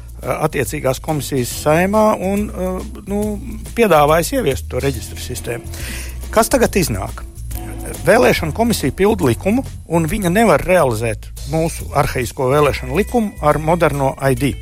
attiecīgās 0.45 1.01
komisijas 1.01 1.55
saimā 1.63 2.11
un 2.29 2.45
uh, 2.51 2.83
nu, 3.09 3.23
piedāvājis 3.79 4.35
ieviest 4.37 4.69
to 4.69 4.83
reģistru 4.85 5.21
sistēmu. 5.23 5.79
Kas 6.35 6.51
tagad 6.53 6.77
iznāk? 6.77 7.23
Vēlēšana 8.05 8.53
komisija 8.57 8.93
pilda 8.93 9.27
likumu, 9.31 9.63
un 9.89 10.07
viņa 10.09 10.31
nevar 10.33 10.63
realizēt 10.65 11.31
mūsu 11.53 11.89
arhaisko 11.97 12.51
vēlēšanu 12.53 12.97
likumu 12.99 13.33
ar 13.41 13.59
moderno 13.61 14.13
ID. 14.31 14.53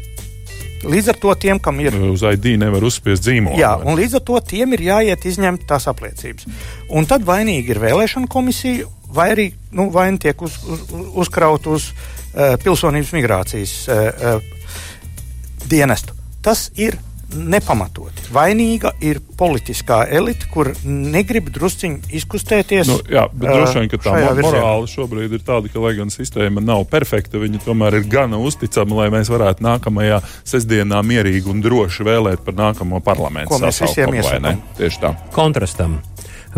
Līdz 0.86 1.10
ar 1.10 1.18
to 1.18 1.32
tiem, 1.42 1.58
kam 1.62 1.80
ir. 1.82 1.96
Uz 2.12 2.22
ID 2.22 2.52
nevar 2.60 2.84
uzspiest 2.86 3.26
zīmolu. 3.26 3.58
Jā, 3.58 3.72
un 3.82 3.98
līdz 3.98 4.20
ar 4.20 4.24
to 4.28 4.38
tiem 4.46 4.76
ir 4.76 4.84
jāiet 4.86 5.26
izņemt 5.26 5.66
tās 5.66 5.88
apliecības. 5.90 6.46
Un 6.94 7.08
tad 7.10 7.26
vainīgi 7.26 7.74
ir 7.74 7.82
vēlēšana 7.82 8.30
komisija, 8.30 8.86
vai 9.16 9.30
arī 9.34 9.48
nu, 9.74 9.88
vaina 9.94 10.22
tiek 10.22 10.46
uz, 10.46 10.60
uz, 10.62 10.86
uzkraut 11.24 11.66
uz 11.72 11.90
uh, 11.90 12.54
pilsonības 12.62 13.10
migrācijas 13.16 13.74
uh, 13.90 14.06
uh, 14.36 15.66
dienestu. 15.66 16.14
Tas 16.46 16.68
ir 16.78 17.00
nepamatoti. 17.34 18.28
Vainīga 18.34 18.92
ir 19.04 19.20
politiskā 19.38 20.02
elite, 20.08 20.48
kur 20.52 20.70
negrib 20.84 21.50
drusciņi 21.54 22.12
izkustēties. 22.18 22.90
Nu, 22.90 22.98
jā, 23.10 23.26
bet 23.32 23.50
droši 23.50 23.82
vien, 23.82 23.90
tā 24.02 24.14
morāla 24.40 24.90
šobrīd 24.90 25.36
ir 25.36 25.44
tāda, 25.46 25.70
ka, 25.72 25.82
lai 25.82 25.94
gan 25.98 26.12
sistēma 26.12 26.62
nav 26.64 26.86
perfekta, 26.90 27.40
viņa 27.42 27.62
tomēr 27.66 28.00
ir 28.00 28.10
gana 28.10 28.40
uzticama, 28.40 29.02
lai 29.02 29.08
mēs 29.18 29.30
varētu 29.32 29.66
nākamajā 29.66 30.22
sestdienā 30.46 31.02
mierīgi 31.06 31.50
un 31.52 31.62
droši 31.64 32.06
vēlēt 32.06 32.44
par 32.46 32.58
nākamo 32.58 33.02
parlamentu. 33.04 33.54
Ko 33.54 33.62
mēs 33.62 33.82
visiem 33.84 34.16
iesakām? 34.16 34.62
Tieši 34.78 35.02
tā. 35.02 35.16
Kontrastam 35.34 35.98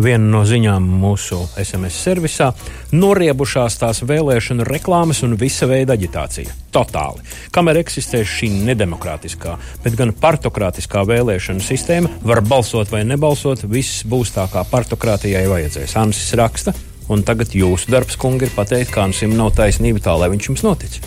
viena 0.03 0.25
no 0.31 0.45
ziņām 0.47 0.85
mūsu 1.03 1.41
SMS 1.59 1.99
servisā- 2.07 2.53
noriebušās 3.03 3.79
tās 3.81 4.03
vēlēšanu 4.03 4.67
reklāmas 4.67 5.23
un 5.23 5.37
visa 5.37 5.67
veida 5.67 5.97
aģitācija. 5.97 6.55
Totāli. 6.73 7.25
Kamēr 7.51 7.83
eksistē 7.83 8.23
šī 8.23 8.51
nedemokrātiskā, 8.65 9.57
bet 9.85 9.97
gan 9.97 10.13
partokratiskā 10.13 11.05
vēlēšanu 11.05 11.61
sistēma, 11.61 12.11
var 12.23 12.41
balsot 12.41 12.91
vai 12.91 13.03
nebalsot, 13.05 13.63
viss 13.69 14.05
būs 14.05 14.31
tā, 14.31 14.49
kā 14.51 14.65
partokratikai 14.65 15.47
vajadzēs. 15.47 15.97
Ansis 15.97 16.33
raksta, 16.35 16.75
un 17.09 17.23
tagad 17.23 17.49
jūsu 17.49 17.91
darbs, 17.91 18.17
kungi, 18.17 18.43
ir 18.43 18.51
pateikt, 18.51 18.91
ka 18.91 19.03
Ansim 19.03 19.37
nav 19.37 19.55
taisnība 19.57 20.01
tā, 20.01 20.19
lai 20.19 20.29
viņš 20.29 20.49
jums 20.49 20.63
notic. 20.63 21.01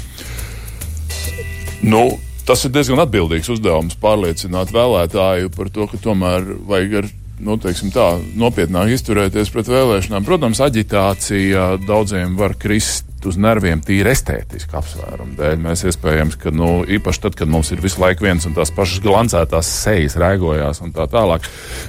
Nu, 1.82 2.20
tas 2.46 2.66
ir 2.66 2.72
diezgan 2.72 3.00
atbildīgs 3.00 3.50
uzdevums 3.50 3.96
pārliecināt 4.02 4.74
vēlētāju 4.76 5.50
par 5.56 5.70
to, 5.70 5.88
ka 5.88 5.98
tomēr 5.98 6.46
vajag 6.68 6.94
ar 7.00 7.10
nu, 7.42 7.58
tā, 7.94 8.08
nopietnāk 8.40 8.94
izturēties 8.96 9.52
pret 9.54 9.72
vēlēšanām. 9.72 10.26
Protams, 10.28 10.62
aģitācija 10.64 11.76
daudziem 11.88 12.38
var 12.40 12.56
krist 12.60 13.11
uz 13.30 13.38
nerviem 13.42 13.82
tīri 13.86 14.12
estētiski 14.12 14.76
apsvērumu 14.78 15.36
dēļ. 15.40 15.60
Mēs 15.62 15.86
iespējams, 15.90 16.38
ka 16.42 16.54
nu, 16.56 16.82
īpaši 16.86 17.24
tad, 17.26 17.38
kad 17.40 17.52
mums 17.52 17.72
ir 17.74 17.84
visu 17.84 18.02
laiku 18.02 18.26
viens 18.26 18.46
un 18.48 18.56
tās 18.58 18.74
pašas 18.76 19.04
glancētās 19.04 19.70
sejas 19.84 20.18
raigojās 20.22 20.82
un 20.86 20.94
tā 20.96 21.08
tālāk. 21.12 21.46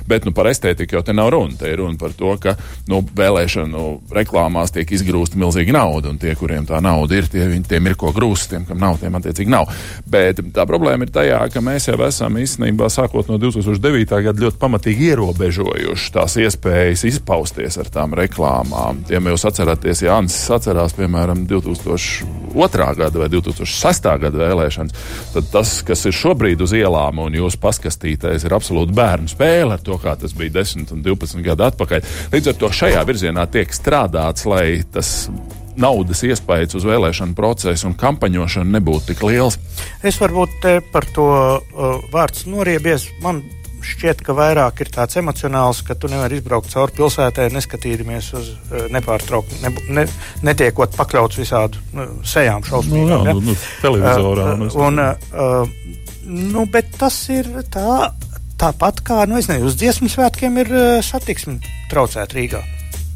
Bet 0.09 0.27
nu, 0.29 0.35
par 0.37 0.51
estētiku 0.51 0.99
jau 0.99 1.05
te 1.07 1.15
nav 1.17 1.33
runa. 1.35 1.57
Te 1.59 1.71
ir 1.73 1.81
runa 1.83 1.99
par 2.01 2.15
to, 2.19 2.35
ka 2.43 2.57
nu, 2.91 3.03
vēlēšanu 3.17 3.87
reklāmās 4.15 4.75
tiek 4.75 4.93
izgrūsta 4.97 5.41
milzīga 5.41 5.77
nauda, 5.77 6.13
un 6.13 6.21
tie, 6.23 6.35
kuriem 6.39 6.67
tā 6.69 6.83
nauda 6.85 7.19
ir, 7.19 7.29
tie, 7.33 7.47
viņi, 7.51 7.67
tiem 7.73 7.91
ir 7.91 7.97
ko 8.01 8.13
grūst, 8.15 8.51
tiem, 8.53 8.67
kam 8.69 8.81
nav, 8.83 8.99
tiem 9.01 9.17
attiecīgi 9.19 9.53
nav. 9.53 9.71
Bet 10.09 10.43
tā 10.55 10.67
problēma 10.69 11.07
ir 11.07 11.15
tajā, 11.15 11.41
ka 11.53 11.65
mēs 11.65 11.89
jau 11.91 11.99
esam 12.07 12.39
īstenībā 12.41 12.91
sākot 12.93 13.31
no 13.31 13.39
2009. 13.43 14.23
gada 14.29 14.47
ļoti 14.47 14.61
pamatīgi 14.61 15.13
ierobežojuši 15.13 16.13
tās 16.15 16.37
iespējas 16.43 17.07
izpausties 17.09 17.79
ar 17.81 17.91
tām 17.93 18.17
reklāmām. 18.19 19.05
Tiem 19.09 19.31
jūs 19.33 19.47
atceraties, 19.49 20.05
ja 20.07 20.19
Ansis 20.21 20.51
atcerās, 20.53 20.95
piemēram, 20.99 21.22
piemēram, 21.23 21.47
2002. 21.47 22.97
gada 22.97 23.19
vai 23.19 23.29
2006. 23.31 24.09
gada 24.23 24.43
vēlēšanas, 24.43 24.93
tad 25.35 25.49
tas, 25.53 25.75
kas 25.87 26.05
ir 26.07 26.17
šobrīd 26.17 26.63
uz 26.63 26.75
ielām 26.77 27.23
un 27.23 27.37
jūsu 27.37 27.61
paskastītais, 27.63 28.45
ir 28.45 28.55
absolūti 28.57 28.95
bērnu 28.97 29.31
spēle 29.31 29.77
ar 29.77 29.83
to, 29.83 29.99
kā 30.03 30.17
tas 30.19 30.35
bija 30.35 30.59
10 30.61 30.93
un 30.93 31.03
12 31.03 31.43
gadu 31.47 31.69
atpakaļ. 31.69 32.05
Līdz 32.33 32.53
ar 32.53 32.61
to 32.61 32.73
šajā 32.73 33.07
virzienā 33.09 33.47
tiek 33.53 33.73
strādāts, 33.73 34.47
lai 34.47 34.83
tas 34.93 35.31
naudas 35.73 36.21
iespējas 36.27 36.77
uz 36.77 36.85
vēlēšanu 36.85 37.37
procesu 37.37 37.89
un 37.89 37.97
kampaņošanu 37.97 38.75
nebūtu 38.75 39.13
tik 39.13 39.23
liels. 39.25 39.57
Es 40.05 40.19
varbūt 40.21 40.69
par 40.93 41.07
to 41.17 41.29
uh, 41.33 42.03
vārds 42.13 42.45
noriebies. 42.51 43.09
Man 43.25 43.41
šķiet, 43.87 44.23
ka 44.27 44.35
vairāk 44.37 44.83
ir 44.85 44.91
tāds 44.93 45.19
emocionāls, 45.21 45.83
ka 45.87 45.97
tu 45.99 46.11
nevari 46.11 46.39
izbraukt 46.41 46.73
cauri 46.73 46.97
pilsētai, 46.97 47.49
neskatīties 47.55 48.33
uz 48.39 48.51
eh, 48.53 48.89
nepārtraukti, 48.95 49.61
ne, 49.65 49.73
ne, 50.01 50.07
netiekot 50.47 50.97
pakļauts 50.99 51.41
visādu 51.43 51.83
nu, 51.97 52.09
sejām 52.27 52.65
šausmīgām. 52.67 53.25
Nu, 53.27 53.31
jā, 53.31 53.33
ja? 53.33 53.39
nu, 53.39 53.57
televizorā. 53.85 54.51
Uh, 54.59 54.77
un, 54.87 55.03
uh, 55.03 56.13
nu, 56.27 56.67
bet 56.73 56.95
tas 57.01 57.17
ir 57.35 57.51
tā, 57.73 58.13
tāpat 58.61 59.03
kā, 59.07 59.23
nu, 59.31 59.41
es 59.41 59.51
nezinu, 59.51 59.71
uz 59.71 59.79
dziesmu 59.81 60.11
svētkiem 60.13 60.63
ir 60.63 60.73
uh, 60.77 61.01
satiksme 61.05 61.59
traucēta 61.93 62.39
Rīgā. 62.39 62.63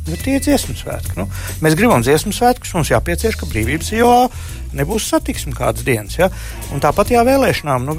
Nu, 0.06 0.14
tie 0.14 0.36
ir 0.38 0.44
dziesmu 0.44 0.76
svētki. 0.78 1.16
Nu, 1.18 1.26
mēs 1.64 1.74
gribam 1.78 2.04
dziesmu 2.04 2.30
svētkus, 2.34 2.76
mums 2.76 2.92
jāpiecieš, 2.92 3.40
ka 3.40 3.48
brīvības 3.50 3.90
jomā 3.96 4.28
nebūs 4.76 5.08
satiksme 5.10 5.54
kādas 5.56 5.86
dienas. 5.86 6.14
Ja? 6.20 6.28
Un 6.74 6.82
tāpat 6.84 7.10
jā, 7.14 7.24
vēlēšanām. 7.26 7.88
Nu, 7.88 7.96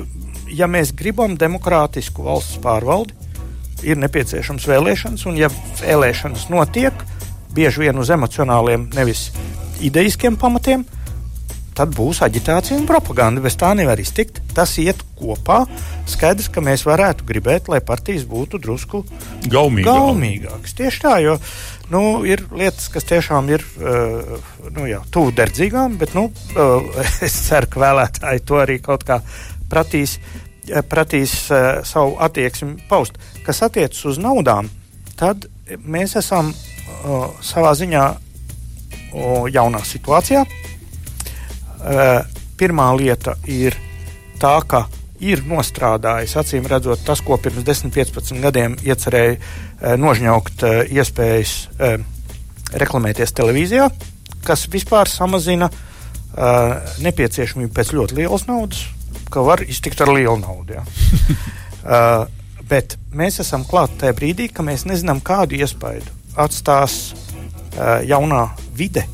ja 0.53 0.67
mēs 0.71 0.93
gribam 0.97 1.37
demokrātisku 1.39 2.25
valsts 2.27 2.59
pārvaldi, 2.63 3.15
ir 3.85 3.99
nepieciešams 4.01 4.67
vēlēšanas, 4.69 5.25
un 5.29 5.37
ja 5.39 5.51
vēlēšanas 5.81 6.47
notiek 6.53 7.05
bieži 7.57 7.87
vien 7.87 7.97
uz 7.97 8.11
emocionāliem, 8.13 8.89
nevis 8.95 9.29
ideiskiem 9.83 10.37
pamatiem, 10.39 10.85
tad 11.77 11.93
būs 11.93 12.23
aģitācija 12.25 12.77
un 12.79 12.87
propaganda. 12.89 13.41
Bez 13.43 13.57
tā 13.59 13.69
nevar 13.77 13.99
iztikt. 14.01 14.41
Tas 14.57 14.73
iet 14.81 15.03
kopā. 15.19 15.59
Skaidrs, 16.09 16.49
ka 16.53 16.63
mēs 16.65 16.87
varētu 16.87 17.27
gribēt, 17.27 17.69
lai 17.69 17.83
partijas 17.85 18.25
būtu 18.29 18.57
drusku 18.63 19.03
gaumīgākas. 19.45 19.85
gaumīgākas. 19.91 20.77
Tieši 20.79 21.03
tā, 21.03 21.17
jo 21.21 21.35
nu, 21.93 22.01
ir 22.27 22.47
lietas, 22.49 22.89
kas 22.93 23.05
tiešām 23.07 23.51
ir 23.53 23.65
uh, 23.77 24.33
nu, 24.73 24.87
tuvu 25.13 25.35
derdzīgām, 25.37 25.99
bet 26.01 26.17
nu, 26.17 26.27
uh, 26.57 26.97
es 27.27 27.37
ceru, 27.45 27.69
ka 27.73 27.85
vēlētāji 27.85 28.45
to 28.47 28.61
arī 28.63 28.79
kaut 28.81 29.05
kā 29.07 29.21
pratīs, 29.69 30.17
eh, 30.69 30.83
pratīs 30.83 31.35
uh, 31.51 31.83
savu 31.87 32.17
attieksmi 32.23 32.87
paust. 32.89 33.17
Kas 33.45 33.63
attiecas 33.65 34.03
uz 34.05 34.19
naudām, 34.21 34.69
tad 35.19 35.47
mēs 35.83 36.17
esam 36.19 36.51
uh, 36.53 37.29
savā 37.43 37.73
ziņā 37.77 38.05
uh, 38.07 39.47
jaunā 39.51 39.83
situācijā. 39.85 40.45
Uh, 41.77 42.21
pirmā 42.57 42.89
lieta 42.97 43.37
ir 43.45 43.77
tā, 44.41 44.57
ka 44.67 44.87
ir 45.23 45.41
nostrādājis, 45.49 46.35
acīm 46.37 46.67
redzot, 46.69 47.01
tas, 47.05 47.21
ko 47.25 47.37
pirms 47.41 47.65
10, 47.65 47.93
15 47.93 48.41
gadiem 48.43 48.77
iecerēja 48.85 49.37
uh, 49.37 49.95
nožņaukt 49.99 50.67
uh, 50.67 50.83
iespējas 50.93 51.55
uh, 51.77 51.97
reklamēties 52.77 53.33
televīzijā, 53.37 53.87
kas 54.45 54.67
vispār 54.71 55.09
samazina 55.09 55.71
uh, 55.71 56.93
nepieciešamību 57.03 57.73
pēc 57.73 57.95
ļoti 57.97 58.21
lielas 58.21 58.47
naudas 58.49 58.85
ka 59.31 59.43
var 59.45 59.63
iztikt 59.65 60.01
ar 60.03 60.11
lielu 60.13 60.37
naudu. 60.41 60.77
Ja. 60.77 60.83
uh, 61.83 62.25
bet 62.71 62.97
mēs 63.15 63.41
esam 63.43 63.65
klāt 63.67 63.95
tajā 64.01 64.15
brīdī, 64.17 64.49
ka 64.53 64.65
mēs 64.65 64.87
nezinām, 64.89 65.21
kādu 65.23 65.59
iespaidu 65.59 66.13
atstās 66.37 66.97
uh, 67.13 67.99
jaunā 68.05 68.47
vide, 68.77 69.07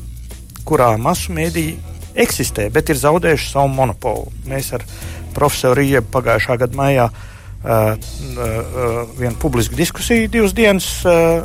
kurā 0.68 0.94
masu 1.00 1.34
mēdīji 1.36 1.78
eksistē, 2.24 2.68
bet 2.72 2.90
ir 2.92 3.00
zaudējuši 3.00 3.50
savu 3.50 3.72
monopolu. 3.74 4.30
Mēs 4.48 4.72
ar 4.76 4.84
profesoru 5.34 5.80
Riebu 5.80 6.12
pagājušā 6.14 6.58
gada 6.62 6.78
maijā 6.78 7.08
uh, 7.10 7.18
uh, 7.64 9.00
vienu 9.18 9.34
publisku 9.42 9.78
diskusiju 9.78 10.30
divas 10.30 10.54
dienas 10.56 10.88
uh, 11.08 11.42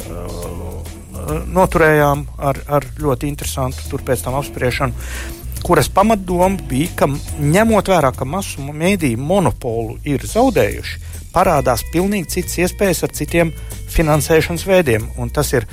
noturējām 1.49 2.25
ar, 2.37 2.59
ar 2.67 2.85
ļoti 2.99 3.29
interesantu 3.29 3.85
turpēc 3.91 4.23
tam 4.25 4.37
apspriešanu 4.39 5.38
kuras 5.63 5.89
pamatdoma 5.93 6.57
bija, 6.69 6.89
ka 7.01 7.07
ņemot 7.39 7.91
vērā, 7.91 8.11
ka 8.15 8.25
masu 8.25 8.63
mēdīju 8.63 9.19
monopolu 9.21 9.99
ir 10.07 10.25
zaudējuši, 10.27 10.99
parādās 11.33 11.85
pilnīgi 11.93 12.35
citas 12.37 12.57
iespējas 12.65 13.05
ar 13.05 13.13
citiem 13.15 13.53
finansēšanas 13.93 14.65
veidiem. 14.67 15.07
Un 15.17 15.31
tas 15.33 15.53
ir 15.53 15.67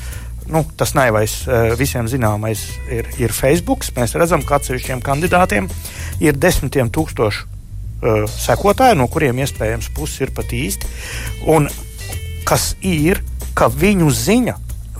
nu, 0.46 0.64
tas 0.76 0.94
naivais, 0.94 1.46
eh, 1.46 1.74
visiem 1.78 2.06
zināmais, 2.06 2.62
ir, 2.90 3.08
ir 3.18 3.32
Facebook. 3.32 3.84
Mēs 3.96 4.14
redzam, 4.14 4.42
ka 4.42 4.60
atsevišķiem 4.60 5.02
kandidātiem 5.02 5.68
ir 6.20 6.36
desmitiem 6.38 6.90
tūkstošu 6.90 7.46
uh, 7.46 8.26
sekotāju, 8.30 8.98
no 9.00 9.08
kuriem 9.08 9.38
iespējams 9.42 9.90
puses 9.96 10.20
ir 10.26 10.32
pat 10.36 10.52
īsti. 10.52 10.90
Un 11.52 11.68
kas 12.46 12.74
ir, 12.80 13.22
ka 13.56 13.68
viņu 13.72 14.10
ziņa 14.12 14.56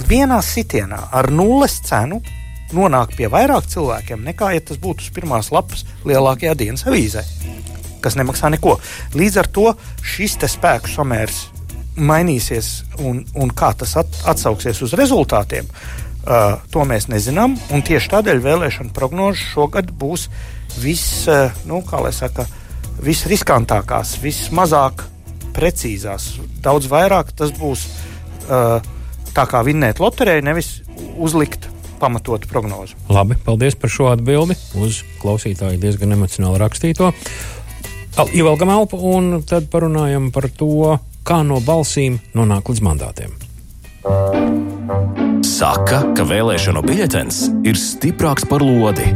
vienā 0.08 0.40
sitienā 0.42 0.98
ar 1.12 1.30
nulles 1.30 1.78
cenu 1.86 2.20
nonāk 2.74 3.14
pie 3.18 3.28
vairāk 3.30 3.68
cilvēkiem 3.70 4.24
nekā, 4.26 4.52
ja 4.56 4.64
tas 4.64 4.80
būtu 4.82 5.06
uz 5.06 5.12
pirmās 5.14 5.52
lapas 5.54 5.84
lielākajā 6.08 6.54
dienas 6.58 6.86
avīzē, 6.88 7.22
kas 8.02 8.18
nemaksā 8.18 8.50
neko. 8.54 8.78
Līdz 9.18 9.42
ar 9.42 9.50
to 9.52 9.68
šis 10.02 10.38
spēku 10.56 10.90
samērs 10.90 11.46
mainīsies 11.96 12.70
un, 13.00 13.22
un 13.34 13.52
kā 13.56 13.72
tas 13.78 13.96
at, 14.00 14.20
atsauksies 14.28 14.82
uz 14.84 14.94
rezultātiem, 14.98 15.68
uh, 15.68 16.58
to 16.72 16.84
mēs 16.88 17.08
nezinām. 17.12 17.56
Tieši 17.70 18.12
tādēļ 18.12 18.42
vēlēšana 18.44 18.94
prognoze 18.96 19.40
šogad 19.54 19.92
būs 19.96 20.28
vis, 20.82 21.06
uh, 21.30 21.54
nu, 21.68 21.82
saka, 22.12 22.46
visriskantākās, 23.02 24.16
vismazāk 24.22 25.06
precīzās. 25.56 26.34
Daudz 26.64 26.90
vairāk 26.92 27.32
tas 27.36 27.52
būs 27.56 27.86
uh, 28.50 28.84
tā 29.36 29.46
kā 29.48 29.62
vinnēt 29.64 30.00
loterijai, 30.00 30.44
nevis 30.44 30.80
uzlikt 31.16 31.68
pamatotu 32.00 32.48
prognozi. 32.50 32.96
Labi, 33.12 33.38
paldies 33.44 33.76
par 33.78 33.92
šo 33.92 34.10
atbildi 34.12 34.56
uz 34.80 35.02
klausītāju 35.22 35.80
diezgan 35.82 36.16
emocionāli 36.16 36.60
rakstīto. 36.62 37.12
Ievelkam 38.32 38.72
elpu 38.72 39.00
un 39.12 39.42
tad 39.44 39.68
parunājam 39.72 40.30
par 40.32 40.48
to, 40.48 40.96
kā 41.26 41.42
no 41.44 41.60
balsīm 41.64 42.20
nonāk 42.36 42.70
līdz 42.72 42.84
mandātiem. 42.86 43.34
Saka, 45.46 46.02
ka 46.16 46.24
vēlēšanu 46.28 46.82
biļetens 46.84 47.42
ir 47.66 47.80
stiprāks 47.80 48.46
par 48.48 48.64
lodi. 48.64 49.08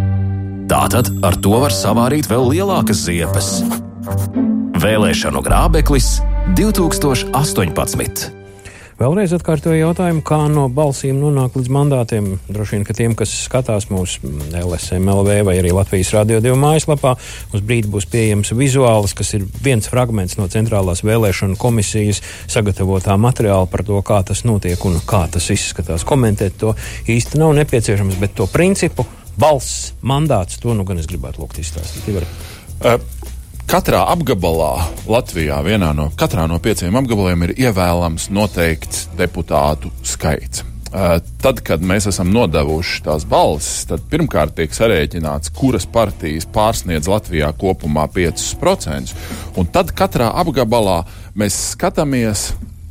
Tātad 0.70 1.11
ar 1.26 1.37
to 1.43 1.57
var 1.62 1.74
savārīt 1.74 2.28
vēl 2.31 2.49
lielākas 2.55 3.05
ziepes. 3.07 3.49
Vēlēšanu 4.81 5.43
grābeklis 5.45 6.18
2018. 6.59 8.39
Vēlreiz 9.01 9.32
atkārtoju 9.32 9.78
jautājumu, 9.78 10.20
kā 10.20 10.42
no 10.53 10.66
balsīm 10.76 11.22
nonāk 11.22 11.55
līdz 11.57 11.70
mandātiem. 11.72 12.26
Droši 12.53 12.74
vien, 12.74 12.82
ka 12.84 12.92
tiem, 12.98 13.14
kas 13.16 13.30
skatās 13.46 13.86
mūsu 13.88 14.28
LSMLV 14.53 15.38
vai 15.48 15.55
arī 15.57 15.70
Latvijas 15.72 16.11
Rādio 16.12 16.42
2 16.44 16.53
mājaslapā, 16.61 17.14
uz 17.57 17.62
brīdi 17.64 17.88
būs 17.88 18.05
pieejams 18.12 18.53
vizuāls, 18.59 19.14
kas 19.16 19.32
ir 19.38 19.46
viens 19.64 19.88
fragments 19.88 20.36
no 20.36 20.51
Centrālās 20.53 21.01
vēlēšana 21.01 21.57
komisijas 21.62 22.20
sagatavotā 22.53 23.16
materiāla 23.16 23.70
par 23.72 23.86
to, 23.88 23.96
kā 24.05 24.20
tas 24.28 24.44
notiek 24.44 24.84
un 24.84 25.01
kā 25.09 25.22
tas 25.32 25.48
izskatās. 25.57 26.05
Komentēt 26.05 26.61
to 26.61 26.74
īsti 27.09 27.40
nav 27.40 27.57
nepieciešams, 27.57 28.20
bet 28.20 28.36
to 28.36 28.51
principu, 28.53 29.09
balss, 29.40 29.94
mandāts, 30.05 30.61
to 30.61 30.76
nu 30.76 30.84
gan 30.84 31.01
es 31.01 31.09
gribētu 31.09 31.40
lūgt 31.40 31.64
izstāstīt. 31.64 32.20
Uh, 32.84 33.01
Katrā 33.71 34.01
apgabalā 34.11 34.81
Latvijā, 35.07 35.61
vienā 35.62 35.93
no, 35.95 36.09
no 36.11 36.57
pieciem 36.59 36.97
apgabaliem, 36.99 37.45
ir 37.47 37.53
ievēlams 37.68 38.25
noteikts 38.35 39.05
deputātu 39.14 39.93
skaits. 40.03 40.64
Tad, 40.91 41.61
kad 41.62 41.85
mēs 41.87 42.09
esam 42.11 42.33
nodevuši 42.35 43.05
tās 43.07 43.23
balsis, 43.31 43.85
tad 43.87 44.03
pirmkārt 44.11 44.57
tiek 44.59 44.75
sarēķināts, 44.75 45.53
kuras 45.55 45.87
partijas 45.87 46.49
pārsniedz 46.51 47.07
Latvijā 47.12 47.53
kopumā 47.62 48.09
5%. 48.11 49.14
Un 49.55 49.71
tad 49.71 49.95
katrā 49.95 50.33
apgabalā 50.43 51.05
mēs 51.39 51.61
skatāmies, 51.77 52.49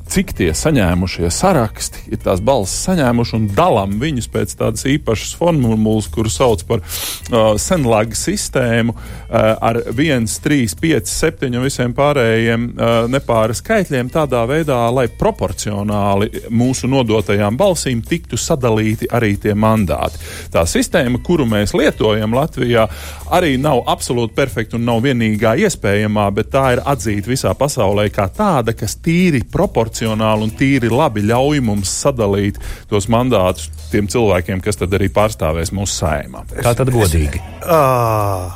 cik 0.10 0.32
tie 0.38 0.50
saņēmušie 0.58 1.30
saraksti 1.34 2.08
ir 2.14 2.22
tās 2.24 2.42
balsis 2.42 2.88
saņēmuši 2.88 3.36
un 3.38 3.48
dalām 3.54 3.98
viņus 4.02 4.30
pēc 4.34 4.56
tādas 4.58 4.86
īpašas 4.90 5.36
formulas, 5.38 6.08
kuras 6.10 6.38
sauc 6.40 6.64
par 6.70 6.82
uh, 6.82 7.54
senlāgu 7.62 8.18
sistēmu 8.18 8.96
uh, 8.96 9.04
ar 9.30 9.82
1, 9.94 10.26
3, 10.44 10.76
5, 10.82 11.12
7 11.14 11.52
un 11.52 11.66
visiem 11.66 11.94
pārējiem 11.98 12.66
uh, 12.72 12.96
nepāra 13.12 13.56
skaitļiem 13.58 14.10
tādā 14.14 14.42
veidā, 14.50 14.80
lai 14.94 15.06
proporcionāli 15.20 16.48
mūsu 16.50 16.90
nodotajām 16.90 17.60
balsīm 17.60 18.02
tiktu 18.06 18.40
sadalīti 18.40 19.12
arī 19.14 19.36
tie 19.42 19.54
mandāti. 19.54 20.22
Tā 20.54 20.66
sistēma, 20.70 21.22
kuru 21.26 21.46
mēs 21.50 21.76
lietojam 21.78 22.34
Latvijā, 22.38 22.88
arī 23.36 23.56
nav 23.62 23.84
absolūti 23.90 24.34
perfekta 24.38 24.80
un 24.80 24.88
nav 24.90 25.04
vienīgā 25.06 25.54
iespējamā, 25.68 26.30
bet 26.34 26.52
tā 26.56 26.66
ir 26.78 26.84
atzīta 26.90 27.30
visā 27.30 27.54
pasaulē 27.58 28.10
kā 28.14 28.26
tāda, 28.34 28.74
kas 28.78 28.98
tīri 29.04 29.46
proporcionāli 29.46 29.99
proporcionāli 30.00 30.46
un 30.48 30.52
tīri 30.56 30.90
labi 30.90 31.24
ļauj 31.28 31.60
mums 31.62 31.90
sadalīt 31.90 32.60
tos 32.90 33.08
mandātus 33.10 33.70
tiem 33.92 34.08
cilvēkiem, 34.08 34.62
kas 34.62 34.78
tad 34.80 34.94
arī 34.94 35.10
pārstāvēs 35.10 35.74
mūsu 35.74 36.06
saimā. 36.06 36.46
Tā 36.64 36.74
tad 36.74 36.90
godīgi. 36.92 37.42
Uh, 37.64 38.52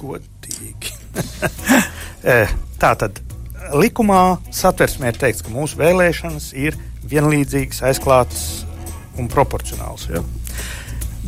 godīgi. 0.00 0.96
Eh, 2.20 2.50
tā 2.76 2.90
tad 3.00 3.16
likumā 3.72 4.42
satversmē 4.52 5.08
ir 5.08 5.16
teikts, 5.16 5.40
ka 5.40 5.48
mūsu 5.48 5.78
vēlēšanas 5.80 6.50
ir 6.52 6.74
vienlīdzīgas, 7.08 7.78
aizklātas 7.88 8.42
un 9.16 9.30
proporcionālas. 9.32 10.04
Ja? 10.12 10.20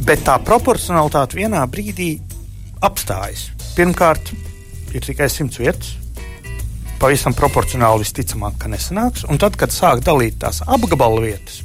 Bet 0.04 0.20
tā 0.28 0.34
proporcionalitāte 0.44 1.40
vienā 1.40 1.64
brīdī 1.72 2.10
apstājas. 2.84 3.46
Pirmkārt, 3.72 4.34
ir 4.92 5.08
tikai 5.08 5.30
simts 5.32 5.62
vietas, 5.64 5.94
pavisam 7.02 7.34
proporcionāli 7.34 8.04
visticamāk, 8.06 8.60
ka 8.62 8.70
nesanāks. 8.70 9.26
Un 9.30 9.40
tad, 9.42 9.58
kad 9.58 9.74
sāk 9.74 10.04
dalīt 10.06 10.38
tās 10.42 10.62
apgabalu 10.62 11.24
vietas, 11.26 11.60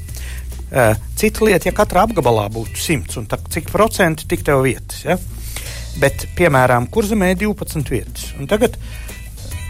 cita 1.16 1.46
lieta, 1.46 1.70
ja 1.70 1.76
katrā 1.78 2.08
apgabalā 2.08 2.48
būtu 2.52 2.80
100 2.82 3.22
un 3.22 3.28
tā, 3.30 3.38
cik 3.54 3.70
procenti 3.72 4.26
tik 4.28 4.44
tev 4.48 4.66
vietas. 4.66 5.04
Ja? 5.06 5.20
Bet, 6.02 6.28
piemēram, 6.38 6.90
kurzemē 6.94 7.32
ir 7.34 7.40
12 7.46 7.94
vietas. 7.94 8.32
Un 8.38 8.50
tagad 8.50 8.76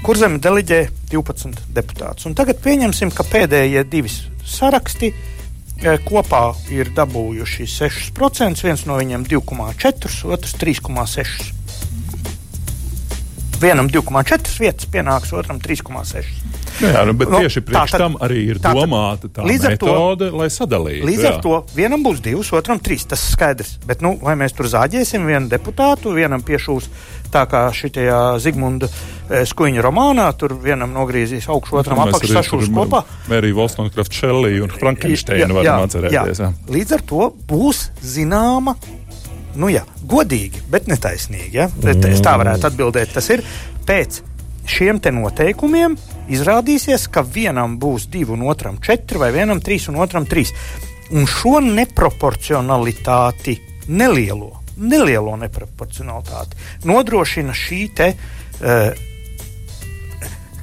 kurzeme 0.06 0.40
deleģē 0.44 0.82
12 1.12 1.68
deputātus. 1.76 2.28
Un 2.30 2.36
tagad 2.38 2.64
pieņemsim, 2.64 3.12
ka 3.16 3.28
pēdējie 3.28 3.84
divi 3.92 4.12
saraksti 4.48 5.12
kopā 6.08 6.42
ir 6.74 6.90
dabūjuši 6.96 7.68
6%, 7.70 8.64
viens 8.66 8.88
no 8.90 8.98
viņiem 8.98 9.28
2,4, 9.30 10.16
otrs 10.34 10.58
3,6. 10.58 11.57
Vienam 13.58 13.88
2,4 13.90 14.60
vietas 14.62 14.86
pienāks, 14.94 15.32
otram 15.34 15.58
3,6. 15.58 16.58
Jā, 16.78 17.02
nu, 17.10 17.16
bet 17.18 17.32
nu, 17.34 17.40
tieši 17.42 17.64
priekš 17.66 17.96
tā, 17.96 18.00
tam 18.04 18.18
arī 18.22 18.44
ir 18.52 18.60
tā, 18.62 18.70
domāta 18.78 19.30
tā 19.34 19.46
metode, 19.48 20.28
to, 20.30 20.38
lai 20.38 20.50
sadalītu. 20.54 21.08
Līdz 21.10 21.24
jā. 21.26 21.32
ar 21.32 21.40
to 21.42 21.56
vienam 21.74 22.04
būs 22.06 22.22
divas, 22.22 22.52
otram 22.54 22.78
trīs. 22.84 23.08
Tas 23.10 23.24
skaidrs. 23.34 23.80
Bet, 23.90 24.04
nu, 24.06 24.14
vai 24.22 24.36
mēs 24.38 24.54
tur 24.54 24.70
zāģēsim 24.70 25.26
vienu 25.26 25.50
deputātu, 25.50 26.14
vienam 26.14 26.46
piešūs 26.46 26.90
tā 27.34 27.48
kā 27.50 27.64
šitajā 27.74 28.20
Zigmunda 28.44 28.92
eh, 28.92 29.42
skuiņa 29.50 29.82
romānā, 29.84 30.28
tur 30.38 30.54
vienam 30.62 30.94
nogriezīsies 30.94 31.50
augšu, 31.50 31.80
otram 31.82 31.98
nu, 32.04 32.06
apakšu 32.12 32.38
sašūs 32.38 32.70
kopā. 32.78 33.02
Mērija 33.32 33.58
Volstonkrafta 33.58 34.22
Šellī 34.22 34.62
un 34.62 34.78
Frankensteina 34.78 35.50
varam 35.58 35.88
atcerēties. 35.88 36.46
Jā. 36.46 36.54
Līdz 36.78 37.00
ar 37.00 37.08
to 37.10 37.32
būs 37.50 37.88
zināma 38.06 38.78
nu 39.58 39.70
jā, 39.72 39.84
godīgi, 40.08 40.64
bet 40.72 40.88
netaisnīgi. 40.90 41.54
Ja? 41.58 41.68
Mm. 41.70 42.06
Es 42.12 42.22
tā 42.26 42.38
varētu 42.40 42.70
atbildēt. 42.70 43.14
Tas 43.16 43.30
ir 43.34 43.44
pēc 43.88 44.22
šiem 44.68 45.00
noteikumiem 45.16 45.96
izrādīsies, 46.34 47.08
ka 47.12 47.24
vienam 47.24 47.78
būs 47.80 48.10
divi, 48.12 48.32
un 48.36 48.46
otram 48.52 48.78
četri, 48.84 49.18
vai 49.22 49.32
vienam 49.32 49.62
trīs, 49.64 49.88
un 49.90 50.00
otram 50.04 50.28
trīs. 50.28 50.54
Un 51.16 51.24
šo 51.28 51.62
neproporcionalitāti, 51.64 53.56
nelielo, 53.88 54.52
nelielo 54.78 55.38
neproporcionalitāti 55.40 56.88
nodrošina 56.88 57.56
šī 57.56 57.84
te. 57.96 58.14
Uh, 58.62 59.06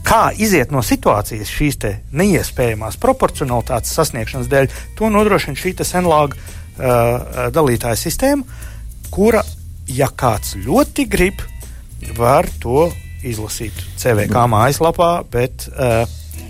Kā 0.05 0.35
iziet 0.37 0.69
no 0.69 0.83
situācijas 0.85 1.49
šīs 1.49 1.79
neiespējamās 2.13 2.99
proporcionalitātes 3.01 3.95
sasniegšanas 3.97 4.51
dēļ, 4.53 4.67
to 4.99 5.09
nodrošina 5.09 5.57
šī 5.57 5.73
senlāga 5.81 6.37
uh, 6.37 7.49
dalītāja 7.49 7.97
sistēma, 7.97 8.45
kura, 9.15 9.45
ja 9.87 10.09
kāds 10.11 10.57
ļoti 10.59 11.07
grib, 11.07 11.43
var 12.19 12.49
to 12.63 12.89
izlasīt 13.25 13.77
CVK 14.01 14.43
mājaslapā, 14.51 15.11
bet 15.31 15.69
uh, 15.71 16.03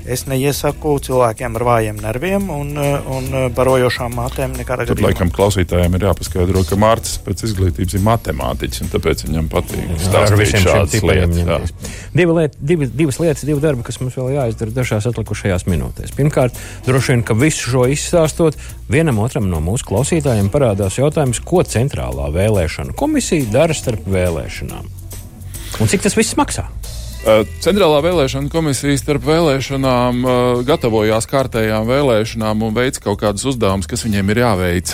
es 0.05 0.25
neiesaku 0.29 0.97
cilvēkiem 1.05 1.57
ar 1.59 1.65
vājiem 1.69 2.01
nerviem 2.03 2.49
un, 2.53 2.73
uh, 2.77 3.09
un 3.17 3.29
uh, 3.33 3.47
barojošām 3.55 4.17
gadījumā. 4.19 4.89
Tur 4.91 5.03
laikam 5.05 5.33
klausītājiem 5.35 5.97
ir 5.99 6.07
jāpaskaidro, 6.09 6.65
ka 6.69 6.79
Mārcis 6.81 7.21
pēc 7.25 7.45
izglītības 7.49 7.97
ir 7.97 8.05
matemātiķis, 8.05 8.85
un 8.85 8.93
tāpēc 8.93 9.25
viņam 9.29 9.51
patīk 9.53 9.95
stāstīt 10.05 10.59
šādas 10.65 11.07
lietas. 11.09 11.75
Divi 12.15 12.37
liet, 12.39 12.59
divi, 12.61 12.89
divas 13.03 13.21
lietas, 13.23 13.47
divi 13.49 13.63
darbi, 13.65 13.85
kas 13.87 14.01
mums 14.03 14.17
vēl 14.19 14.35
jāizdara 14.37 14.77
dažās 14.77 15.09
atlikušajās 15.11 15.67
minūtēs. 15.71 16.15
Pirmkārt, 16.19 16.61
droši 16.87 17.15
vien, 17.15 17.25
ka 17.27 17.37
visu 17.39 17.73
šo 17.73 17.89
izstāstot, 17.91 18.59
vienam 18.93 19.23
otram 19.25 19.49
no 19.51 19.63
mūsu 19.65 19.89
klausītājiem 19.89 20.53
parādās 20.55 21.01
jautājums, 21.01 21.43
ko 21.45 21.65
Centrālā 21.67 22.31
vēlēšana 22.35 22.97
komisija 22.99 23.51
dara 23.55 23.77
starp 23.77 24.07
vēlēšanām. 24.11 24.91
Un 25.83 25.91
cik 25.91 26.05
tas 26.05 26.15
viss 26.15 26.37
maksā? 26.39 26.69
Centrālā 27.25 28.03
vēlēšana 28.05 28.51
komisija 28.53 28.99
starp 29.01 29.25
vēlēšanām 29.25 30.19
gatavojās 30.69 31.25
kārtējām 31.31 31.87
vēlēšanām 31.89 32.65
un 32.67 32.75
veids 32.77 33.01
kaut 33.01 33.23
kādus 33.23 33.47
uzdevumus, 33.49 33.89
kas 33.89 34.05
viņiem 34.05 34.33
ir 34.35 34.41
jāveic 34.43 34.93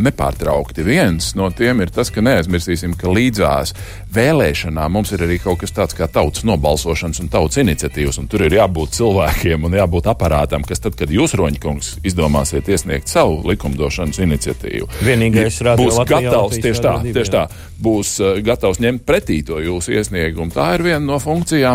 nepārtraukti. 0.00 0.86
Viens 0.86 1.34
no 1.36 1.50
tiem 1.52 1.82
ir 1.84 1.92
tas, 1.92 2.08
ka 2.08 2.24
neaizmirsīsim, 2.24 2.94
ka 2.96 3.12
līdzās 3.12 3.74
vēlēšanām 4.16 4.96
mums 4.96 5.12
ir 5.12 5.26
arī 5.26 5.36
kaut 5.42 5.60
kas 5.60 5.76
tāds 5.76 5.98
kā 5.98 6.08
tautas 6.08 6.46
nobalsošanas 6.48 7.20
un 7.20 7.28
tautas 7.34 7.60
iniciatīvas, 7.60 8.22
un 8.22 8.30
tur 8.32 8.46
ir 8.46 8.56
jābūt 8.56 8.96
cilvēkiem 8.96 9.68
un 9.68 9.76
jābūt 9.76 10.08
aparātam, 10.08 10.64
kas 10.64 10.80
tad, 10.80 10.96
kad 10.96 11.12
jūs, 11.12 11.36
Roņkungs, 11.36 11.98
izdomāsiet 12.08 12.72
iesniegt 12.72 13.12
savu 13.12 13.42
likumdošanas 13.50 14.22
iniciatīvu, 14.24 14.88
Vienīgais 15.04 15.60
būs 15.76 16.00
gatavs 16.08 16.56
tieši 16.56 16.86
tā, 16.88 16.96
tieši 17.04 17.36
tā, 17.36 17.44
būs 17.84 18.16
gatavs 18.46 18.80
ņemt 18.80 19.04
pretī 19.04 19.42
to 19.44 19.60
jūsu 19.60 19.98
iesniegumu. 19.98 20.56
Tā 20.56 20.72
ir 20.78 20.88
viena 20.88 21.04
no 21.04 21.20
funkcijām. 21.20 21.65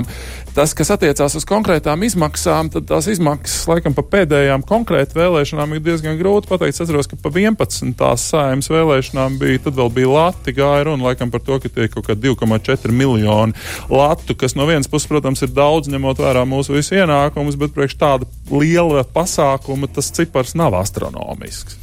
Tas, 0.51 0.73
kas 0.75 0.89
attiecās 0.91 1.37
uz 1.39 1.45
konkrētām 1.47 2.01
izmaksām, 2.03 2.67
tad 2.73 2.89
tās 2.89 3.07
izmaksas, 3.11 3.63
laikam, 3.71 3.95
pa 3.95 4.03
pēdējām 4.03 4.65
konkrēti 4.67 5.15
vēlēšanām 5.15 5.77
ir 5.77 5.83
diezgan 5.85 6.17
grūti 6.19 6.49
pateikt. 6.49 6.75
Es 6.75 6.83
atceros, 6.83 7.07
ka 7.07 7.19
pa 7.21 7.31
11. 7.31 7.95
sājums 8.19 8.67
vēlēšanām 8.71 9.37
bija, 9.39 9.61
tad 9.67 9.79
vēl 9.79 9.93
bija 9.95 10.11
lati 10.11 10.55
gāja 10.57 10.89
runa, 10.89 11.07
laikam, 11.07 11.31
par 11.31 11.43
to, 11.45 11.61
ka 11.63 11.71
tie 11.71 11.87
kaut 11.91 12.09
kādi 12.09 12.33
2,4 12.33 12.91
miljoni 12.91 13.55
latu, 13.91 14.35
kas 14.35 14.57
no 14.59 14.67
vienas 14.67 14.91
puses, 14.91 15.07
protams, 15.11 15.45
ir 15.45 15.55
daudz, 15.55 15.87
ņemot 15.93 16.19
vērā 16.19 16.43
mūsu 16.49 16.75
visu 16.75 16.99
ienākumus, 16.99 17.59
bet 17.61 17.71
priekš 17.77 17.95
tāda 18.01 18.29
liela 18.51 19.05
pasākuma 19.07 19.87
tas 19.91 20.11
cipars 20.11 20.55
nav 20.59 20.75
astronomisks. 20.81 21.79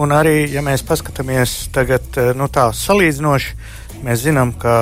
Un 0.00 0.14
arī, 0.16 0.46
ja 0.48 0.62
mēs 0.64 0.80
paskatāmies 0.88 1.66
tagad, 1.74 2.06
nu 2.38 2.46
tā 2.48 2.70
salīdzinoši, 2.72 3.56
Mēs 4.02 4.24
zinām, 4.24 4.50
ka 4.58 4.72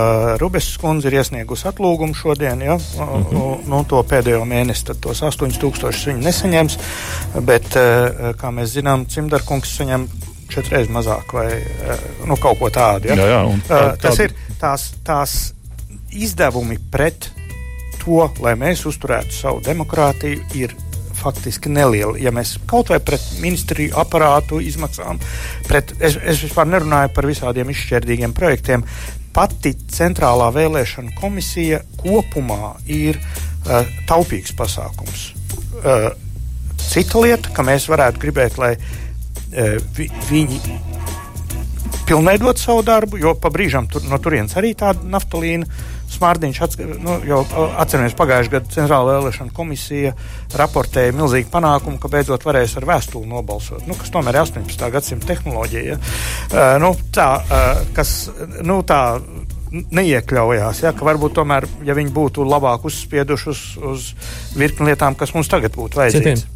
Rubens 0.41 0.71
skundze 0.75 1.11
ir 1.11 1.18
iesniegusi 1.18 1.66
atlūgumu 1.68 2.16
šodien, 2.16 2.62
ja, 2.64 2.77
mm 2.77 3.25
-hmm. 3.25 3.68
nu, 3.68 3.85
to 3.89 4.01
pēdējo 4.03 4.45
mēnesi, 4.49 4.87
tad 4.89 5.01
tos 5.05 5.23
8000 5.23 6.07
viņa 6.09 6.25
nesaņems, 6.25 6.79
bet, 7.45 7.77
eh, 7.77 8.33
kā 8.41 8.53
mēs 8.53 8.73
zinām, 8.79 9.07
Cimdarkungs 9.07 9.77
saņem 9.77 10.09
četras 10.49 10.89
mazāk 10.89 11.33
vai 11.33 11.53
eh, 11.53 11.99
nu, 12.27 12.37
kaut 12.37 12.59
ko 12.59 12.71
tādu. 12.71 13.09
Ja. 13.09 13.14
Jā, 13.14 13.27
jā, 13.27 13.43
eh, 13.49 13.61
tā, 13.68 13.97
tas 13.97 14.18
ir 14.18 14.35
tās, 14.61 14.93
tās 15.05 15.55
izdevumi 16.11 16.79
pret 16.91 17.31
to, 18.05 18.31
lai 18.41 18.55
mēs 18.55 18.87
uzturētu 18.87 19.33
savu 19.33 19.61
demokrātiju, 19.61 20.41
ir 20.55 20.75
faktiski 21.21 21.73
neliela. 21.73 22.18
Ja 22.21 22.33
mēs 22.35 22.57
kaut 22.71 22.93
vai 22.93 23.01
pret 23.05 23.23
ministriju 23.43 23.97
aparātu 24.01 24.61
izmaksām, 24.64 25.21
pret, 25.68 25.95
es, 26.01 26.18
es 26.21 26.43
vispār 26.47 26.68
nerunāju 26.71 27.12
par 27.16 27.29
visādiem 27.31 27.73
izšķērdīgiem 27.73 28.35
projektiem. 28.37 28.85
Pati 29.35 29.75
centrālā 29.95 30.49
vēlēšana 30.55 31.14
komisija 31.21 31.85
kopumā 32.01 32.75
ir 32.91 33.21
uh, 33.21 33.87
taupīgs 34.11 34.57
pasākums. 34.59 35.29
Uh, 35.85 36.11
cita 36.83 37.23
lieta, 37.23 37.53
ka 37.55 37.62
mēs 37.66 37.87
varētu 37.93 38.25
gribēt, 38.25 38.59
lai 38.59 38.75
uh, 38.75 39.77
vi, 39.95 40.11
viņi 40.33 40.59
pilnveidot 42.11 42.59
savu 42.59 42.83
darbu, 42.83 43.21
jo 43.23 43.37
pa 43.39 43.53
brīžam 43.55 43.87
tur, 43.87 44.03
no 44.11 44.18
turienes 44.18 44.57
arī 44.59 44.73
tāda 44.75 45.07
naftalīna 45.07 45.68
Smārdiņš 46.11 46.61
nu, 47.05 47.17
jau 47.29 47.41
atceramies 47.79 48.17
pagājušajā 48.19 48.53
gadā 48.57 48.75
Centrāla 48.75 49.17
vēlēšana 49.17 49.55
komisija 49.55 50.15
raportēja 50.59 51.15
milzīgu 51.17 51.53
panākumu, 51.53 52.01
ka 52.03 52.11
beidzot 52.11 52.47
varēs 52.47 52.75
ar 52.81 52.89
vēstuli 52.89 53.31
nobalsot, 53.31 53.87
nu, 53.87 53.95
kas 53.99 54.11
tomēr 54.15 54.39
ir 54.39 54.43
18. 54.43 54.91
gadsimta 54.97 55.31
tehnoloģija. 55.31 55.85
Ja? 55.87 56.01
Uh, 56.51 56.75
nu, 56.83 56.93
tā, 57.15 57.29
uh, 57.45 57.85
kas, 57.97 58.15
nu, 58.67 58.81
tā 58.87 59.01
neiekļaujās. 59.71 60.83
Ja, 60.83 60.93
varbūt 60.95 61.37
tomēr, 61.39 61.67
ja 61.87 61.95
viņi 61.95 62.11
būtu 62.15 62.47
labāk 62.47 62.87
uzspieduši 62.91 63.51
uz, 63.53 63.61
uz 63.93 64.09
virkni 64.59 64.91
lietām, 64.91 65.15
kas 65.19 65.35
mums 65.37 65.51
tagad 65.51 65.77
būtu 65.77 66.01
vajadzīgas. 66.01 66.47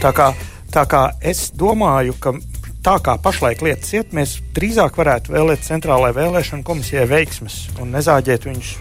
Tā 0.00 0.12
kā, 0.16 0.30
tā 0.72 0.86
kā 0.88 1.02
es 1.20 1.50
domāju, 1.52 2.16
ka 2.16 2.32
tā 2.84 2.96
kā 3.04 3.16
pašlaik 3.22 3.64
lietas 3.64 3.92
iet, 3.96 4.14
mēs 4.16 4.38
drīzāk 4.56 4.96
varētu 5.00 5.34
vēlēt 5.34 5.66
centrālajai 5.66 6.16
vēlēšana 6.16 6.66
komisijai 6.66 7.08
veiksmes 7.10 7.58
un 7.80 7.92
nezāģēt 7.96 8.46
viņus 8.48 8.72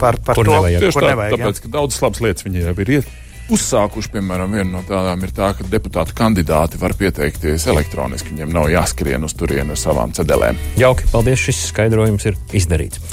par, 0.00 0.18
par 0.24 0.38
kur 0.38 0.48
to, 0.48 0.56
nevajag. 0.58 0.88
kur 0.90 1.06
tā, 1.06 1.12
nevajag. 1.12 1.38
Tāpēc, 1.38 1.62
ka 1.62 1.72
daudzas 1.78 2.02
labas 2.04 2.24
lietas 2.26 2.46
viņi 2.46 2.66
jau 2.66 2.74
ir 2.84 2.92
iet. 2.98 3.14
Uzsākuši, 3.46 4.10
piemēram, 4.10 4.56
viena 4.58 4.72
no 4.72 4.80
tādām 4.82 5.20
ir 5.22 5.30
tā, 5.30 5.52
ka 5.54 5.64
deputātu 5.70 6.16
kandidāti 6.18 6.80
var 6.80 6.96
pieteikties 6.98 7.68
elektroniski. 7.70 8.32
Viņiem 8.34 8.50
nav 8.56 8.66
jāskrien 8.72 9.22
uz 9.22 9.36
turieni 9.38 9.70
ar 9.70 9.78
savām 9.78 10.10
cedelēm. 10.16 10.58
Jauki, 10.80 11.06
paldies, 11.12 11.44
šis 11.46 11.68
skaidrojums 11.68 12.26
ir 12.26 12.40
izdarīts. 12.58 13.04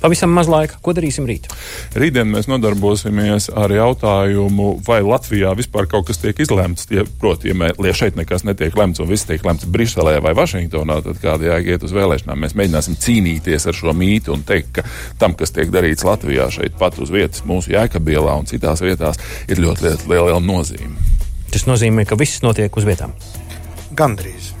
Pavisam 0.00 0.30
maz 0.30 0.46
laika. 0.50 0.78
Ko 0.82 0.92
darīsim 0.94 1.26
rīt? 1.26 1.48
Rītdien 1.98 2.28
mēs 2.30 2.46
nodarbosimies 2.50 3.48
ar 3.58 3.72
jautājumu, 3.74 4.68
vai 4.86 5.00
Latvijā 5.02 5.50
vispār 5.58 5.88
kaut 5.90 6.06
kas 6.06 6.20
tiek 6.22 6.38
izlemts. 6.38 6.86
Ja, 6.94 7.02
proti, 7.20 7.50
ja, 7.50 7.56
mē, 7.58 7.72
ja 7.82 7.94
šeit 7.96 8.18
nekas 8.18 8.46
netiek 8.46 8.76
lemts 8.78 9.02
un 9.02 9.10
viss 9.10 9.26
tiek 9.26 9.42
lemts 9.46 9.66
Briselē 9.66 10.18
vai 10.22 10.36
Vašingtonā, 10.38 11.00
tad 11.06 11.18
kāda 11.22 11.50
jāiet 11.50 11.86
uz 11.86 11.94
vēlēšanām. 11.96 12.38
Mēs 12.44 12.54
mēģināsim 12.58 12.98
cīnīties 13.02 13.66
ar 13.66 13.78
šo 13.78 13.94
mītu 13.96 14.36
un 14.36 14.44
teikt, 14.46 14.78
ka 14.78 14.86
tam, 15.18 15.34
kas 15.38 15.54
tiek 15.56 15.72
darīts 15.74 16.06
Latvijā, 16.06 16.46
šeit 16.54 16.78
pat 16.78 17.00
uz 17.02 17.10
vietas, 17.14 17.42
mūsu 17.48 17.74
jēkabielā 17.74 18.38
un 18.38 18.46
citās 18.46 18.84
vietās, 18.84 19.18
ir 19.50 19.62
ļoti 19.64 19.88
liela, 19.88 20.04
liela, 20.06 20.28
liela 20.30 20.44
nozīme. 20.44 20.94
Tas 21.50 21.66
nozīmē, 21.66 22.04
ka 22.06 22.18
viss 22.20 22.44
notiek 22.44 22.74
uz 22.76 22.86
vietām. 22.86 23.16
Gandrīz. 23.98 24.52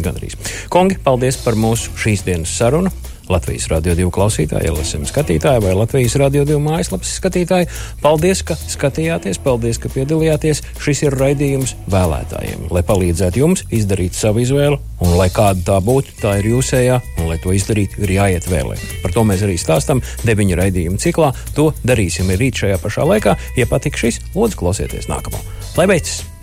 Gandrīz. 0.00 0.36
Kongi, 0.72 0.96
paldies 1.02 1.36
par 1.42 1.56
mūsu 1.58 1.92
šīs 2.00 2.24
dienas 2.24 2.52
sarunu. 2.56 2.92
Latvijas 3.32 3.66
Rādio 3.70 3.94
2 3.98 4.10
klausītāji, 4.14 4.70
LSM 4.70 5.06
skatītāji 5.08 5.62
vai 5.64 5.72
Latvijas 5.74 6.14
Rādio 6.20 6.44
2 6.46 6.58
mājaslapas 6.62 7.14
skatītāji. 7.18 7.68
Paldies, 8.02 8.42
ka 8.46 8.54
skatījāties, 8.58 9.40
paldies, 9.42 9.80
ka 9.82 9.90
piedalījāties. 9.92 10.62
Šis 10.82 11.02
ir 11.08 11.16
raidījums 11.18 11.74
vēlētājiem, 11.92 12.68
lai 12.74 12.84
palīdzētu 12.86 13.42
jums 13.42 13.64
izdarīt 13.74 14.14
savu 14.18 14.44
izvēli, 14.44 14.78
un 15.02 15.16
lai 15.18 15.28
kāda 15.34 15.64
tā 15.72 15.80
būtu, 15.82 16.14
tā 16.22 16.36
ir 16.40 16.52
jūsējā, 16.52 17.00
un 17.18 17.32
lai 17.32 17.40
to 17.42 17.56
izdarītu, 17.56 18.04
ir 18.06 18.14
jāiet 18.18 18.46
vēlēt. 18.50 18.86
Par 19.02 19.16
to 19.16 19.26
mēs 19.26 19.42
arī 19.46 19.58
stāstām 19.60 20.04
deviņu 20.26 20.62
raidījumu 20.62 21.02
ciklā. 21.02 21.32
To 21.58 21.72
darīsim 21.86 22.30
rīt 22.36 22.62
šajā 22.62 22.78
pašā 22.84 23.10
laikā. 23.10 23.36
Ja 23.58 23.68
patīk 23.70 23.98
šis, 23.98 24.22
lūdzu, 24.38 24.62
klausieties 24.62 25.10
nākamo. 25.10 25.42
Lai 25.76 25.90
beidzas! 25.90 26.35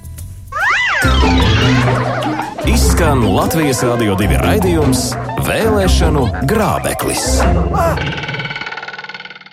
Izskan 2.70 3.24
Latvijas 3.36 3.82
Rādio 3.84 4.16
2 4.20 4.38
raidījums 4.39 5.10
Vēlēšanu 5.47 6.24
grābeklis. 6.47 7.26